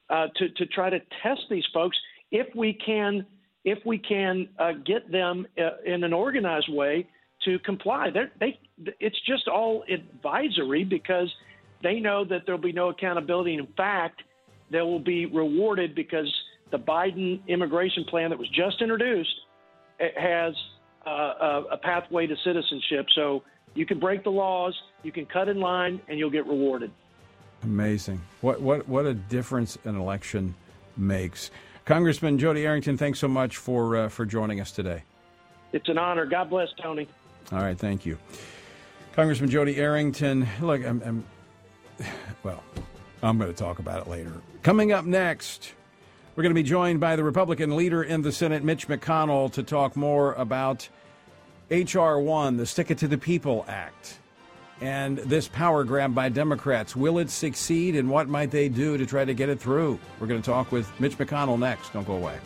uh, 0.09 0.29
to 0.37 0.49
to 0.51 0.67
try 0.67 0.91
to 0.91 0.99
test 1.23 1.43
these 1.51 1.65
folks 1.73 1.97
if 2.31 2.47
we 2.55 2.73
can 2.73 3.27
if 3.65 3.79
we 3.85 3.99
can 3.99 4.49
uh, 4.59 4.73
get 4.85 5.11
them 5.11 5.47
uh, 5.59 5.83
in 5.85 6.05
an 6.05 6.13
organized 6.13 6.73
way 6.73 7.07
to 7.45 7.59
comply. 7.61 8.11
They're, 8.11 8.31
they 8.41 8.59
it's 9.01 9.21
just 9.27 9.49
all 9.49 9.85
advisory 9.91 10.85
because 10.85 11.33
they 11.83 11.99
know 11.99 12.25
that 12.25 12.43
there'll 12.47 12.61
be 12.61 12.73
no 12.73 12.91
accountability. 12.91 13.55
In 13.55 13.67
fact, 13.77 14.23
they 14.71 14.81
will 14.81 15.01
be 15.01 15.27
rewarded 15.27 15.95
because 15.95 16.33
the 16.71 16.79
Biden 16.79 17.41
immigration 17.49 18.05
plan 18.05 18.31
that 18.31 18.39
was 18.39 18.49
just 18.49 18.81
introduced 18.81 19.35
has 20.17 20.55
uh, 21.07 21.63
a 21.71 21.77
pathway 21.77 22.27
to 22.27 22.37
citizenship. 22.45 23.07
So 23.15 23.43
you 23.75 23.87
can 23.87 23.99
break 23.99 24.25
the 24.25 24.31
laws, 24.31 24.75
you 25.03 25.13
can 25.13 25.27
cut 25.27 25.49
in 25.49 25.61
line, 25.61 26.01
and 26.09 26.19
you'll 26.19 26.31
get 26.31 26.47
rewarded. 26.47 26.91
Amazing. 27.63 28.21
What 28.41 28.61
what 28.61 28.89
what 28.89 29.07
a 29.07 29.15
difference 29.15 29.79
an 29.85 29.97
election 29.97 30.55
makes. 30.97 31.51
Congressman 31.85 32.39
Jodey 32.39 32.65
Arrington, 32.65 32.97
thanks 32.97 33.19
so 33.19 33.29
much 33.29 33.57
for 33.57 33.97
uh, 33.97 34.09
for 34.09 34.27
joining 34.27 34.61
us 34.61 34.73
today. 34.73 35.03
It's 35.73 35.89
an 35.89 35.99
honor. 35.99 36.27
God 36.27 36.51
bless 36.51 36.69
Tony. 36.81 37.09
All 37.53 37.59
right, 37.61 37.79
thank 37.79 38.05
you, 38.05 38.19
Congressman 39.15 39.49
Jodey 39.49 39.79
Arrington. 39.79 40.47
Look, 40.61 40.85
I'm, 40.85 41.03
I'm 41.05 41.25
well. 42.43 42.63
I'm 43.23 43.39
going 43.39 43.53
to 43.53 43.57
talk 43.57 43.79
about 43.79 44.03
it 44.03 44.11
later. 44.11 44.33
Coming 44.63 44.93
up 44.93 45.05
next. 45.05 45.75
We're 46.35 46.43
going 46.45 46.55
to 46.55 46.63
be 46.63 46.67
joined 46.67 46.99
by 46.99 47.15
the 47.17 47.25
Republican 47.25 47.77
leader 47.77 48.03
in 48.03 48.23
the 48.23 48.33
Senate, 48.33 48.65
Mitch 48.65 48.89
McConnell, 48.89 49.53
to 49.53 49.63
talk 49.63 49.97
more 49.97 50.33
about 50.33 50.89
H.R. 51.71 52.19
1, 52.19 52.57
the 52.57 52.65
Stick 52.65 52.91
It 52.91 52.97
to 52.99 53.09
the 53.09 53.19
People 53.19 53.67
Act, 53.69 54.19
and 54.81 55.19
this 55.19 55.47
power 55.47 55.85
grab 55.85 56.15
by 56.15 56.31
Democrats. 56.31 56.97
Will 56.97 57.19
it 57.19 57.29
succeed, 57.29 57.97
and 57.97 58.09
what 58.09 58.31
might 58.31 58.51
they 58.51 58.71
do 58.71 58.97
to 58.97 59.05
try 59.05 59.27
to 59.27 59.35
get 59.35 59.51
it 59.51 59.61
through? 59.61 59.99
We're 60.19 60.27
going 60.27 60.41
to 60.41 60.51
talk 60.51 60.73
with 60.73 60.91
Mitch 60.99 61.19
McConnell 61.19 61.59
next. 61.59 61.93
Don't 61.93 62.07
go 62.07 62.15
away. 62.15 62.39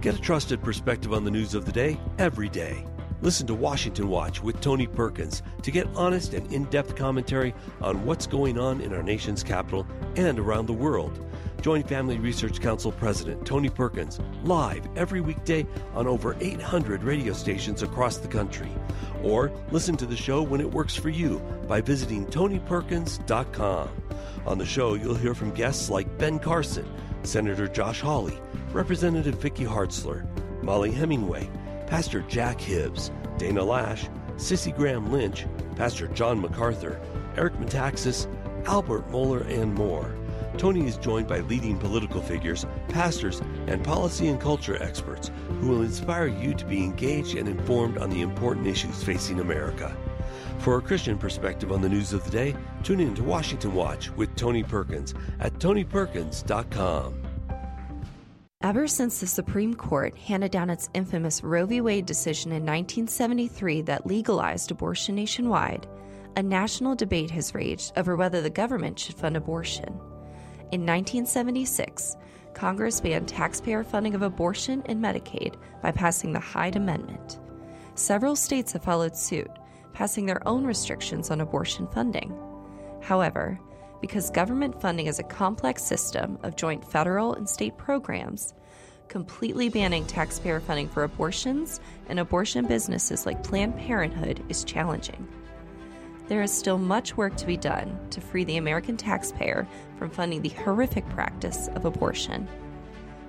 Get 0.00 0.14
a 0.14 0.20
trusted 0.20 0.62
perspective 0.62 1.12
on 1.12 1.24
the 1.24 1.30
news 1.30 1.52
of 1.52 1.66
the 1.66 1.72
day 1.72 2.00
every 2.18 2.48
day. 2.48 2.86
Listen 3.20 3.48
to 3.48 3.54
Washington 3.54 4.08
Watch 4.08 4.42
with 4.42 4.60
Tony 4.60 4.86
Perkins 4.86 5.42
to 5.62 5.72
get 5.72 5.88
honest 5.96 6.34
and 6.34 6.52
in 6.52 6.64
depth 6.66 6.94
commentary 6.94 7.52
on 7.80 8.04
what's 8.04 8.28
going 8.28 8.58
on 8.58 8.80
in 8.80 8.92
our 8.92 9.02
nation's 9.02 9.42
capital 9.42 9.86
and 10.14 10.38
around 10.38 10.66
the 10.66 10.72
world. 10.72 11.24
Join 11.60 11.82
Family 11.82 12.18
Research 12.18 12.60
Council 12.60 12.92
President 12.92 13.44
Tony 13.44 13.68
Perkins 13.68 14.20
live 14.44 14.88
every 14.96 15.20
weekday 15.20 15.66
on 15.94 16.06
over 16.06 16.36
800 16.40 17.02
radio 17.02 17.32
stations 17.32 17.82
across 17.82 18.18
the 18.18 18.28
country. 18.28 18.70
Or 19.24 19.50
listen 19.72 19.96
to 19.96 20.06
the 20.06 20.16
show 20.16 20.40
when 20.40 20.60
it 20.60 20.70
works 20.70 20.94
for 20.94 21.08
you 21.08 21.40
by 21.66 21.80
visiting 21.80 22.24
TonyPerkins.com. 22.26 23.88
On 24.46 24.58
the 24.58 24.64
show, 24.64 24.94
you'll 24.94 25.16
hear 25.16 25.34
from 25.34 25.50
guests 25.50 25.90
like 25.90 26.18
Ben 26.18 26.38
Carson, 26.38 26.88
Senator 27.24 27.66
Josh 27.66 28.00
Hawley, 28.00 28.38
Representative 28.70 29.34
Vicky 29.34 29.64
Hartzler, 29.64 30.24
Mollie 30.62 30.92
Hemingway, 30.92 31.50
Pastor 31.88 32.20
Jack 32.28 32.60
Hibbs, 32.60 33.10
Dana 33.38 33.62
Loesch, 33.62 34.10
Cissie 34.36 34.72
Graham 34.72 35.10
Lynch, 35.10 35.46
Pastor 35.74 36.06
John 36.08 36.38
MacArthur, 36.38 37.00
Eric 37.34 37.54
Metaxas, 37.54 38.28
Albert 38.66 39.10
Mohler, 39.10 39.48
and 39.48 39.74
more. 39.74 40.14
Tony 40.58 40.86
is 40.86 40.98
joined 40.98 41.26
by 41.26 41.40
leading 41.40 41.78
political 41.78 42.20
figures, 42.20 42.66
pastors, 42.88 43.40
and 43.68 43.82
policy 43.82 44.28
and 44.28 44.38
culture 44.38 44.80
experts 44.82 45.30
who 45.60 45.68
will 45.68 45.80
inspire 45.80 46.26
you 46.26 46.52
to 46.52 46.66
be 46.66 46.84
engaged 46.84 47.36
and 47.36 47.48
informed 47.48 47.96
on 47.96 48.10
the 48.10 48.20
important 48.20 48.66
issues 48.66 49.02
facing 49.02 49.40
America. 49.40 49.96
For 50.58 50.76
a 50.76 50.82
Christian 50.82 51.16
perspective 51.16 51.72
on 51.72 51.80
the 51.80 51.88
news 51.88 52.12
of 52.12 52.22
the 52.24 52.30
day, 52.30 52.56
tune 52.82 53.00
in 53.00 53.14
to 53.14 53.22
Washington 53.22 53.72
Watch 53.72 54.10
with 54.10 54.34
Tony 54.36 54.62
Perkins 54.62 55.14
at 55.40 55.54
tonyperkins.com. 55.54 57.17
Ever 58.60 58.88
since 58.88 59.20
the 59.20 59.26
Supreme 59.28 59.72
Court 59.72 60.18
handed 60.18 60.50
down 60.50 60.68
its 60.68 60.90
infamous 60.92 61.44
Roe 61.44 61.64
v. 61.64 61.80
Wade 61.80 62.06
decision 62.06 62.50
in 62.50 62.64
1973 62.64 63.82
that 63.82 64.04
legalized 64.04 64.72
abortion 64.72 65.14
nationwide, 65.14 65.86
a 66.34 66.42
national 66.42 66.96
debate 66.96 67.30
has 67.30 67.54
raged 67.54 67.92
over 67.96 68.16
whether 68.16 68.42
the 68.42 68.50
government 68.50 68.98
should 68.98 69.14
fund 69.14 69.36
abortion. 69.36 69.88
In 70.72 70.84
1976, 70.84 72.16
Congress 72.52 73.00
banned 73.00 73.28
taxpayer 73.28 73.84
funding 73.84 74.16
of 74.16 74.22
abortion 74.22 74.82
and 74.86 75.00
Medicaid 75.00 75.54
by 75.80 75.92
passing 75.92 76.32
the 76.32 76.40
Hyde 76.40 76.74
Amendment. 76.74 77.38
Several 77.94 78.34
states 78.34 78.72
have 78.72 78.82
followed 78.82 79.16
suit, 79.16 79.50
passing 79.92 80.26
their 80.26 80.46
own 80.48 80.64
restrictions 80.64 81.30
on 81.30 81.42
abortion 81.42 81.86
funding. 81.86 82.36
However, 83.02 83.60
because 84.00 84.30
government 84.30 84.80
funding 84.80 85.06
is 85.06 85.18
a 85.18 85.24
complex 85.24 85.82
system 85.82 86.38
of 86.42 86.56
joint 86.56 86.84
federal 86.84 87.34
and 87.34 87.48
state 87.48 87.76
programs, 87.76 88.54
completely 89.08 89.68
banning 89.68 90.06
taxpayer 90.06 90.60
funding 90.60 90.88
for 90.88 91.04
abortions 91.04 91.80
and 92.08 92.20
abortion 92.20 92.66
businesses 92.66 93.26
like 93.26 93.42
Planned 93.42 93.76
Parenthood 93.76 94.44
is 94.48 94.64
challenging. 94.64 95.26
There 96.28 96.42
is 96.42 96.52
still 96.52 96.78
much 96.78 97.16
work 97.16 97.36
to 97.38 97.46
be 97.46 97.56
done 97.56 97.98
to 98.10 98.20
free 98.20 98.44
the 98.44 98.58
American 98.58 98.96
taxpayer 98.96 99.66
from 99.98 100.10
funding 100.10 100.42
the 100.42 100.50
horrific 100.50 101.08
practice 101.08 101.68
of 101.68 101.86
abortion. 101.86 102.46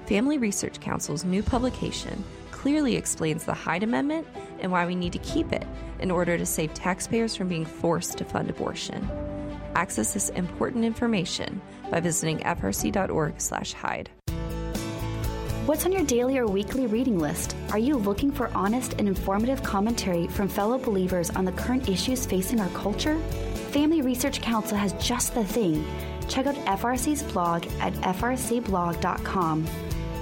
Family 0.05 0.38
Research 0.38 0.80
Council's 0.80 1.24
new 1.24 1.41
publication 1.41 2.24
clearly 2.51 2.97
explains 2.97 3.45
the 3.45 3.53
Hyde 3.53 3.84
Amendment 3.84 4.28
and 4.59 4.70
why 4.70 4.86
we 4.86 4.95
need 4.95 5.13
to 5.13 5.20
keep 5.20 5.53
it 5.53 5.65
in 5.99 6.11
order 6.11 6.38
to 6.38 6.45
save 6.45 6.74
taxpayers 6.74 7.36
from 7.36 7.47
being 7.47 7.65
forced 7.65 8.17
to 8.17 8.26
fund 8.26 8.49
abortion. 8.49 9.07
Access 9.76 10.13
this 10.13 10.30
important 10.30 10.86
information 10.86 11.61
by 11.89 11.99
visiting 11.99 12.39
frc.org/hyde. 12.39 14.09
What's 15.65 15.86
on 15.86 15.91
your 15.91 16.03
daily 16.03 16.39
or 16.39 16.47
weekly 16.47 16.88
reading 16.88 17.20
list? 17.20 17.55
Are 17.72 17.78
you 17.78 17.95
looking 17.95 18.32
for 18.32 18.49
honest 18.55 18.93
and 18.97 19.07
informative 19.07 19.61
commentary 19.61 20.26
from 20.28 20.47
fellow 20.47 20.80
believers 20.80 21.30
on 21.30 21.45
the 21.45 21.51
current 21.51 21.88
issues 21.88 22.26
facing 22.26 22.59
our 22.59 22.70
culture? 22.70 23.20
Family 23.70 24.01
Research 24.01 24.41
Council 24.41 24.76
has 24.76 24.93
just 24.93 25.36
the 25.36 25.45
thing. 25.45 25.86
Check 26.28 26.47
out 26.47 26.55
FRC's 26.65 27.22
blog 27.22 27.67
at 27.80 27.93
frcblog.com. 27.93 29.67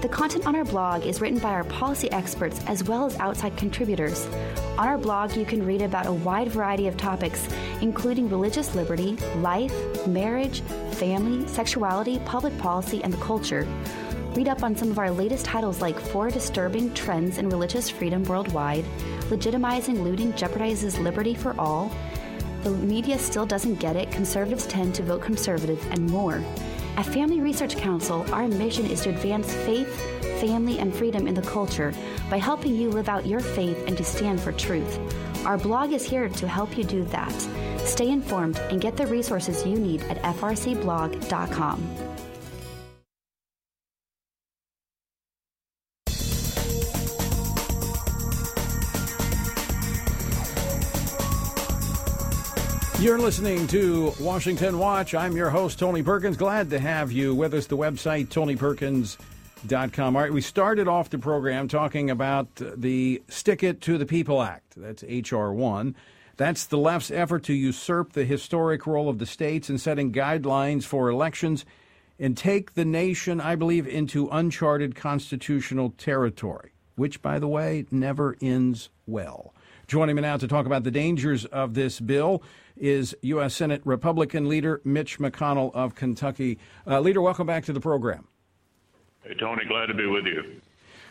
The 0.02 0.10
content 0.10 0.46
on 0.46 0.56
our 0.58 0.66
blog 0.66 1.06
is 1.06 1.22
written 1.22 1.40
by 1.40 1.54
our 1.54 1.64
policy 1.64 2.12
experts 2.12 2.62
as 2.68 2.84
well 2.84 3.06
as 3.06 3.18
outside 3.18 3.56
contributors. 3.56 4.28
On 4.78 4.88
our 4.88 4.98
blog, 5.00 5.36
you 5.36 5.44
can 5.44 5.66
read 5.66 5.82
about 5.82 6.06
a 6.06 6.14
wide 6.14 6.50
variety 6.50 6.88
of 6.88 6.96
topics, 6.98 7.48
including 7.82 8.30
religious 8.30 8.76
liberty, 8.76 9.14
life, 9.38 9.74
marriage, 10.06 10.62
family, 10.92 11.48
sexuality, 11.48 12.20
public 12.26 12.56
policy, 12.60 13.04
and 13.04 13.12
the 13.12 13.18
culture. 13.18 13.68
Read 14.36 14.48
up 14.48 14.62
on 14.62 14.76
some 14.76 14.92
of 14.92 15.00
our 15.00 15.10
latest 15.10 15.46
titles 15.46 15.82
like 15.82 16.00
Four 16.00 16.30
Disturbing 16.30 16.94
Trends 16.94 17.40
in 17.40 17.50
Religious 17.50 17.90
Freedom 17.90 18.24
Worldwide, 18.26 18.86
Legitimizing 19.32 20.04
Looting 20.04 20.32
Jeopardizes 20.34 21.02
Liberty 21.02 21.34
for 21.34 21.60
All, 21.60 21.92
The 22.62 22.70
Media 22.70 23.18
Still 23.18 23.48
Doesn't 23.48 23.80
Get 23.80 23.96
It, 23.96 24.12
Conservatives 24.12 24.68
Tend 24.68 24.94
to 24.94 25.02
Vote 25.02 25.24
Conservative, 25.24 25.84
and 25.90 26.08
more. 26.08 26.44
At 26.98 27.06
Family 27.06 27.42
Research 27.42 27.78
Council, 27.78 28.26
our 28.34 28.48
mission 28.48 28.88
is 28.88 29.02
to 29.02 29.10
advance 29.10 29.54
faith, 29.54 29.96
family, 30.42 30.80
and 30.80 30.92
freedom 30.94 31.28
in 31.28 31.36
the 31.36 31.44
culture 31.44 31.94
by 32.28 32.38
helping 32.38 32.74
you 32.76 32.90
live 32.90 33.08
out 33.08 33.28
your 33.28 33.40
faith 33.40 33.78
and 33.86 33.96
to 33.98 34.04
stand 34.04 34.42
for 34.42 34.52
truth. 34.52 35.00
Our 35.46 35.60
blog 35.60 35.94
is 35.94 36.04
here 36.04 36.28
to 36.28 36.48
help 36.48 36.76
you 36.76 36.84
do 36.84 37.04
that. 37.06 37.32
Stay 37.82 38.10
informed 38.10 38.58
and 38.72 38.82
get 38.82 38.98
the 38.98 39.06
resources 39.06 39.64
you 39.64 39.78
need 39.78 40.02
at 40.06 40.18
frcblog.com. 40.24 42.17
You're 53.08 53.18
listening 53.18 53.68
to 53.68 54.14
Washington 54.20 54.80
Watch. 54.80 55.16
I'm 55.16 55.34
your 55.34 55.50
host, 55.50 55.80
Tony 55.80 56.04
Perkins. 56.04 56.36
Glad 56.36 56.70
to 56.72 56.78
have 56.78 57.10
you 57.10 57.34
with 57.34 57.54
us. 57.54 57.66
The 57.66 57.78
website, 57.78 58.28
tonyperkins.com. 58.28 60.16
All 60.18 60.22
right, 60.22 60.34
we 60.34 60.42
started 60.42 60.90
off 60.90 61.10
the 61.10 61.18
program 61.18 61.70
talking 61.70 62.10
about 62.10 62.50
the 62.58 63.24
Stick 63.30 63.64
It 63.64 63.80
to 63.84 63.98
the 63.98 64.06
People 64.06 64.42
Act. 64.42 64.74
That's 64.76 65.06
H.R. 65.08 65.54
1. 65.54 65.96
That's 66.36 66.66
the 66.66 66.78
left's 66.78 67.10
effort 67.10 67.46
to 67.46 67.54
usurp 67.54 68.12
the 68.12 68.26
historic 68.26 68.86
role 68.86 69.08
of 69.08 69.20
the 69.20 69.26
states 69.26 69.70
in 69.70 69.78
setting 69.78 70.12
guidelines 70.12 70.84
for 70.84 71.08
elections 71.08 71.64
and 72.20 72.36
take 72.36 72.74
the 72.74 72.84
nation, 72.84 73.40
I 73.40 73.56
believe, 73.56 73.88
into 73.88 74.28
uncharted 74.34 74.96
constitutional 74.96 75.92
territory, 75.92 76.74
which, 76.98 77.22
by 77.22 77.40
the 77.40 77.48
way, 77.48 77.86
never 77.90 78.36
ends 78.42 78.90
well. 79.06 79.54
Joining 79.88 80.18
me 80.18 80.24
now 80.24 80.36
to 80.36 80.50
talk 80.50 80.66
about 80.66 80.84
the 80.84 80.92
dangers 80.92 81.46
of 81.46 81.74
this 81.74 82.02
bill 82.02 82.44
is 82.80 83.16
U.S. 83.22 83.56
Senate 83.56 83.82
Republican 83.86 84.48
leader 84.48 84.82
Mitch 84.84 85.20
McConnell 85.20 85.74
of 85.74 85.96
Kentucky. 85.96 86.60
Uh, 86.86 87.00
leader, 87.00 87.22
welcome 87.22 87.48
back 87.48 87.66
to 87.66 87.74
the 87.74 87.80
program. 87.80 88.28
Hey, 89.24 89.34
Tony, 89.40 89.66
glad 89.66 89.88
to 89.88 89.94
be 89.94 90.06
with 90.06 90.26
you. 90.26 90.62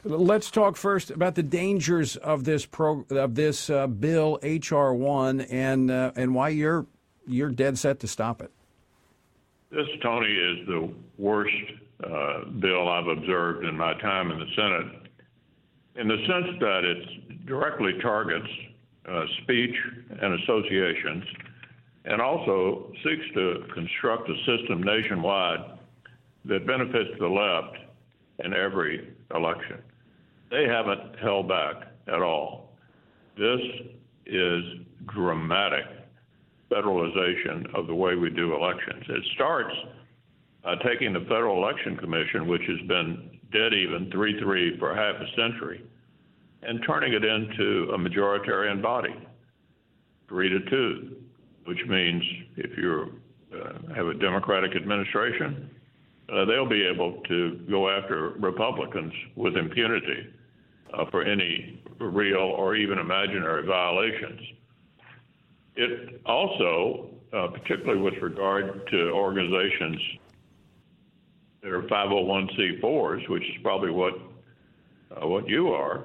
Let's 0.05 0.51
talk 0.51 0.77
first 0.77 1.11
about 1.11 1.35
the 1.35 1.43
dangers 1.43 2.17
of 2.17 2.45
this 2.45 2.65
pro 2.65 3.05
of 3.11 3.35
this 3.35 3.69
uh, 3.69 3.89
bill 3.89 4.39
HR 4.43 4.93
one 4.93 5.41
and 5.41 5.91
uh, 5.91 6.13
and 6.15 6.35
why 6.35 6.51
you're 6.51 6.87
you're 7.27 7.51
dead 7.51 7.77
set 7.77 7.99
to 8.01 8.07
stop 8.07 8.41
it. 8.41 8.53
This, 9.71 9.87
Tony, 10.03 10.33
is 10.33 10.67
the 10.69 10.93
worst 11.19 11.55
uh, 12.05 12.45
bill 12.61 12.89
I've 12.89 13.09
observed 13.09 13.65
in 13.65 13.77
my 13.77 13.95
time 14.01 14.31
in 14.31 14.39
the 14.39 14.47
Senate, 14.55 15.11
in 15.97 16.07
the 16.07 16.19
sense 16.19 16.61
that 16.61 16.85
it 16.85 17.47
directly 17.47 17.95
targets 18.01 18.49
uh, 19.09 19.25
speech 19.43 19.75
and 20.21 20.41
associations, 20.41 21.25
and 22.07 22.23
also 22.23 22.93
seeks 23.05 23.25
to 23.35 23.65
construct 23.75 24.29
a 24.31 24.37
system 24.45 24.83
nationwide 24.83 25.79
that 26.45 26.67
benefits 26.67 27.11
the 27.19 27.27
left 27.27 27.77
in 28.45 28.55
every 28.55 29.13
election. 29.35 29.79
They 30.51 30.65
haven't 30.65 31.19
held 31.21 31.49
back 31.49 31.89
at 32.07 32.23
all. 32.23 32.71
This 33.37 33.61
is 34.27 34.63
dramatic 35.13 35.85
federalization 36.71 37.75
of 37.75 37.87
the 37.87 37.95
way 37.95 38.15
we 38.15 38.31
do 38.31 38.55
elections. 38.55 39.05
It 39.09 39.25
starts 39.35 39.75
uh, 40.65 40.77
taking 40.77 41.13
the 41.13 41.21
Federal 41.21 41.63
Election 41.63 41.97
Commission, 41.97 42.47
which 42.47 42.63
has 42.67 42.87
been 42.89 43.39
dead 43.53 43.73
even 43.73 44.11
3 44.11 44.41
3 44.41 44.79
for 44.79 44.95
half 44.95 45.17
a 45.17 45.27
century, 45.37 45.85
and 46.63 46.81
turning 46.87 47.13
it 47.13 47.25
into 47.25 47.91
a 47.95 47.99
majoritarian 47.99 48.83
body, 48.83 49.15
three 50.29 50.49
to 50.49 50.61
two, 50.69 51.17
which 51.67 51.85
means 51.87 52.23
if 52.57 52.77
you 52.79 53.13
uh, 53.53 53.95
have 53.95 54.07
a 54.07 54.15
Democratic 54.15 54.75
administration, 54.77 55.71
uh, 56.33 56.45
they'll 56.45 56.69
be 56.69 56.83
able 56.83 57.23
to 57.29 57.61
go 57.71 57.89
after 57.89 58.31
Republicans 58.39 59.13
with 59.37 59.57
impunity 59.57 60.29
uh, 60.95 61.05
for 61.11 61.23
any 61.23 61.81
real 62.01 62.39
or 62.39 62.75
even 62.75 62.99
imaginary 62.99 63.67
violations. 63.67 64.41
It 65.77 66.21
also, 66.25 67.11
uh, 67.33 67.49
particularly 67.49 68.01
with 68.01 68.15
regard 68.23 68.87
to 68.91 69.11
organizations 69.11 70.01
that 71.63 71.71
are 71.71 71.83
501c4s, 71.83 73.29
which 73.29 73.43
is 73.43 73.57
probably 73.63 73.91
what 73.91 74.15
uh, 75.11 75.27
what 75.27 75.49
you 75.49 75.69
are, 75.69 76.05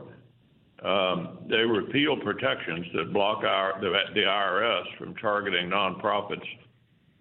um, 0.84 1.38
they 1.48 1.58
repeal 1.58 2.18
protections 2.18 2.88
that 2.96 3.14
block 3.14 3.44
our, 3.44 3.80
the, 3.80 3.92
the 4.16 4.22
IRS 4.22 4.84
from 4.98 5.16
targeting 5.16 5.70
nonprofits 5.70 6.46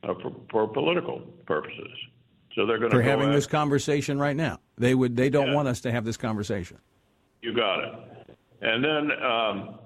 uh, 0.02 0.14
for, 0.22 0.32
for, 0.50 0.66
political 0.66 1.20
purposes. 1.44 1.90
So 2.54 2.64
they're 2.64 2.78
going 2.78 2.90
to. 2.90 2.96
They're 2.96 3.06
having 3.06 3.30
this 3.30 3.46
conversation 3.46 4.18
right 4.18 4.34
now. 4.34 4.60
They 4.78 4.94
would. 4.94 5.14
They 5.14 5.28
don't 5.28 5.48
yeah. 5.48 5.54
want 5.54 5.68
us 5.68 5.82
to 5.82 5.92
have 5.92 6.06
this 6.06 6.16
conversation. 6.16 6.78
You 7.42 7.54
got 7.54 7.84
it. 7.84 7.94
And 8.62 8.82
then 8.82 9.22
um, 9.22 9.78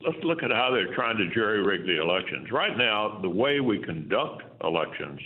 let's 0.00 0.18
look 0.24 0.42
at 0.42 0.50
how 0.50 0.70
they're 0.72 0.92
trying 0.94 1.16
to 1.18 1.32
jerry 1.32 1.62
rig 1.62 1.86
the 1.86 2.00
elections. 2.00 2.50
Right 2.50 2.76
now, 2.76 3.20
the 3.22 3.30
way 3.30 3.60
we 3.60 3.78
conduct 3.78 4.42
elections 4.64 5.20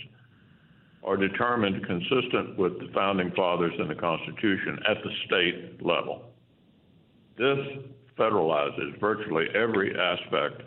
are 1.03 1.17
determined 1.17 1.85
consistent 1.85 2.57
with 2.57 2.79
the 2.79 2.87
founding 2.93 3.31
fathers 3.31 3.73
and 3.79 3.89
the 3.89 3.95
Constitution 3.95 4.79
at 4.87 4.97
the 5.03 5.09
state 5.25 5.83
level. 5.83 6.34
This 7.37 7.57
federalizes 8.17 8.99
virtually 8.99 9.47
every 9.53 9.95
aspect 9.97 10.61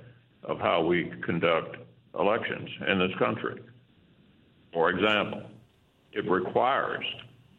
of 0.45 0.59
how 0.59 0.85
we 0.85 1.11
conduct 1.25 1.77
elections 2.19 2.69
in 2.89 2.99
this 2.99 3.16
country. 3.19 3.61
For 4.73 4.91
example, 4.91 5.43
it 6.12 6.29
requires 6.31 7.05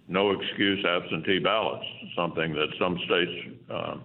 no 0.08 0.32
excuse 0.32 0.84
absentee 0.86 1.40
ballots, 1.40 1.86
something 2.16 2.54
that 2.54 2.68
some 2.80 2.98
states 3.06 3.58
uh, 3.70 3.96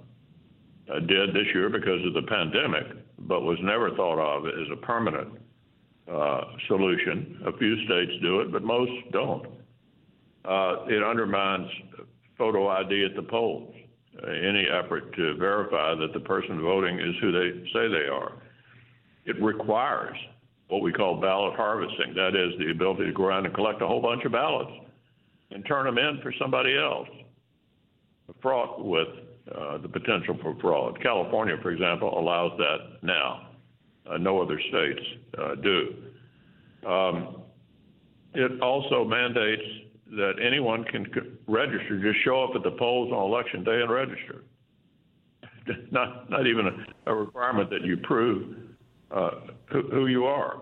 did 1.01 1.31
this 1.35 1.47
year 1.55 1.69
because 1.71 2.05
of 2.07 2.13
the 2.13 2.23
pandemic, 2.29 2.85
but 3.21 3.43
was 3.43 3.59
never 3.63 3.91
thought 3.95 4.19
of 4.19 4.47
as 4.47 4.69
a 4.73 4.77
permanent 4.77 5.29
uh, 6.11 6.43
solution. 6.69 7.43
A 7.47 7.57
few 7.57 7.85
states 7.87 8.13
do 8.21 8.41
it, 8.41 8.53
but 8.53 8.63
most 8.63 8.93
don't. 9.13 9.47
Uh, 10.45 10.85
it 10.89 11.03
undermines 11.03 11.71
photo 12.37 12.69
ID 12.69 13.07
at 13.07 13.17
the 13.17 13.23
polls, 13.23 13.75
any 14.23 14.67
effort 14.67 15.15
to 15.17 15.35
verify 15.37 15.95
that 15.95 16.13
the 16.13 16.21
person 16.21 16.61
voting 16.61 16.99
is 16.99 17.15
who 17.21 17.33
they 17.33 17.67
say 17.73 17.89
they 17.89 18.09
are. 18.09 18.33
It 19.27 19.41
requires 19.43 20.17
what 20.69 20.83
we 20.83 20.93
call 20.93 21.21
ballot 21.21 21.55
harvesting. 21.57 22.15
That 22.15 22.37
is 22.37 22.59
the 22.59 22.71
ability 22.71 23.07
to 23.07 23.13
go 23.13 23.25
around 23.25 23.47
and 23.47 23.55
collect 23.55 23.83
a 23.83 23.87
whole 23.87 24.01
bunch 24.01 24.25
of 24.25 24.33
ballots 24.33 24.73
and 25.51 25.65
turn 25.67 25.85
them 25.87 25.99
in 25.99 26.21
for 26.23 26.33
somebody 26.39 26.77
else, 26.77 27.09
fraught 28.41 28.85
with 28.85 29.09
uh, 29.55 29.79
the 29.79 29.89
potential 29.89 30.37
for 30.43 30.57
fraud. 30.61 31.01
California, 31.03 31.57
for 31.63 31.71
example, 31.71 32.19
allows 32.19 32.53
that 32.59 33.03
now. 33.03 33.49
Uh, 34.11 34.19
no 34.19 34.41
other 34.41 34.61
states 34.69 35.01
uh, 35.39 35.55
do. 35.57 35.95
Um, 36.87 37.43
it 38.35 38.61
also 38.61 39.05
mandates 39.05 39.63
that 40.17 40.35
anyone 40.45 40.85
can 40.85 41.07
register, 41.47 42.01
just 42.01 42.25
show 42.25 42.45
up 42.45 42.51
at 42.55 42.63
the 42.63 42.71
polls 42.73 43.13
on 43.13 43.31
election 43.31 43.65
day 43.65 43.81
and 43.81 43.91
register. 43.91 44.45
not, 45.91 46.31
not 46.31 46.47
even 46.47 46.67
a, 46.67 47.11
a 47.11 47.15
requirement 47.15 47.71
that 47.71 47.83
you 47.83 47.97
prove 47.99 48.57
uh, 49.11 49.31
who, 49.67 49.83
who, 49.91 50.07
you 50.07 50.25
are. 50.25 50.61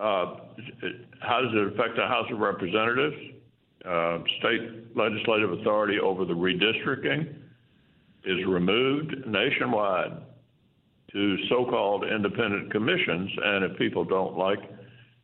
Uh, 0.00 0.36
how 1.20 1.40
does 1.40 1.52
it 1.52 1.74
affect 1.74 1.96
the 1.96 2.06
House 2.06 2.26
of 2.32 2.38
Representatives? 2.38 3.16
Uh, 3.84 4.18
state 4.38 4.96
legislative 4.96 5.52
authority 5.52 5.98
over 5.98 6.24
the 6.24 6.32
redistricting 6.32 7.34
is 8.24 8.46
removed 8.46 9.14
nationwide 9.26 10.12
to 11.12 11.36
so 11.48 11.64
called 11.64 12.04
independent 12.04 12.70
commissions. 12.70 13.30
And 13.44 13.64
if 13.64 13.78
people 13.78 14.04
don't 14.04 14.36
like 14.38 14.60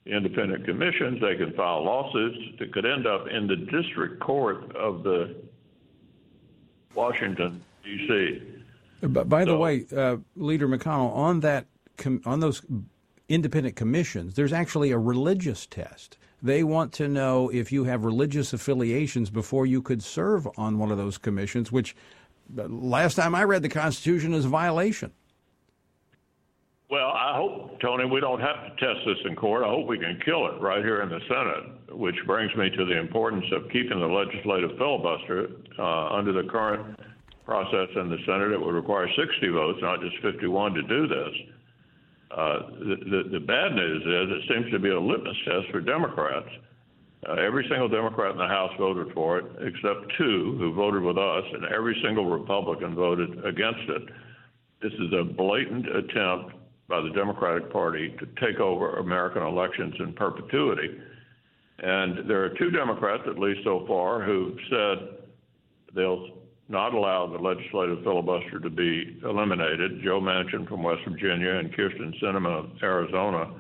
independent 0.09 0.65
commissions, 0.65 1.21
they 1.21 1.37
can 1.37 1.53
file 1.53 1.85
lawsuits 1.85 2.39
that 2.59 2.73
could 2.73 2.87
end 2.87 3.07
up 3.07 3.29
in 3.29 3.47
the 3.47 3.57
district 3.57 4.21
court 4.21 4.75
of 4.75 5.03
the 5.03 5.37
Washington, 6.95 7.63
D.C. 7.85 8.43
But 9.03 9.29
by 9.29 9.45
so, 9.45 9.53
the 9.53 9.57
way, 9.57 9.87
uh, 9.95 10.17
Leader 10.37 10.69
McConnell, 10.69 11.15
on 11.15 11.41
that 11.41 11.67
com- 11.97 12.23
on 12.25 12.41
those 12.41 12.63
independent 13.29 13.77
commissions, 13.77 14.35
there's 14.35 14.53
actually 14.53 14.91
a 14.91 14.99
religious 14.99 15.67
test. 15.67 16.17
They 16.43 16.63
want 16.65 16.93
to 16.95 17.09
know 17.09 17.51
if 17.51 17.71
you 17.71 17.85
have 17.85 18.05
religious 18.05 18.53
affiliations 18.53 19.29
before 19.29 19.67
you 19.67 19.83
could 19.83 20.03
serve 20.03 20.49
on 20.57 20.79
one 20.79 20.91
of 20.91 20.99
those 20.99 21.19
commissions, 21.19 21.71
which 21.71 21.95
last 22.55 23.17
time 23.17 23.35
I 23.35 23.45
read 23.45 23.63
the 23.63 23.69
Constitution 23.69 24.33
is 24.35 24.45
a 24.45 24.49
violation. 24.49 25.13
Well, 26.91 27.09
I 27.09 27.37
hope, 27.37 27.79
Tony, 27.81 28.07
we 28.07 28.19
don't 28.19 28.41
have 28.41 28.65
to 28.65 28.71
test 28.81 29.05
this 29.05 29.19
in 29.27 29.37
court. 29.37 29.63
I 29.63 29.69
hope 29.69 29.87
we 29.87 29.99
can 29.99 30.19
kill 30.25 30.47
it 30.47 30.59
right 30.59 30.83
here 30.83 31.03
in 31.03 31.11
the 31.11 31.21
Senate, 31.29 31.99
which 31.99 32.17
brings 32.27 32.55
me 32.57 32.71
to 32.71 32.85
the 32.87 32.99
importance 32.99 33.45
of 33.53 33.69
keeping 33.71 34.01
the 34.01 34.07
legislative 34.07 34.71
filibuster 34.79 35.49
uh, 35.79 36.17
under 36.17 36.33
the 36.33 36.49
current 36.49 36.99
process 37.45 37.89
in 37.95 38.09
the 38.09 38.17
Senate. 38.25 38.53
It 38.53 38.61
would 38.61 38.75
require 38.75 39.07
60 39.07 39.49
votes, 39.51 39.79
not 39.83 40.01
just 40.01 40.17
51, 40.23 40.75
to 40.75 40.83
do 40.83 41.07
this. 41.07 41.35
Uh, 42.31 42.59
the, 42.81 42.97
the, 43.05 43.39
the, 43.39 43.41
bad 43.41 43.73
news 43.73 44.03
is 44.03 44.37
it 44.37 44.55
seems 44.55 44.73
to 44.73 44.79
be 44.79 44.89
a 44.89 45.01
litmus 45.01 45.37
test 45.45 45.69
for 45.71 45.81
Democrats. 45.81 46.49
Uh, 47.29 47.33
every 47.35 47.67
single 47.69 47.89
Democrat 47.89 48.33
in 48.33 48.39
the 48.39 48.47
House 48.47 48.73
voted 48.79 49.13
for 49.13 49.39
it, 49.39 49.45
except 49.61 50.13
two 50.17 50.57
who 50.59 50.73
voted 50.73 51.03
with 51.03 51.19
us, 51.19 51.45
and 51.53 51.65
every 51.67 52.01
single 52.03 52.27
Republican 52.27 52.95
voted 52.95 53.45
against 53.45 53.89
it. 53.89 54.03
This 54.81 54.93
is 54.93 55.13
a 55.13 55.25
blatant 55.25 55.89
attempt 55.89 56.58
by 56.89 57.01
the 57.03 57.11
Democratic 57.11 57.71
Party 57.71 58.17
to 58.19 58.27
take 58.41 58.61
over 58.61 58.97
American 58.97 59.43
elections 59.43 59.95
in 60.01 60.15
perpetuity. 60.15 60.99
And 61.81 62.29
there 62.29 62.43
are 62.45 62.51
two 62.59 62.71
Democrats, 62.71 63.23
at 63.29 63.39
least 63.39 63.61
so 63.63 63.85
far, 63.87 64.23
who've 64.23 64.59
said 64.71 65.09
they'll 65.95 66.29
not 66.69 66.93
allow 66.95 67.27
the 67.27 67.39
legislative 67.39 68.03
filibuster 68.03 68.59
to 68.61 68.71
be 68.71 69.19
eliminated. 69.25 70.03
Joe 70.03 70.21
Manchin 70.21 70.69
from 70.69 70.83
West 70.83 71.03
Virginia 71.09 71.53
and 71.53 71.73
Kyrsten 71.73 72.19
Sinema 72.21 72.65
of 72.65 72.83
Arizona, 72.83 73.55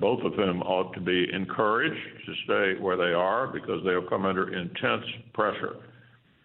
both 0.00 0.22
of 0.24 0.34
whom 0.34 0.62
ought 0.62 0.92
to 0.94 1.00
be 1.00 1.26
encouraged 1.32 2.00
to 2.26 2.34
stay 2.44 2.80
where 2.80 2.96
they 2.96 3.12
are 3.12 3.46
because 3.46 3.84
they'll 3.84 4.08
come 4.08 4.26
under 4.26 4.52
intense 4.52 5.04
pressure. 5.32 5.76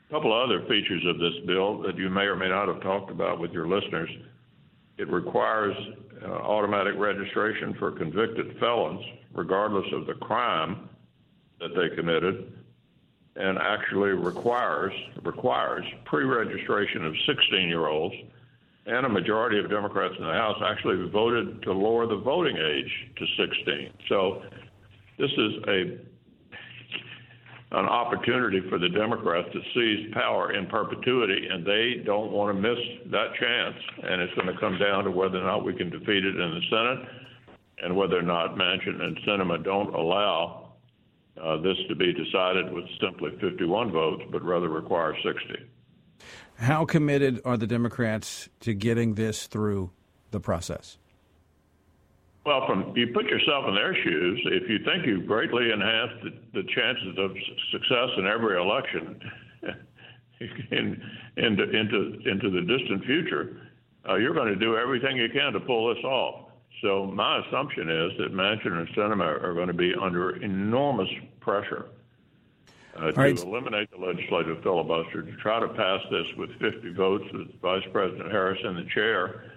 A 0.10 0.14
couple 0.14 0.34
of 0.34 0.50
other 0.50 0.62
features 0.68 1.04
of 1.08 1.18
this 1.20 1.34
bill 1.48 1.82
that 1.84 1.98
you 1.98 2.10
may 2.10 2.24
or 2.24 2.36
may 2.36 2.50
not 2.50 2.68
have 2.68 2.82
talked 2.82 3.10
about 3.12 3.40
with 3.40 3.52
your 3.52 3.68
listeners. 3.68 4.10
It 5.00 5.10
requires 5.10 5.76
uh, 6.22 6.28
automatic 6.28 6.96
registration 6.98 7.74
for 7.80 7.94
convicted 7.94 8.58
felons, 8.60 9.02
regardless 9.34 9.86
of 9.94 10.06
the 10.06 10.16
crime 10.16 10.90
that 11.62 11.70
they 11.74 11.96
committed, 11.96 12.52
and 13.38 13.58
actually 13.58 14.10
requires 14.10 14.92
requires 15.24 15.86
pre-registration 16.04 17.06
of 17.06 17.14
16-year-olds. 17.30 18.16
And 18.88 19.06
a 19.06 19.10
majority 19.10 19.58
of 19.58 19.70
Democrats 19.70 20.16
in 20.18 20.26
the 20.26 20.34
House 20.34 20.58
actually 20.66 21.10
voted 21.10 21.62
to 21.62 21.72
lower 21.72 22.06
the 22.06 22.18
voting 22.18 22.58
age 22.58 22.92
to 23.16 23.26
16. 23.38 23.94
So 24.10 24.42
this 25.18 25.32
is 25.32 25.54
a 25.70 25.98
an 27.72 27.86
opportunity 27.86 28.62
for 28.70 28.80
the 28.80 28.90
Democrats 28.90 29.48
to 29.54 29.60
seize 29.74 30.12
power 30.14 30.54
in 30.54 30.66
perpetuity, 30.68 31.48
and 31.52 31.66
they 31.66 32.02
don't 32.04 32.32
want 32.32 32.56
to 32.56 32.60
miss 32.60 32.80
that 33.12 33.36
chance. 33.40 33.76
And 34.04 34.22
it's 34.22 34.34
going 34.34 34.48
to 34.48 34.60
come 34.60 34.80
down 34.80 35.04
to 35.04 35.12
whether 35.12 35.38
or 35.38 35.46
not 35.46 35.64
we 35.64 35.76
can 35.76 35.90
defeat 35.90 36.26
it 36.26 36.36
in 36.36 36.52
the 36.52 36.62
Senate 36.70 37.08
and 37.82 37.96
whether 37.96 38.18
or 38.18 38.24
not 38.24 38.56
Manchin 38.56 39.02
and 39.02 39.18
Sinema 39.18 39.64
don't 39.64 39.94
allow 39.94 40.72
uh, 41.42 41.58
this 41.62 41.78
to 41.88 41.96
be 41.96 42.12
decided 42.12 42.74
with 42.74 42.86
simply 43.00 43.32
51 43.40 43.92
votes, 43.92 44.24
but 44.32 44.44
rather 44.44 44.68
require 44.68 45.16
60. 45.24 45.56
How 46.58 46.86
committed 46.86 47.40
are 47.46 47.56
the 47.56 47.68
Democrats 47.68 48.50
to 48.62 48.74
getting 48.74 49.14
this 49.14 49.48
through 49.48 49.92
the 50.32 50.40
process? 50.40 50.98
Well, 52.50 52.66
from 52.66 52.98
you 52.98 53.06
put 53.14 53.26
yourself 53.26 53.66
in 53.68 53.76
their 53.76 53.94
shoes, 53.94 54.42
if 54.46 54.68
you 54.68 54.80
think 54.84 55.06
you've 55.06 55.28
greatly 55.28 55.70
enhanced 55.72 56.16
the, 56.24 56.34
the 56.60 56.68
chances 56.74 57.16
of 57.20 57.30
success 57.72 58.10
in 58.18 58.26
every 58.26 58.60
election 58.60 59.22
in, 60.72 61.00
into 61.38 61.64
into 61.70 62.18
into 62.26 62.50
the 62.50 62.62
distant 62.62 63.06
future, 63.06 63.62
uh, 64.10 64.16
you're 64.16 64.34
going 64.34 64.48
to 64.48 64.56
do 64.56 64.76
everything 64.78 65.16
you 65.16 65.30
can 65.30 65.54
to 65.54 65.60
pull 65.60 65.94
this 65.94 66.04
off. 66.04 66.50
So 66.82 67.06
my 67.06 67.46
assumption 67.46 67.88
is 67.88 68.18
that 68.18 68.34
Manchin 68.34 68.80
and 68.80 68.88
Sinema 68.96 69.44
are 69.44 69.54
going 69.54 69.68
to 69.68 69.74
be 69.76 69.94
under 70.02 70.44
enormous 70.44 71.10
pressure 71.42 71.86
uh, 72.98 73.12
to 73.12 73.22
right. 73.22 73.40
eliminate 73.40 73.92
the 73.92 74.04
legislative 74.04 74.64
filibuster, 74.64 75.22
to 75.22 75.36
try 75.38 75.60
to 75.60 75.68
pass 75.68 76.02
this 76.10 76.26
with 76.36 76.50
50 76.60 76.94
votes 76.94 77.26
with 77.32 77.62
Vice 77.62 77.86
President 77.94 78.32
Harris 78.32 78.58
in 78.64 78.74
the 78.74 78.88
chair 78.92 79.52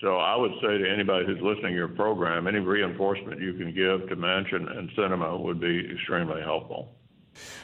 so 0.00 0.16
I 0.16 0.36
would 0.36 0.52
say 0.60 0.78
to 0.78 0.90
anybody 0.90 1.24
who's 1.24 1.40
listening 1.40 1.72
to 1.72 1.78
your 1.78 1.88
program, 1.88 2.46
any 2.46 2.58
reinforcement 2.58 3.40
you 3.40 3.54
can 3.54 3.74
give 3.74 4.08
to 4.08 4.16
Manchin 4.16 4.76
and 4.76 4.90
Sinema 4.90 5.40
would 5.40 5.60
be 5.60 5.88
extremely 5.90 6.42
helpful. 6.42 6.94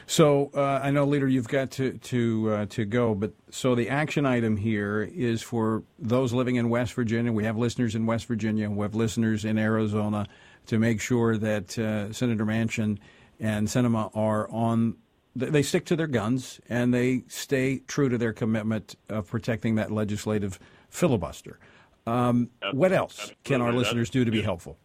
So 0.05 0.51
uh, 0.53 0.81
I 0.83 0.91
know, 0.91 1.05
leader, 1.05 1.27
you've 1.27 1.47
got 1.47 1.71
to 1.71 1.97
to 1.97 2.51
uh, 2.51 2.65
to 2.67 2.85
go, 2.85 3.15
but 3.15 3.33
so 3.49 3.75
the 3.75 3.89
action 3.89 4.25
item 4.25 4.57
here 4.57 5.01
is 5.01 5.41
for 5.41 5.83
those 5.97 6.33
living 6.33 6.55
in 6.55 6.69
West 6.69 6.93
Virginia. 6.93 7.31
We 7.31 7.43
have 7.45 7.57
listeners 7.57 7.95
in 7.95 8.05
West 8.05 8.25
Virginia. 8.25 8.69
We 8.69 8.83
have 8.83 8.95
listeners 8.95 9.45
in 9.45 9.57
Arizona 9.57 10.27
to 10.67 10.79
make 10.79 11.01
sure 11.01 11.37
that 11.37 11.77
uh, 11.77 12.13
Senator 12.13 12.45
Manchin 12.45 12.99
and 13.39 13.67
Sinema 13.67 14.15
are 14.15 14.49
on. 14.49 14.95
They 15.35 15.63
stick 15.63 15.85
to 15.85 15.95
their 15.95 16.05
guns 16.05 16.61
and 16.69 16.93
they 16.93 17.23
stay 17.27 17.79
true 17.87 18.07
to 18.07 18.19
their 18.19 18.33
commitment 18.33 18.95
of 19.09 19.27
protecting 19.27 19.73
that 19.75 19.91
legislative 19.91 20.59
filibuster. 20.91 21.57
Um, 22.05 22.49
what 22.73 22.91
else 22.91 23.31
can 23.43 23.61
our 23.61 23.71
listeners 23.71 24.09
do 24.09 24.25
to 24.25 24.31
be 24.31 24.41
helpful? 24.41 24.77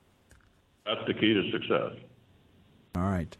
That's 0.86 1.00
the 1.06 1.14
key 1.14 1.34
to 1.34 1.50
success. 1.50 1.92
All 2.94 3.02
right. 3.02 3.36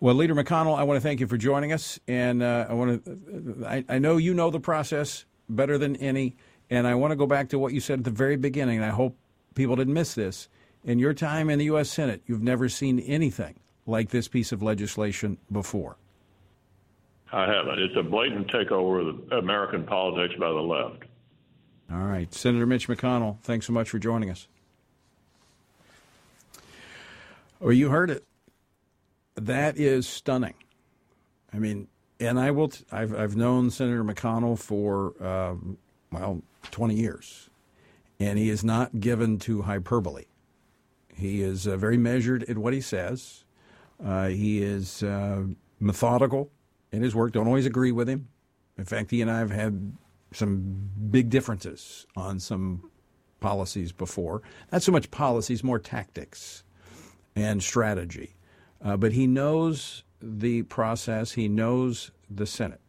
Well, 0.00 0.14
Leader 0.14 0.34
McConnell, 0.34 0.78
I 0.78 0.82
want 0.82 0.98
to 0.98 1.00
thank 1.00 1.20
you 1.20 1.26
for 1.26 1.36
joining 1.36 1.72
us, 1.72 1.98
and 2.06 2.42
uh, 2.42 2.66
I 2.68 2.74
want 2.74 3.04
to. 3.04 3.66
I, 3.66 3.84
I, 3.88 3.98
know 3.98 4.16
you 4.18 4.34
know 4.34 4.50
the 4.50 4.60
process 4.60 5.24
better 5.48 5.78
than 5.78 5.96
any, 5.96 6.36
and 6.68 6.86
I 6.86 6.94
want 6.94 7.12
to 7.12 7.16
go 7.16 7.26
back 7.26 7.48
to 7.50 7.58
what 7.58 7.72
you 7.72 7.80
said 7.80 8.00
at 8.00 8.04
the 8.04 8.10
very 8.10 8.36
beginning. 8.36 8.76
And 8.76 8.84
I 8.84 8.90
hope 8.90 9.16
people 9.54 9.76
didn't 9.76 9.94
miss 9.94 10.14
this. 10.14 10.48
In 10.84 10.98
your 10.98 11.14
time 11.14 11.48
in 11.48 11.58
the 11.58 11.64
U.S. 11.66 11.88
Senate, 11.88 12.22
you've 12.26 12.42
never 12.42 12.68
seen 12.68 13.00
anything 13.00 13.58
like 13.86 14.10
this 14.10 14.28
piece 14.28 14.52
of 14.52 14.62
legislation 14.62 15.38
before. 15.50 15.96
I 17.32 17.46
haven't. 17.50 17.78
It's 17.78 17.96
a 17.96 18.02
blatant 18.02 18.48
takeover 18.48 19.08
of 19.08 19.32
American 19.32 19.84
politics 19.84 20.34
by 20.38 20.48
the 20.48 20.54
left. 20.54 21.04
All 21.90 21.98
right. 21.98 22.32
Senator 22.32 22.66
Mitch 22.66 22.88
McConnell, 22.88 23.40
thanks 23.40 23.66
so 23.66 23.72
much 23.72 23.90
for 23.90 23.98
joining 23.98 24.30
us. 24.30 24.48
Well, 27.60 27.72
you 27.72 27.88
heard 27.88 28.10
it. 28.10 28.24
That 29.36 29.78
is 29.78 30.06
stunning. 30.06 30.54
I 31.52 31.58
mean, 31.58 31.88
and 32.20 32.38
I 32.38 32.50
will. 32.50 32.68
T- 32.68 32.84
I've 32.92 33.14
I've 33.14 33.36
known 33.36 33.70
Senator 33.70 34.04
McConnell 34.04 34.58
for 34.58 35.14
um, 35.24 35.78
well 36.12 36.42
twenty 36.70 36.94
years, 36.94 37.48
and 38.20 38.38
he 38.38 38.48
is 38.48 38.64
not 38.64 39.00
given 39.00 39.38
to 39.40 39.62
hyperbole. 39.62 40.24
He 41.14 41.42
is 41.42 41.66
uh, 41.66 41.76
very 41.76 41.96
measured 41.96 42.42
in 42.42 42.60
what 42.60 42.72
he 42.72 42.80
says. 42.80 43.44
Uh, 44.04 44.28
he 44.28 44.62
is 44.62 45.02
uh, 45.02 45.44
methodical 45.80 46.50
in 46.92 47.02
his 47.02 47.14
work. 47.14 47.32
Don't 47.32 47.46
always 47.46 47.66
agree 47.66 47.92
with 47.92 48.08
him. 48.08 48.28
In 48.76 48.84
fact, 48.84 49.10
he 49.10 49.22
and 49.22 49.30
I 49.30 49.38
have 49.38 49.50
had 49.50 49.96
some 50.34 50.90
big 51.10 51.30
differences 51.30 52.06
on 52.16 52.40
some 52.40 52.90
policies 53.40 53.92
before. 53.92 54.42
Not 54.72 54.82
so 54.82 54.92
much 54.92 55.10
policies, 55.10 55.62
more 55.62 55.78
tactics 55.78 56.64
and 57.36 57.62
strategy. 57.62 58.36
Uh, 58.82 58.96
but 58.96 59.12
he 59.12 59.26
knows 59.26 60.04
the 60.20 60.62
process, 60.62 61.32
he 61.32 61.48
knows 61.48 62.10
the 62.30 62.46
Senate. 62.46 62.80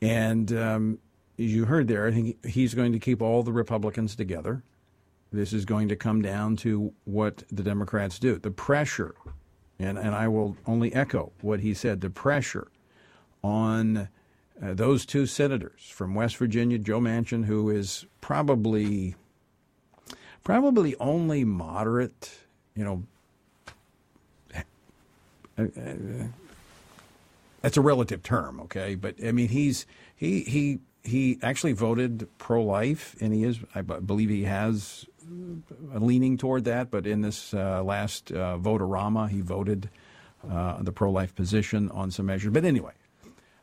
And 0.00 0.52
um, 0.52 0.98
as 1.38 1.52
you 1.52 1.64
heard 1.64 1.88
there, 1.88 2.06
I 2.06 2.12
think 2.12 2.46
he's 2.46 2.74
going 2.74 2.92
to 2.92 2.98
keep 2.98 3.20
all 3.20 3.42
the 3.42 3.52
Republicans 3.52 4.14
together. 4.14 4.62
This 5.32 5.52
is 5.52 5.64
going 5.64 5.88
to 5.88 5.96
come 5.96 6.22
down 6.22 6.56
to 6.58 6.92
what 7.04 7.42
the 7.50 7.62
Democrats 7.62 8.18
do. 8.18 8.38
The 8.38 8.50
pressure, 8.50 9.14
and, 9.78 9.98
and 9.98 10.14
I 10.14 10.28
will 10.28 10.56
only 10.66 10.94
echo 10.94 11.32
what 11.42 11.60
he 11.60 11.74
said 11.74 12.00
the 12.00 12.10
pressure 12.10 12.68
on 13.42 14.08
uh, 14.62 14.74
those 14.74 15.06
two 15.06 15.26
senators 15.26 15.88
from 15.88 16.14
West 16.14 16.36
Virginia, 16.36 16.78
Joe 16.78 17.00
Manchin, 17.00 17.44
who 17.44 17.70
is 17.70 18.06
probably 18.20 19.14
probably 20.42 20.96
only 20.96 21.44
moderate, 21.44 22.38
you 22.74 22.84
know. 22.84 23.02
Uh, 25.56 25.62
uh, 25.62 25.94
that's 27.62 27.76
a 27.76 27.80
relative 27.80 28.22
term, 28.22 28.60
okay? 28.60 28.94
But 28.94 29.16
I 29.24 29.32
mean, 29.32 29.48
he's 29.48 29.86
he 30.14 30.40
he 30.40 30.80
he 31.02 31.38
actually 31.42 31.72
voted 31.72 32.28
pro-life, 32.38 33.16
and 33.20 33.32
he 33.32 33.44
is, 33.44 33.58
I 33.74 33.82
believe, 33.82 34.28
he 34.30 34.44
has 34.44 35.06
a 35.92 35.98
leaning 35.98 36.36
toward 36.36 36.64
that. 36.64 36.90
But 36.90 37.06
in 37.06 37.22
this 37.22 37.52
last 37.52 38.30
uh, 38.30 38.56
vote-a-rama, 38.58 39.28
he 39.28 39.40
voted 39.40 39.90
the 40.44 40.92
pro-life 40.92 41.34
position 41.34 41.90
on 41.90 42.10
some 42.12 42.26
measures. 42.26 42.52
But 42.52 42.64
anyway, 42.64 42.92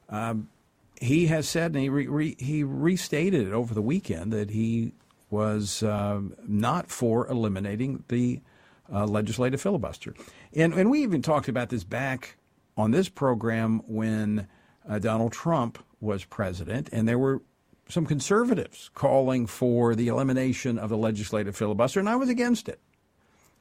um, 0.10 0.50
he 1.02 1.28
has 1.28 1.48
said, 1.48 1.72
and 1.74 1.82
he 1.82 1.90
re, 1.90 2.08
re, 2.08 2.36
he 2.40 2.64
restated 2.64 3.48
it 3.48 3.54
over 3.54 3.74
the 3.74 3.82
weekend 3.82 4.32
that 4.34 4.50
he 4.50 4.94
was 5.30 5.84
uh, 5.84 6.22
not 6.48 6.90
for 6.90 7.28
eliminating 7.28 8.04
the 8.08 8.42
uh, 8.92 9.06
legislative 9.06 9.62
filibuster, 9.62 10.14
and 10.54 10.74
and 10.74 10.90
we 10.90 11.02
even 11.02 11.22
talked 11.22 11.48
about 11.48 11.70
this 11.70 11.84
back 11.84 12.38
on 12.78 12.92
this 12.92 13.10
program 13.10 13.82
when 13.88 14.48
uh, 14.88 15.00
Donald 15.00 15.32
Trump 15.32 15.84
was 16.00 16.24
president, 16.24 16.90
and 16.92 17.08
there 17.08 17.18
were 17.18 17.42
some 17.90 18.06
conservatives 18.06 18.90
calling 18.94 19.46
for 19.46 19.96
the 19.96 20.08
elimination 20.08 20.78
of 20.78 20.90
the 20.90 20.98
legislative 20.98 21.56
filibuster, 21.56 22.00
and 22.00 22.10
I 22.10 22.16
was 22.16 22.30
against 22.30 22.70
it. 22.70 22.80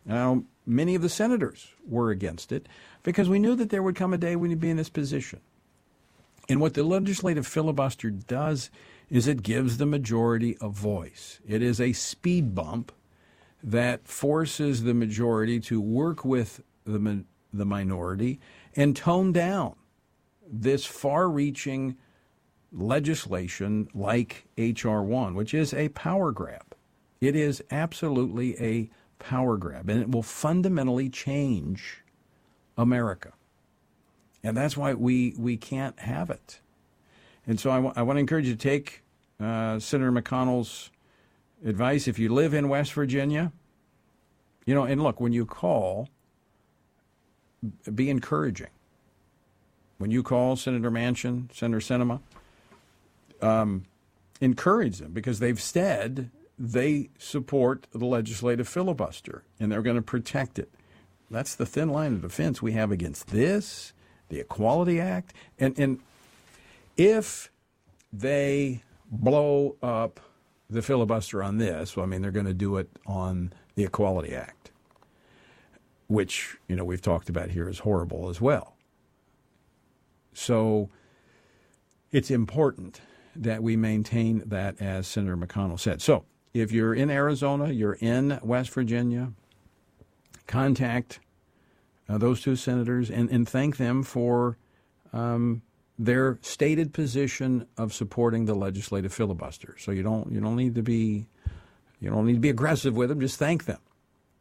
Now, 0.04 0.44
many 0.66 0.94
of 0.94 1.02
the 1.02 1.08
senators 1.08 1.68
were 1.86 2.10
against 2.10 2.52
it 2.52 2.68
because 3.02 3.28
we 3.28 3.38
knew 3.38 3.54
that 3.56 3.70
there 3.70 3.82
would 3.82 3.96
come 3.96 4.12
a 4.12 4.18
day 4.18 4.36
when 4.36 4.50
you'd 4.50 4.60
be 4.60 4.70
in 4.70 4.76
this 4.76 4.90
position. 4.90 5.40
And 6.48 6.60
what 6.60 6.74
the 6.74 6.82
legislative 6.82 7.46
filibuster 7.46 8.10
does 8.10 8.70
is 9.08 9.26
it 9.26 9.42
gives 9.42 9.76
the 9.76 9.86
majority 9.86 10.56
a 10.60 10.68
voice. 10.68 11.40
It 11.46 11.62
is 11.62 11.80
a 11.80 11.92
speed 11.92 12.54
bump 12.54 12.92
that 13.62 14.06
forces 14.06 14.82
the 14.82 14.94
majority 14.94 15.58
to 15.60 15.80
work 15.80 16.24
with 16.24 16.62
the, 16.84 17.24
the 17.52 17.64
minority 17.64 18.40
and 18.76 18.94
tone 18.94 19.32
down 19.32 19.74
this 20.46 20.84
far 20.84 21.30
reaching 21.30 21.96
legislation 22.72 23.88
like 23.94 24.46
H.R. 24.58 25.02
1, 25.02 25.34
which 25.34 25.54
is 25.54 25.72
a 25.72 25.88
power 25.90 26.32
grab. 26.32 26.74
It 27.20 27.36
is 27.36 27.62
absolutely 27.70 28.60
a 28.60 28.90
power 29.18 29.56
grab, 29.56 29.88
and 29.88 30.00
it 30.00 30.10
will 30.10 30.22
fundamentally 30.22 31.08
change 31.08 32.02
America. 32.76 33.32
And 34.44 34.54
that's 34.54 34.76
why 34.76 34.92
we, 34.92 35.34
we 35.38 35.56
can't 35.56 35.98
have 36.00 36.28
it. 36.28 36.60
And 37.46 37.58
so 37.58 37.70
I, 37.70 37.76
w- 37.76 37.94
I 37.96 38.02
want 38.02 38.18
to 38.18 38.20
encourage 38.20 38.46
you 38.46 38.54
to 38.54 38.60
take 38.60 39.02
uh, 39.40 39.78
Senator 39.78 40.12
McConnell's 40.12 40.90
advice. 41.64 42.06
If 42.06 42.18
you 42.18 42.32
live 42.32 42.52
in 42.52 42.68
West 42.68 42.92
Virginia, 42.92 43.52
you 44.66 44.74
know, 44.74 44.84
and 44.84 45.02
look, 45.02 45.18
when 45.18 45.32
you 45.32 45.46
call, 45.46 46.10
be 47.92 48.10
encouraging. 48.10 48.68
When 49.96 50.10
you 50.10 50.22
call 50.22 50.56
Senator 50.56 50.90
Manchin, 50.90 51.52
Senator 51.54 51.80
Sinema, 51.80 52.20
um, 53.40 53.84
encourage 54.42 54.98
them 54.98 55.12
because 55.12 55.38
they've 55.38 55.60
said 55.60 56.30
they 56.58 57.08
support 57.18 57.86
the 57.92 58.04
legislative 58.04 58.68
filibuster 58.68 59.42
and 59.58 59.72
they're 59.72 59.82
going 59.82 59.96
to 59.96 60.02
protect 60.02 60.58
it. 60.58 60.70
That's 61.30 61.54
the 61.54 61.66
thin 61.66 61.88
line 61.88 62.12
of 62.12 62.22
defense 62.22 62.60
we 62.60 62.72
have 62.72 62.92
against 62.92 63.28
this 63.28 63.94
the 64.28 64.40
Equality 64.40 65.00
Act. 65.00 65.34
And, 65.58 65.78
and 65.78 66.00
if 66.96 67.50
they 68.12 68.82
blow 69.10 69.76
up 69.82 70.20
the 70.70 70.82
filibuster 70.82 71.42
on 71.42 71.58
this, 71.58 71.96
well, 71.96 72.04
I 72.04 72.08
mean, 72.08 72.22
they're 72.22 72.30
going 72.30 72.46
to 72.46 72.54
do 72.54 72.76
it 72.76 72.88
on 73.06 73.52
the 73.74 73.84
Equality 73.84 74.34
Act, 74.34 74.70
which, 76.08 76.56
you 76.68 76.76
know, 76.76 76.84
we've 76.84 77.02
talked 77.02 77.28
about 77.28 77.50
here 77.50 77.68
is 77.68 77.80
horrible 77.80 78.28
as 78.28 78.40
well. 78.40 78.76
So 80.32 80.90
it's 82.12 82.30
important 82.30 83.00
that 83.36 83.62
we 83.62 83.76
maintain 83.76 84.42
that, 84.46 84.80
as 84.80 85.06
Senator 85.06 85.36
McConnell 85.36 85.78
said. 85.78 86.00
So 86.00 86.24
if 86.52 86.70
you're 86.70 86.94
in 86.94 87.10
Arizona, 87.10 87.70
you're 87.70 87.98
in 88.00 88.38
West 88.42 88.70
Virginia, 88.70 89.32
contact 90.46 91.20
uh, 92.08 92.18
those 92.18 92.40
two 92.42 92.56
senators, 92.56 93.10
and, 93.10 93.30
and 93.30 93.48
thank 93.48 93.76
them 93.76 94.02
for 94.02 94.58
um, 95.12 95.62
their 95.98 96.38
stated 96.42 96.92
position 96.92 97.66
of 97.76 97.94
supporting 97.94 98.44
the 98.44 98.54
legislative 98.54 99.12
filibuster. 99.12 99.76
So 99.78 99.92
you 99.92 100.02
don't 100.02 100.30
you 100.32 100.40
don't 100.40 100.56
need 100.56 100.74
to 100.74 100.82
be 100.82 101.28
you 102.00 102.10
don't 102.10 102.26
need 102.26 102.34
to 102.34 102.40
be 102.40 102.50
aggressive 102.50 102.96
with 102.96 103.08
them. 103.08 103.20
Just 103.20 103.38
thank 103.38 103.64
them. 103.64 103.78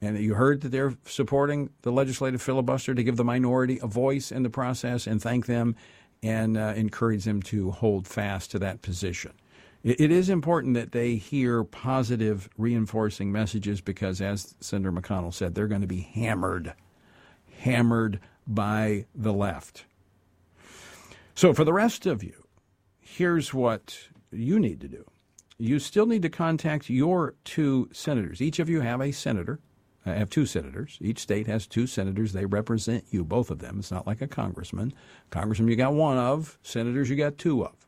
And 0.01 0.17
you 0.17 0.33
heard 0.33 0.61
that 0.61 0.69
they're 0.69 0.95
supporting 1.05 1.69
the 1.83 1.91
legislative 1.91 2.41
filibuster 2.41 2.93
to 2.93 3.03
give 3.03 3.15
the 3.15 3.23
minority 3.23 3.79
a 3.81 3.87
voice 3.87 4.31
in 4.31 4.43
the 4.43 4.49
process, 4.49 5.07
and 5.07 5.21
thank 5.21 5.45
them 5.45 5.75
and 6.21 6.57
uh, 6.57 6.73
encourage 6.75 7.25
them 7.25 7.41
to 7.41 7.71
hold 7.71 8.07
fast 8.07 8.51
to 8.51 8.59
that 8.59 8.81
position. 8.81 9.33
It, 9.83 9.99
it 9.99 10.11
is 10.11 10.29
important 10.29 10.73
that 10.73 10.91
they 10.91 11.15
hear 11.15 11.63
positive, 11.63 12.49
reinforcing 12.57 13.31
messages 13.31 13.81
because, 13.81 14.21
as 14.21 14.55
Senator 14.59 14.91
McConnell 14.91 15.33
said, 15.33 15.53
they're 15.53 15.67
going 15.67 15.81
to 15.81 15.87
be 15.87 16.01
hammered 16.01 16.73
hammered 17.63 18.19
by 18.45 19.05
the 19.15 19.31
left. 19.31 19.85
So, 21.33 21.53
for 21.53 21.63
the 21.63 21.73
rest 21.73 22.05
of 22.05 22.21
you, 22.21 22.45
here's 22.99 23.53
what 23.53 24.09
you 24.31 24.59
need 24.59 24.81
to 24.81 24.87
do. 24.87 25.05
You 25.57 25.79
still 25.79 26.05
need 26.05 26.23
to 26.23 26.29
contact 26.29 26.89
your 26.89 27.35
two 27.45 27.89
senators. 27.93 28.41
Each 28.41 28.59
of 28.59 28.69
you 28.69 28.81
have 28.81 29.01
a 29.01 29.11
senator. 29.11 29.59
I 30.05 30.11
uh, 30.11 30.15
have 30.15 30.29
two 30.29 30.45
senators. 30.45 30.97
Each 30.99 31.19
state 31.19 31.47
has 31.47 31.65
two 31.65 31.87
senators. 31.87 32.33
They 32.33 32.45
represent 32.45 33.05
you, 33.11 33.23
both 33.23 33.49
of 33.49 33.59
them. 33.59 33.79
It's 33.79 33.91
not 33.91 34.05
like 34.05 34.21
a 34.21 34.27
congressman. 34.27 34.93
Congressman, 35.29 35.69
you 35.69 35.77
got 35.77 35.93
one 35.93 36.17
of. 36.17 36.59
Senators, 36.63 37.09
you 37.09 37.15
got 37.15 37.37
two 37.37 37.63
of. 37.63 37.87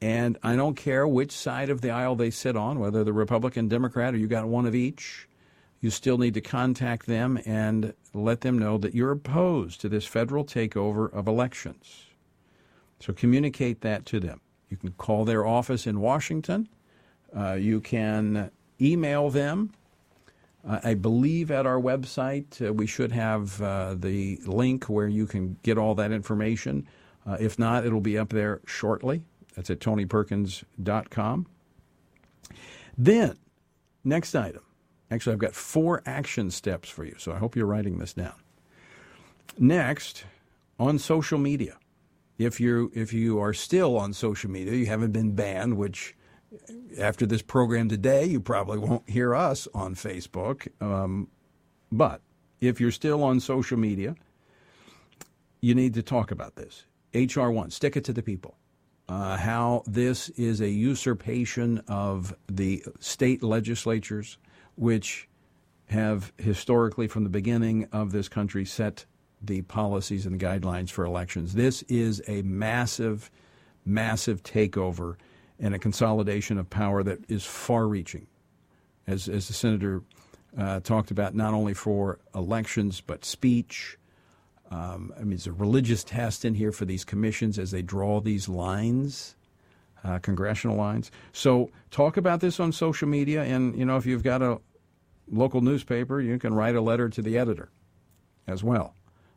And 0.00 0.36
I 0.42 0.56
don't 0.56 0.74
care 0.74 1.06
which 1.06 1.30
side 1.30 1.70
of 1.70 1.80
the 1.80 1.90
aisle 1.90 2.16
they 2.16 2.30
sit 2.30 2.56
on, 2.56 2.80
whether 2.80 3.04
the 3.04 3.12
Republican, 3.12 3.68
Democrat, 3.68 4.14
or 4.14 4.16
you 4.16 4.26
got 4.26 4.48
one 4.48 4.66
of 4.66 4.74
each 4.74 5.28
you 5.82 5.90
still 5.90 6.16
need 6.16 6.32
to 6.32 6.40
contact 6.40 7.06
them 7.06 7.38
and 7.44 7.92
let 8.14 8.40
them 8.40 8.56
know 8.56 8.78
that 8.78 8.94
you're 8.94 9.10
opposed 9.10 9.80
to 9.80 9.88
this 9.88 10.06
federal 10.06 10.44
takeover 10.44 11.12
of 11.12 11.26
elections. 11.26 12.04
So 13.00 13.12
communicate 13.12 13.80
that 13.80 14.06
to 14.06 14.20
them. 14.20 14.40
You 14.70 14.76
can 14.76 14.92
call 14.92 15.24
their 15.24 15.44
office 15.44 15.86
in 15.88 16.00
Washington. 16.00 16.68
Uh, 17.36 17.54
you 17.54 17.80
can 17.80 18.52
email 18.80 19.28
them. 19.28 19.72
Uh, 20.66 20.78
I 20.84 20.94
believe 20.94 21.50
at 21.50 21.66
our 21.66 21.80
website 21.80 22.64
uh, 22.64 22.72
we 22.72 22.86
should 22.86 23.10
have 23.10 23.60
uh, 23.60 23.96
the 23.98 24.38
link 24.46 24.84
where 24.84 25.08
you 25.08 25.26
can 25.26 25.56
get 25.64 25.78
all 25.78 25.96
that 25.96 26.12
information. 26.12 26.86
Uh, 27.26 27.38
if 27.40 27.58
not, 27.58 27.84
it'll 27.84 28.00
be 28.00 28.16
up 28.16 28.28
there 28.28 28.60
shortly. 28.66 29.22
That's 29.56 29.68
at 29.68 29.80
tonyperkins.com. 29.80 31.46
Then, 32.96 33.36
next 34.04 34.34
item 34.36 34.62
Actually, 35.12 35.34
I've 35.34 35.40
got 35.40 35.54
four 35.54 36.02
action 36.06 36.50
steps 36.50 36.88
for 36.88 37.04
you, 37.04 37.14
so 37.18 37.32
I 37.32 37.36
hope 37.36 37.54
you're 37.54 37.66
writing 37.66 37.98
this 37.98 38.14
down. 38.14 38.32
Next, 39.58 40.24
on 40.78 40.98
social 40.98 41.38
media. 41.38 41.76
If 42.38 42.58
you 42.58 42.90
if 42.94 43.12
you 43.12 43.38
are 43.38 43.52
still 43.52 43.98
on 43.98 44.14
social 44.14 44.50
media, 44.50 44.72
you 44.72 44.86
haven't 44.86 45.12
been 45.12 45.34
banned, 45.34 45.76
which 45.76 46.16
after 46.98 47.26
this 47.26 47.42
program 47.42 47.90
today, 47.90 48.24
you 48.24 48.40
probably 48.40 48.78
won't 48.78 49.08
hear 49.08 49.34
us 49.34 49.68
on 49.74 49.94
Facebook. 49.94 50.68
Um, 50.80 51.28
but 51.90 52.22
if 52.62 52.80
you're 52.80 52.90
still 52.90 53.22
on 53.22 53.38
social 53.38 53.78
media, 53.78 54.14
you 55.60 55.74
need 55.74 55.92
to 55.94 56.02
talk 56.02 56.30
about 56.30 56.56
this. 56.56 56.86
HR 57.14 57.50
one, 57.50 57.70
stick 57.70 57.98
it 57.98 58.04
to 58.04 58.14
the 58.14 58.22
people. 58.22 58.56
Uh, 59.10 59.36
how 59.36 59.82
this 59.86 60.30
is 60.30 60.62
a 60.62 60.68
usurpation 60.70 61.82
of 61.86 62.34
the 62.48 62.82
state 62.98 63.42
legislatures 63.42 64.38
which 64.76 65.28
have 65.86 66.32
historically, 66.38 67.06
from 67.06 67.24
the 67.24 67.30
beginning 67.30 67.88
of 67.92 68.12
this 68.12 68.28
country, 68.28 68.64
set 68.64 69.04
the 69.40 69.62
policies 69.62 70.24
and 70.24 70.38
the 70.38 70.44
guidelines 70.44 70.90
for 70.90 71.04
elections. 71.04 71.54
This 71.54 71.82
is 71.82 72.22
a 72.28 72.42
massive, 72.42 73.30
massive 73.84 74.42
takeover 74.42 75.16
and 75.58 75.74
a 75.74 75.78
consolidation 75.78 76.58
of 76.58 76.70
power 76.70 77.02
that 77.02 77.18
is 77.30 77.44
far 77.44 77.86
reaching, 77.86 78.26
as, 79.06 79.28
as 79.28 79.48
the 79.48 79.52
senator 79.52 80.02
uh, 80.56 80.80
talked 80.80 81.10
about, 81.10 81.34
not 81.34 81.54
only 81.54 81.74
for 81.74 82.18
elections, 82.34 83.00
but 83.00 83.24
speech. 83.24 83.98
Um, 84.70 85.12
I 85.16 85.20
mean, 85.20 85.30
there's 85.30 85.46
a 85.46 85.52
religious 85.52 86.02
test 86.02 86.44
in 86.44 86.54
here 86.54 86.72
for 86.72 86.84
these 86.84 87.04
commissions 87.04 87.58
as 87.58 87.70
they 87.70 87.82
draw 87.82 88.20
these 88.20 88.48
lines. 88.48 89.36
Uh, 90.04 90.18
congressional 90.18 90.76
lines. 90.76 91.12
So 91.32 91.70
talk 91.92 92.16
about 92.16 92.40
this 92.40 92.58
on 92.58 92.72
social 92.72 93.06
media, 93.06 93.44
and 93.44 93.78
you 93.78 93.84
know 93.84 93.96
if 93.96 94.04
you've 94.04 94.24
got 94.24 94.42
a 94.42 94.60
local 95.30 95.60
newspaper, 95.60 96.20
you 96.20 96.40
can 96.40 96.54
write 96.54 96.74
a 96.74 96.80
letter 96.80 97.08
to 97.08 97.22
the 97.22 97.38
editor 97.38 97.70
as 98.48 98.64
well. 98.64 98.96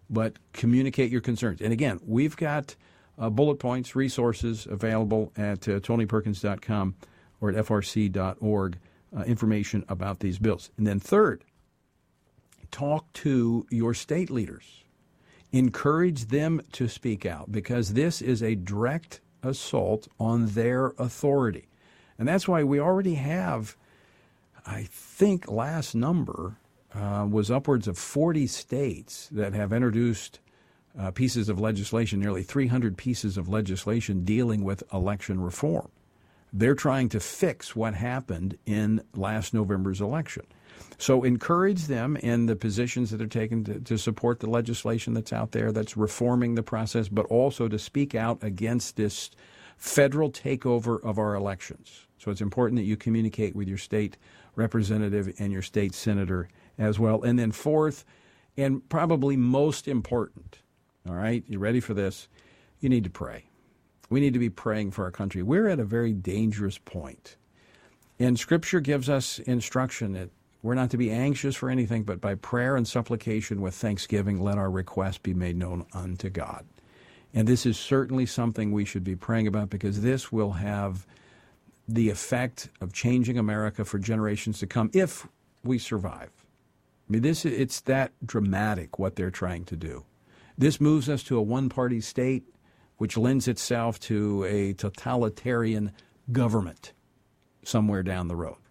But 0.10 0.38
communicate 0.54 1.12
your 1.12 1.22
concerns. 1.22 1.62
And 1.62 1.72
again, 1.72 2.00
we've 2.04 2.36
got 2.36 2.76
uh, 3.18 3.30
bullet 3.30 3.58
points, 3.58 3.96
resources 3.96 4.68
available 4.70 5.32
at 5.38 5.68
uh, 5.68 5.80
tonyperkins.com 5.80 6.96
or 7.42 7.50
at 7.50 7.66
frc.org, 7.66 8.78
uh, 9.16 9.22
information 9.22 9.86
about 9.88 10.20
these 10.20 10.40
bills. 10.40 10.72
And 10.78 10.86
then, 10.86 11.00
third, 11.00 11.44
talk 12.72 13.12
to 13.14 13.66
your 13.70 13.94
state 13.94 14.30
leaders. 14.30 14.84
Encourage 15.52 16.26
them 16.26 16.62
to 16.74 16.88
speak 16.88 17.26
out 17.26 17.52
because 17.52 17.94
this 17.94 18.22
is 18.22 18.44
a 18.44 18.56
direct 18.56 19.22
assault 19.46 20.08
on 20.20 20.48
their 20.48 20.88
authority. 20.98 21.68
And 22.18 22.28
that's 22.28 22.48
why 22.48 22.64
we 22.64 22.80
already 22.80 23.16
have, 23.16 23.76
I 24.66 24.84
think, 24.90 25.50
last 25.50 25.96
number 25.96 26.58
uh, 26.94 27.28
was 27.30 27.52
upwards 27.52 27.88
of 27.88 27.98
40 27.98 28.48
states 28.48 29.30
that 29.32 29.54
have 29.54 29.74
introduced 29.74 30.40
uh, 30.98 31.12
pieces 31.12 31.50
of 31.50 31.60
legislation, 31.60 32.20
nearly 32.20 32.44
300 32.44 32.98
pieces 32.98 33.38
of 33.38 33.50
legislation 33.50 34.24
dealing 34.24 34.64
with 34.64 34.84
election 34.94 35.42
reform. 35.42 35.90
They're 36.54 36.76
trying 36.76 37.10
to 37.10 37.20
fix 37.20 37.76
what 37.76 37.96
happened 37.96 38.58
in 38.66 39.04
last 39.14 39.54
November's 39.54 40.00
election. 40.00 40.46
So 40.98 41.24
encourage 41.24 41.88
them 41.88 42.16
in 42.18 42.46
the 42.46 42.56
positions 42.56 43.12
that 43.12 43.22
are 43.22 43.28
taken 43.28 43.64
to, 43.66 43.80
to, 43.82 43.98
support 43.98 44.40
the 44.40 44.50
legislation 44.50 45.14
that's 45.14 45.34
out 45.34 45.52
there 45.52 45.72
that's 45.72 45.98
reforming 45.98 46.56
the 46.56 46.64
process, 46.64 47.10
but 47.10 47.26
also 47.26 47.68
to 47.68 47.78
speak 47.78 48.16
out 48.16 48.42
against 48.42 48.96
this 48.96 49.30
federal 49.78 50.32
takeover 50.32 51.04
of 51.04 51.20
our 51.20 51.36
elections. 51.36 52.08
So 52.18 52.32
it's 52.32 52.42
important 52.42 52.78
that 52.80 52.86
you 52.86 52.96
communicate 52.96 53.56
with 53.56 53.68
your 53.68 53.78
state 53.78 54.18
representative 54.56 55.34
and 55.38 55.52
your 55.52 55.62
state 55.62 55.94
senator 55.94 56.48
as 56.78 56.98
well. 56.98 57.24
And 57.24 57.38
then, 57.38 57.52
fourth, 57.52 58.06
and 58.58 58.88
probably 58.90 59.36
most 59.36 59.88
important, 59.88 60.60
all 61.08 61.16
right, 61.16 61.44
you 61.48 61.60
ready 61.60 61.82
for 61.82 61.94
this? 61.94 62.28
You 62.80 62.90
need 62.90 63.04
to 63.04 63.10
pray. 63.10 63.46
We 64.10 64.20
need 64.20 64.34
to 64.34 64.40
be 64.40 64.50
praying 64.50 64.92
for 64.92 65.04
our 65.04 65.12
country. 65.12 65.44
We're 65.44 65.68
at 65.68 65.80
a 65.80 65.86
very 65.86 66.14
dangerous 66.14 66.78
point. 66.78 67.36
And 68.20 68.40
Scripture 68.40 68.80
gives 68.80 69.10
us 69.10 69.40
instruction 69.40 70.14
that 70.14 70.30
we're 70.66 70.74
not 70.74 70.90
to 70.90 70.98
be 70.98 71.12
anxious 71.12 71.56
for 71.56 71.70
anything, 71.70 72.02
but 72.02 72.20
by 72.20 72.34
prayer 72.34 72.76
and 72.76 72.88
supplication 72.88 73.62
with 73.62 73.76
thanksgiving, 73.76 74.42
let 74.42 74.58
our 74.58 74.72
requests 74.72 75.20
be 75.20 75.36
made 75.36 75.56
known 75.56 75.86
unto 75.94 76.28
God. 76.28 76.66
And 77.36 77.48
this 77.48 77.68
is 77.68 77.78
certainly 77.78 78.26
something 78.26 78.72
we 78.72 78.84
should 78.84 79.04
be 79.04 79.16
praying 79.16 79.46
about 79.46 79.70
because 79.70 80.02
this 80.02 80.32
will 80.32 80.54
have 80.54 81.06
the 81.88 82.10
effect 82.10 82.70
of 82.82 82.94
changing 82.94 83.38
America 83.38 83.86
for 83.86 84.00
generations 84.00 84.58
to 84.58 84.66
come 84.66 84.90
if 84.92 85.28
we 85.64 85.78
survive. 85.78 86.32
I 87.08 87.12
mean, 87.12 87.22
this 87.22 87.46
it's 87.46 87.82
that 87.82 88.14
dramatic 88.26 88.98
what 88.98 89.16
they're 89.16 89.30
trying 89.30 89.66
to 89.66 89.76
do. 89.76 90.04
This 90.58 90.82
moves 90.82 91.10
us 91.10 91.22
to 91.26 91.38
a 91.38 91.44
one-party 91.44 92.02
state, 92.02 92.44
which 92.98 93.18
lends 93.18 93.48
itself 93.48 94.00
to 94.00 94.44
a 94.46 94.74
totalitarian 94.74 95.92
government 96.32 96.94
somewhere 97.64 98.02
down 98.02 98.30
the 98.30 98.36
road. 98.36 98.65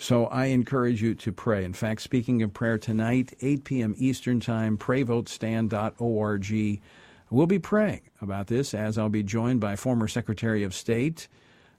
So 0.00 0.26
I 0.28 0.46
encourage 0.46 1.02
you 1.02 1.14
to 1.16 1.30
pray. 1.30 1.62
In 1.62 1.74
fact, 1.74 2.00
speaking 2.00 2.42
of 2.42 2.54
prayer 2.54 2.78
tonight, 2.78 3.34
8 3.42 3.64
p.m. 3.64 3.94
Eastern 3.98 4.40
Time, 4.40 4.78
prayvotestand.org. 4.78 6.80
We'll 7.28 7.46
be 7.46 7.58
praying 7.58 8.00
about 8.22 8.46
this 8.46 8.72
as 8.72 8.96
I'll 8.96 9.10
be 9.10 9.22
joined 9.22 9.60
by 9.60 9.76
former 9.76 10.08
Secretary 10.08 10.62
of 10.62 10.74
State 10.74 11.28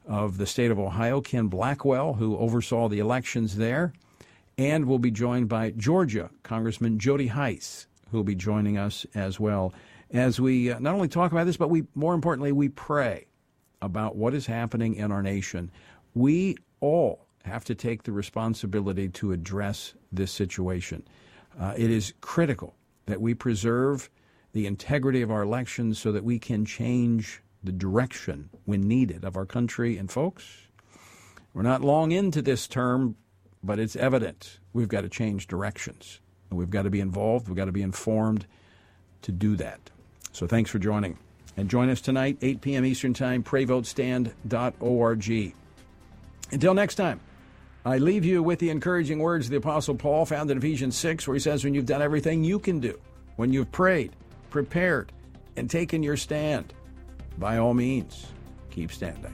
of 0.06 0.38
the 0.38 0.46
state 0.46 0.70
of 0.70 0.78
Ohio, 0.78 1.20
Ken 1.20 1.48
Blackwell, 1.48 2.14
who 2.14 2.38
oversaw 2.38 2.90
the 2.90 3.00
elections 3.00 3.56
there. 3.56 3.92
And 4.56 4.86
we'll 4.86 5.00
be 5.00 5.10
joined 5.10 5.50
by 5.50 5.72
Georgia 5.72 6.30
Congressman 6.44 7.00
Jody 7.00 7.26
Hice, 7.26 7.88
who 8.12 8.18
will 8.18 8.24
be 8.24 8.36
joining 8.36 8.78
us 8.78 9.04
as 9.16 9.40
well 9.40 9.74
as 10.12 10.40
we 10.40 10.70
uh, 10.70 10.78
not 10.78 10.94
only 10.94 11.08
talk 11.08 11.32
about 11.32 11.48
this, 11.48 11.58
but 11.58 11.72
we 11.72 11.86
more 11.96 12.14
importantly 12.14 12.52
we 12.52 12.70
pray 12.70 13.26
about 13.82 14.16
what 14.16 14.36
is 14.36 14.46
happening 14.46 14.94
in 14.94 15.12
our 15.12 15.24
nation. 15.24 15.72
We 16.14 16.58
all 16.82 17.26
have 17.44 17.66
to 17.66 17.76
take 17.76 18.04
the 18.04 18.12
responsibility 18.12 19.10
to 19.10 19.32
address 19.32 19.94
this 20.12 20.32
situation. 20.32 21.04
Uh, 21.60 21.74
it 21.78 21.90
is 21.90 22.14
critical 22.22 22.76
that 23.06 23.22
we 23.22 23.34
preserve 23.34 24.10
the 24.54 24.68
integrity 24.68 25.22
of 25.22 25.32
our 25.32 25.42
elections 25.42 26.00
so 26.00 26.12
that 26.12 26.24
we 26.24 26.40
can 26.40 26.66
change 26.66 27.42
the 27.64 27.72
direction 27.72 28.50
when 28.66 28.82
needed 28.82 29.24
of 29.24 29.38
our 29.38 29.46
country 29.46 29.98
and 29.98 30.12
folks. 30.12 30.68
We're 31.54 31.62
not 31.62 31.82
long 31.82 32.12
into 32.12 32.42
this 32.42 32.68
term, 32.68 33.16
but 33.64 33.80
it's 33.80 33.96
evident 33.96 34.60
we've 34.74 34.88
got 34.88 35.02
to 35.02 35.10
change 35.10 35.48
directions. 35.48 36.20
And 36.50 36.58
we've 36.58 36.70
got 36.70 36.84
to 36.84 36.90
be 36.90 37.00
involved, 37.00 37.48
we've 37.48 37.58
got 37.58 37.66
to 37.66 37.72
be 37.72 37.82
informed 37.82 38.46
to 39.22 39.32
do 39.32 39.56
that. 39.58 39.80
So 40.32 40.48
thanks 40.48 40.70
for 40.70 40.80
joining. 40.80 41.18
And 41.58 41.70
join 41.70 41.90
us 41.90 42.02
tonight, 42.02 42.38
8 42.42 42.62
p.m. 42.62 42.86
Eastern 42.86 43.14
Time, 43.14 43.44
prayvotestand.org. 43.44 45.54
Until 46.52 46.74
next 46.74 46.96
time, 46.96 47.20
I 47.84 47.98
leave 47.98 48.24
you 48.26 48.44
with 48.44 48.60
the 48.60 48.70
encouraging 48.70 49.20
words 49.20 49.48
of 49.48 49.52
the 49.52 49.58
Apostle 49.58 49.96
Paul 49.96 50.26
found 50.26 50.52
in 50.52 50.58
Ephesians 50.58 50.96
6, 50.98 51.28
where 51.28 51.34
he 51.34 51.40
says, 51.40 51.64
When 51.64 51.74
you've 51.74 51.88
done 51.88 52.02
everything 52.02 52.44
you 52.44 52.60
can 52.60 52.80
do, 52.80 53.00
when 53.38 53.52
you've 53.52 53.72
prayed, 53.72 54.12
prepared, 54.52 55.12
and 55.56 55.68
taken 55.70 56.04
your 56.04 56.18
stand, 56.18 56.74
by 57.40 57.58
all 57.58 57.74
means, 57.74 58.28
keep 58.70 58.92
standing. 58.92 59.34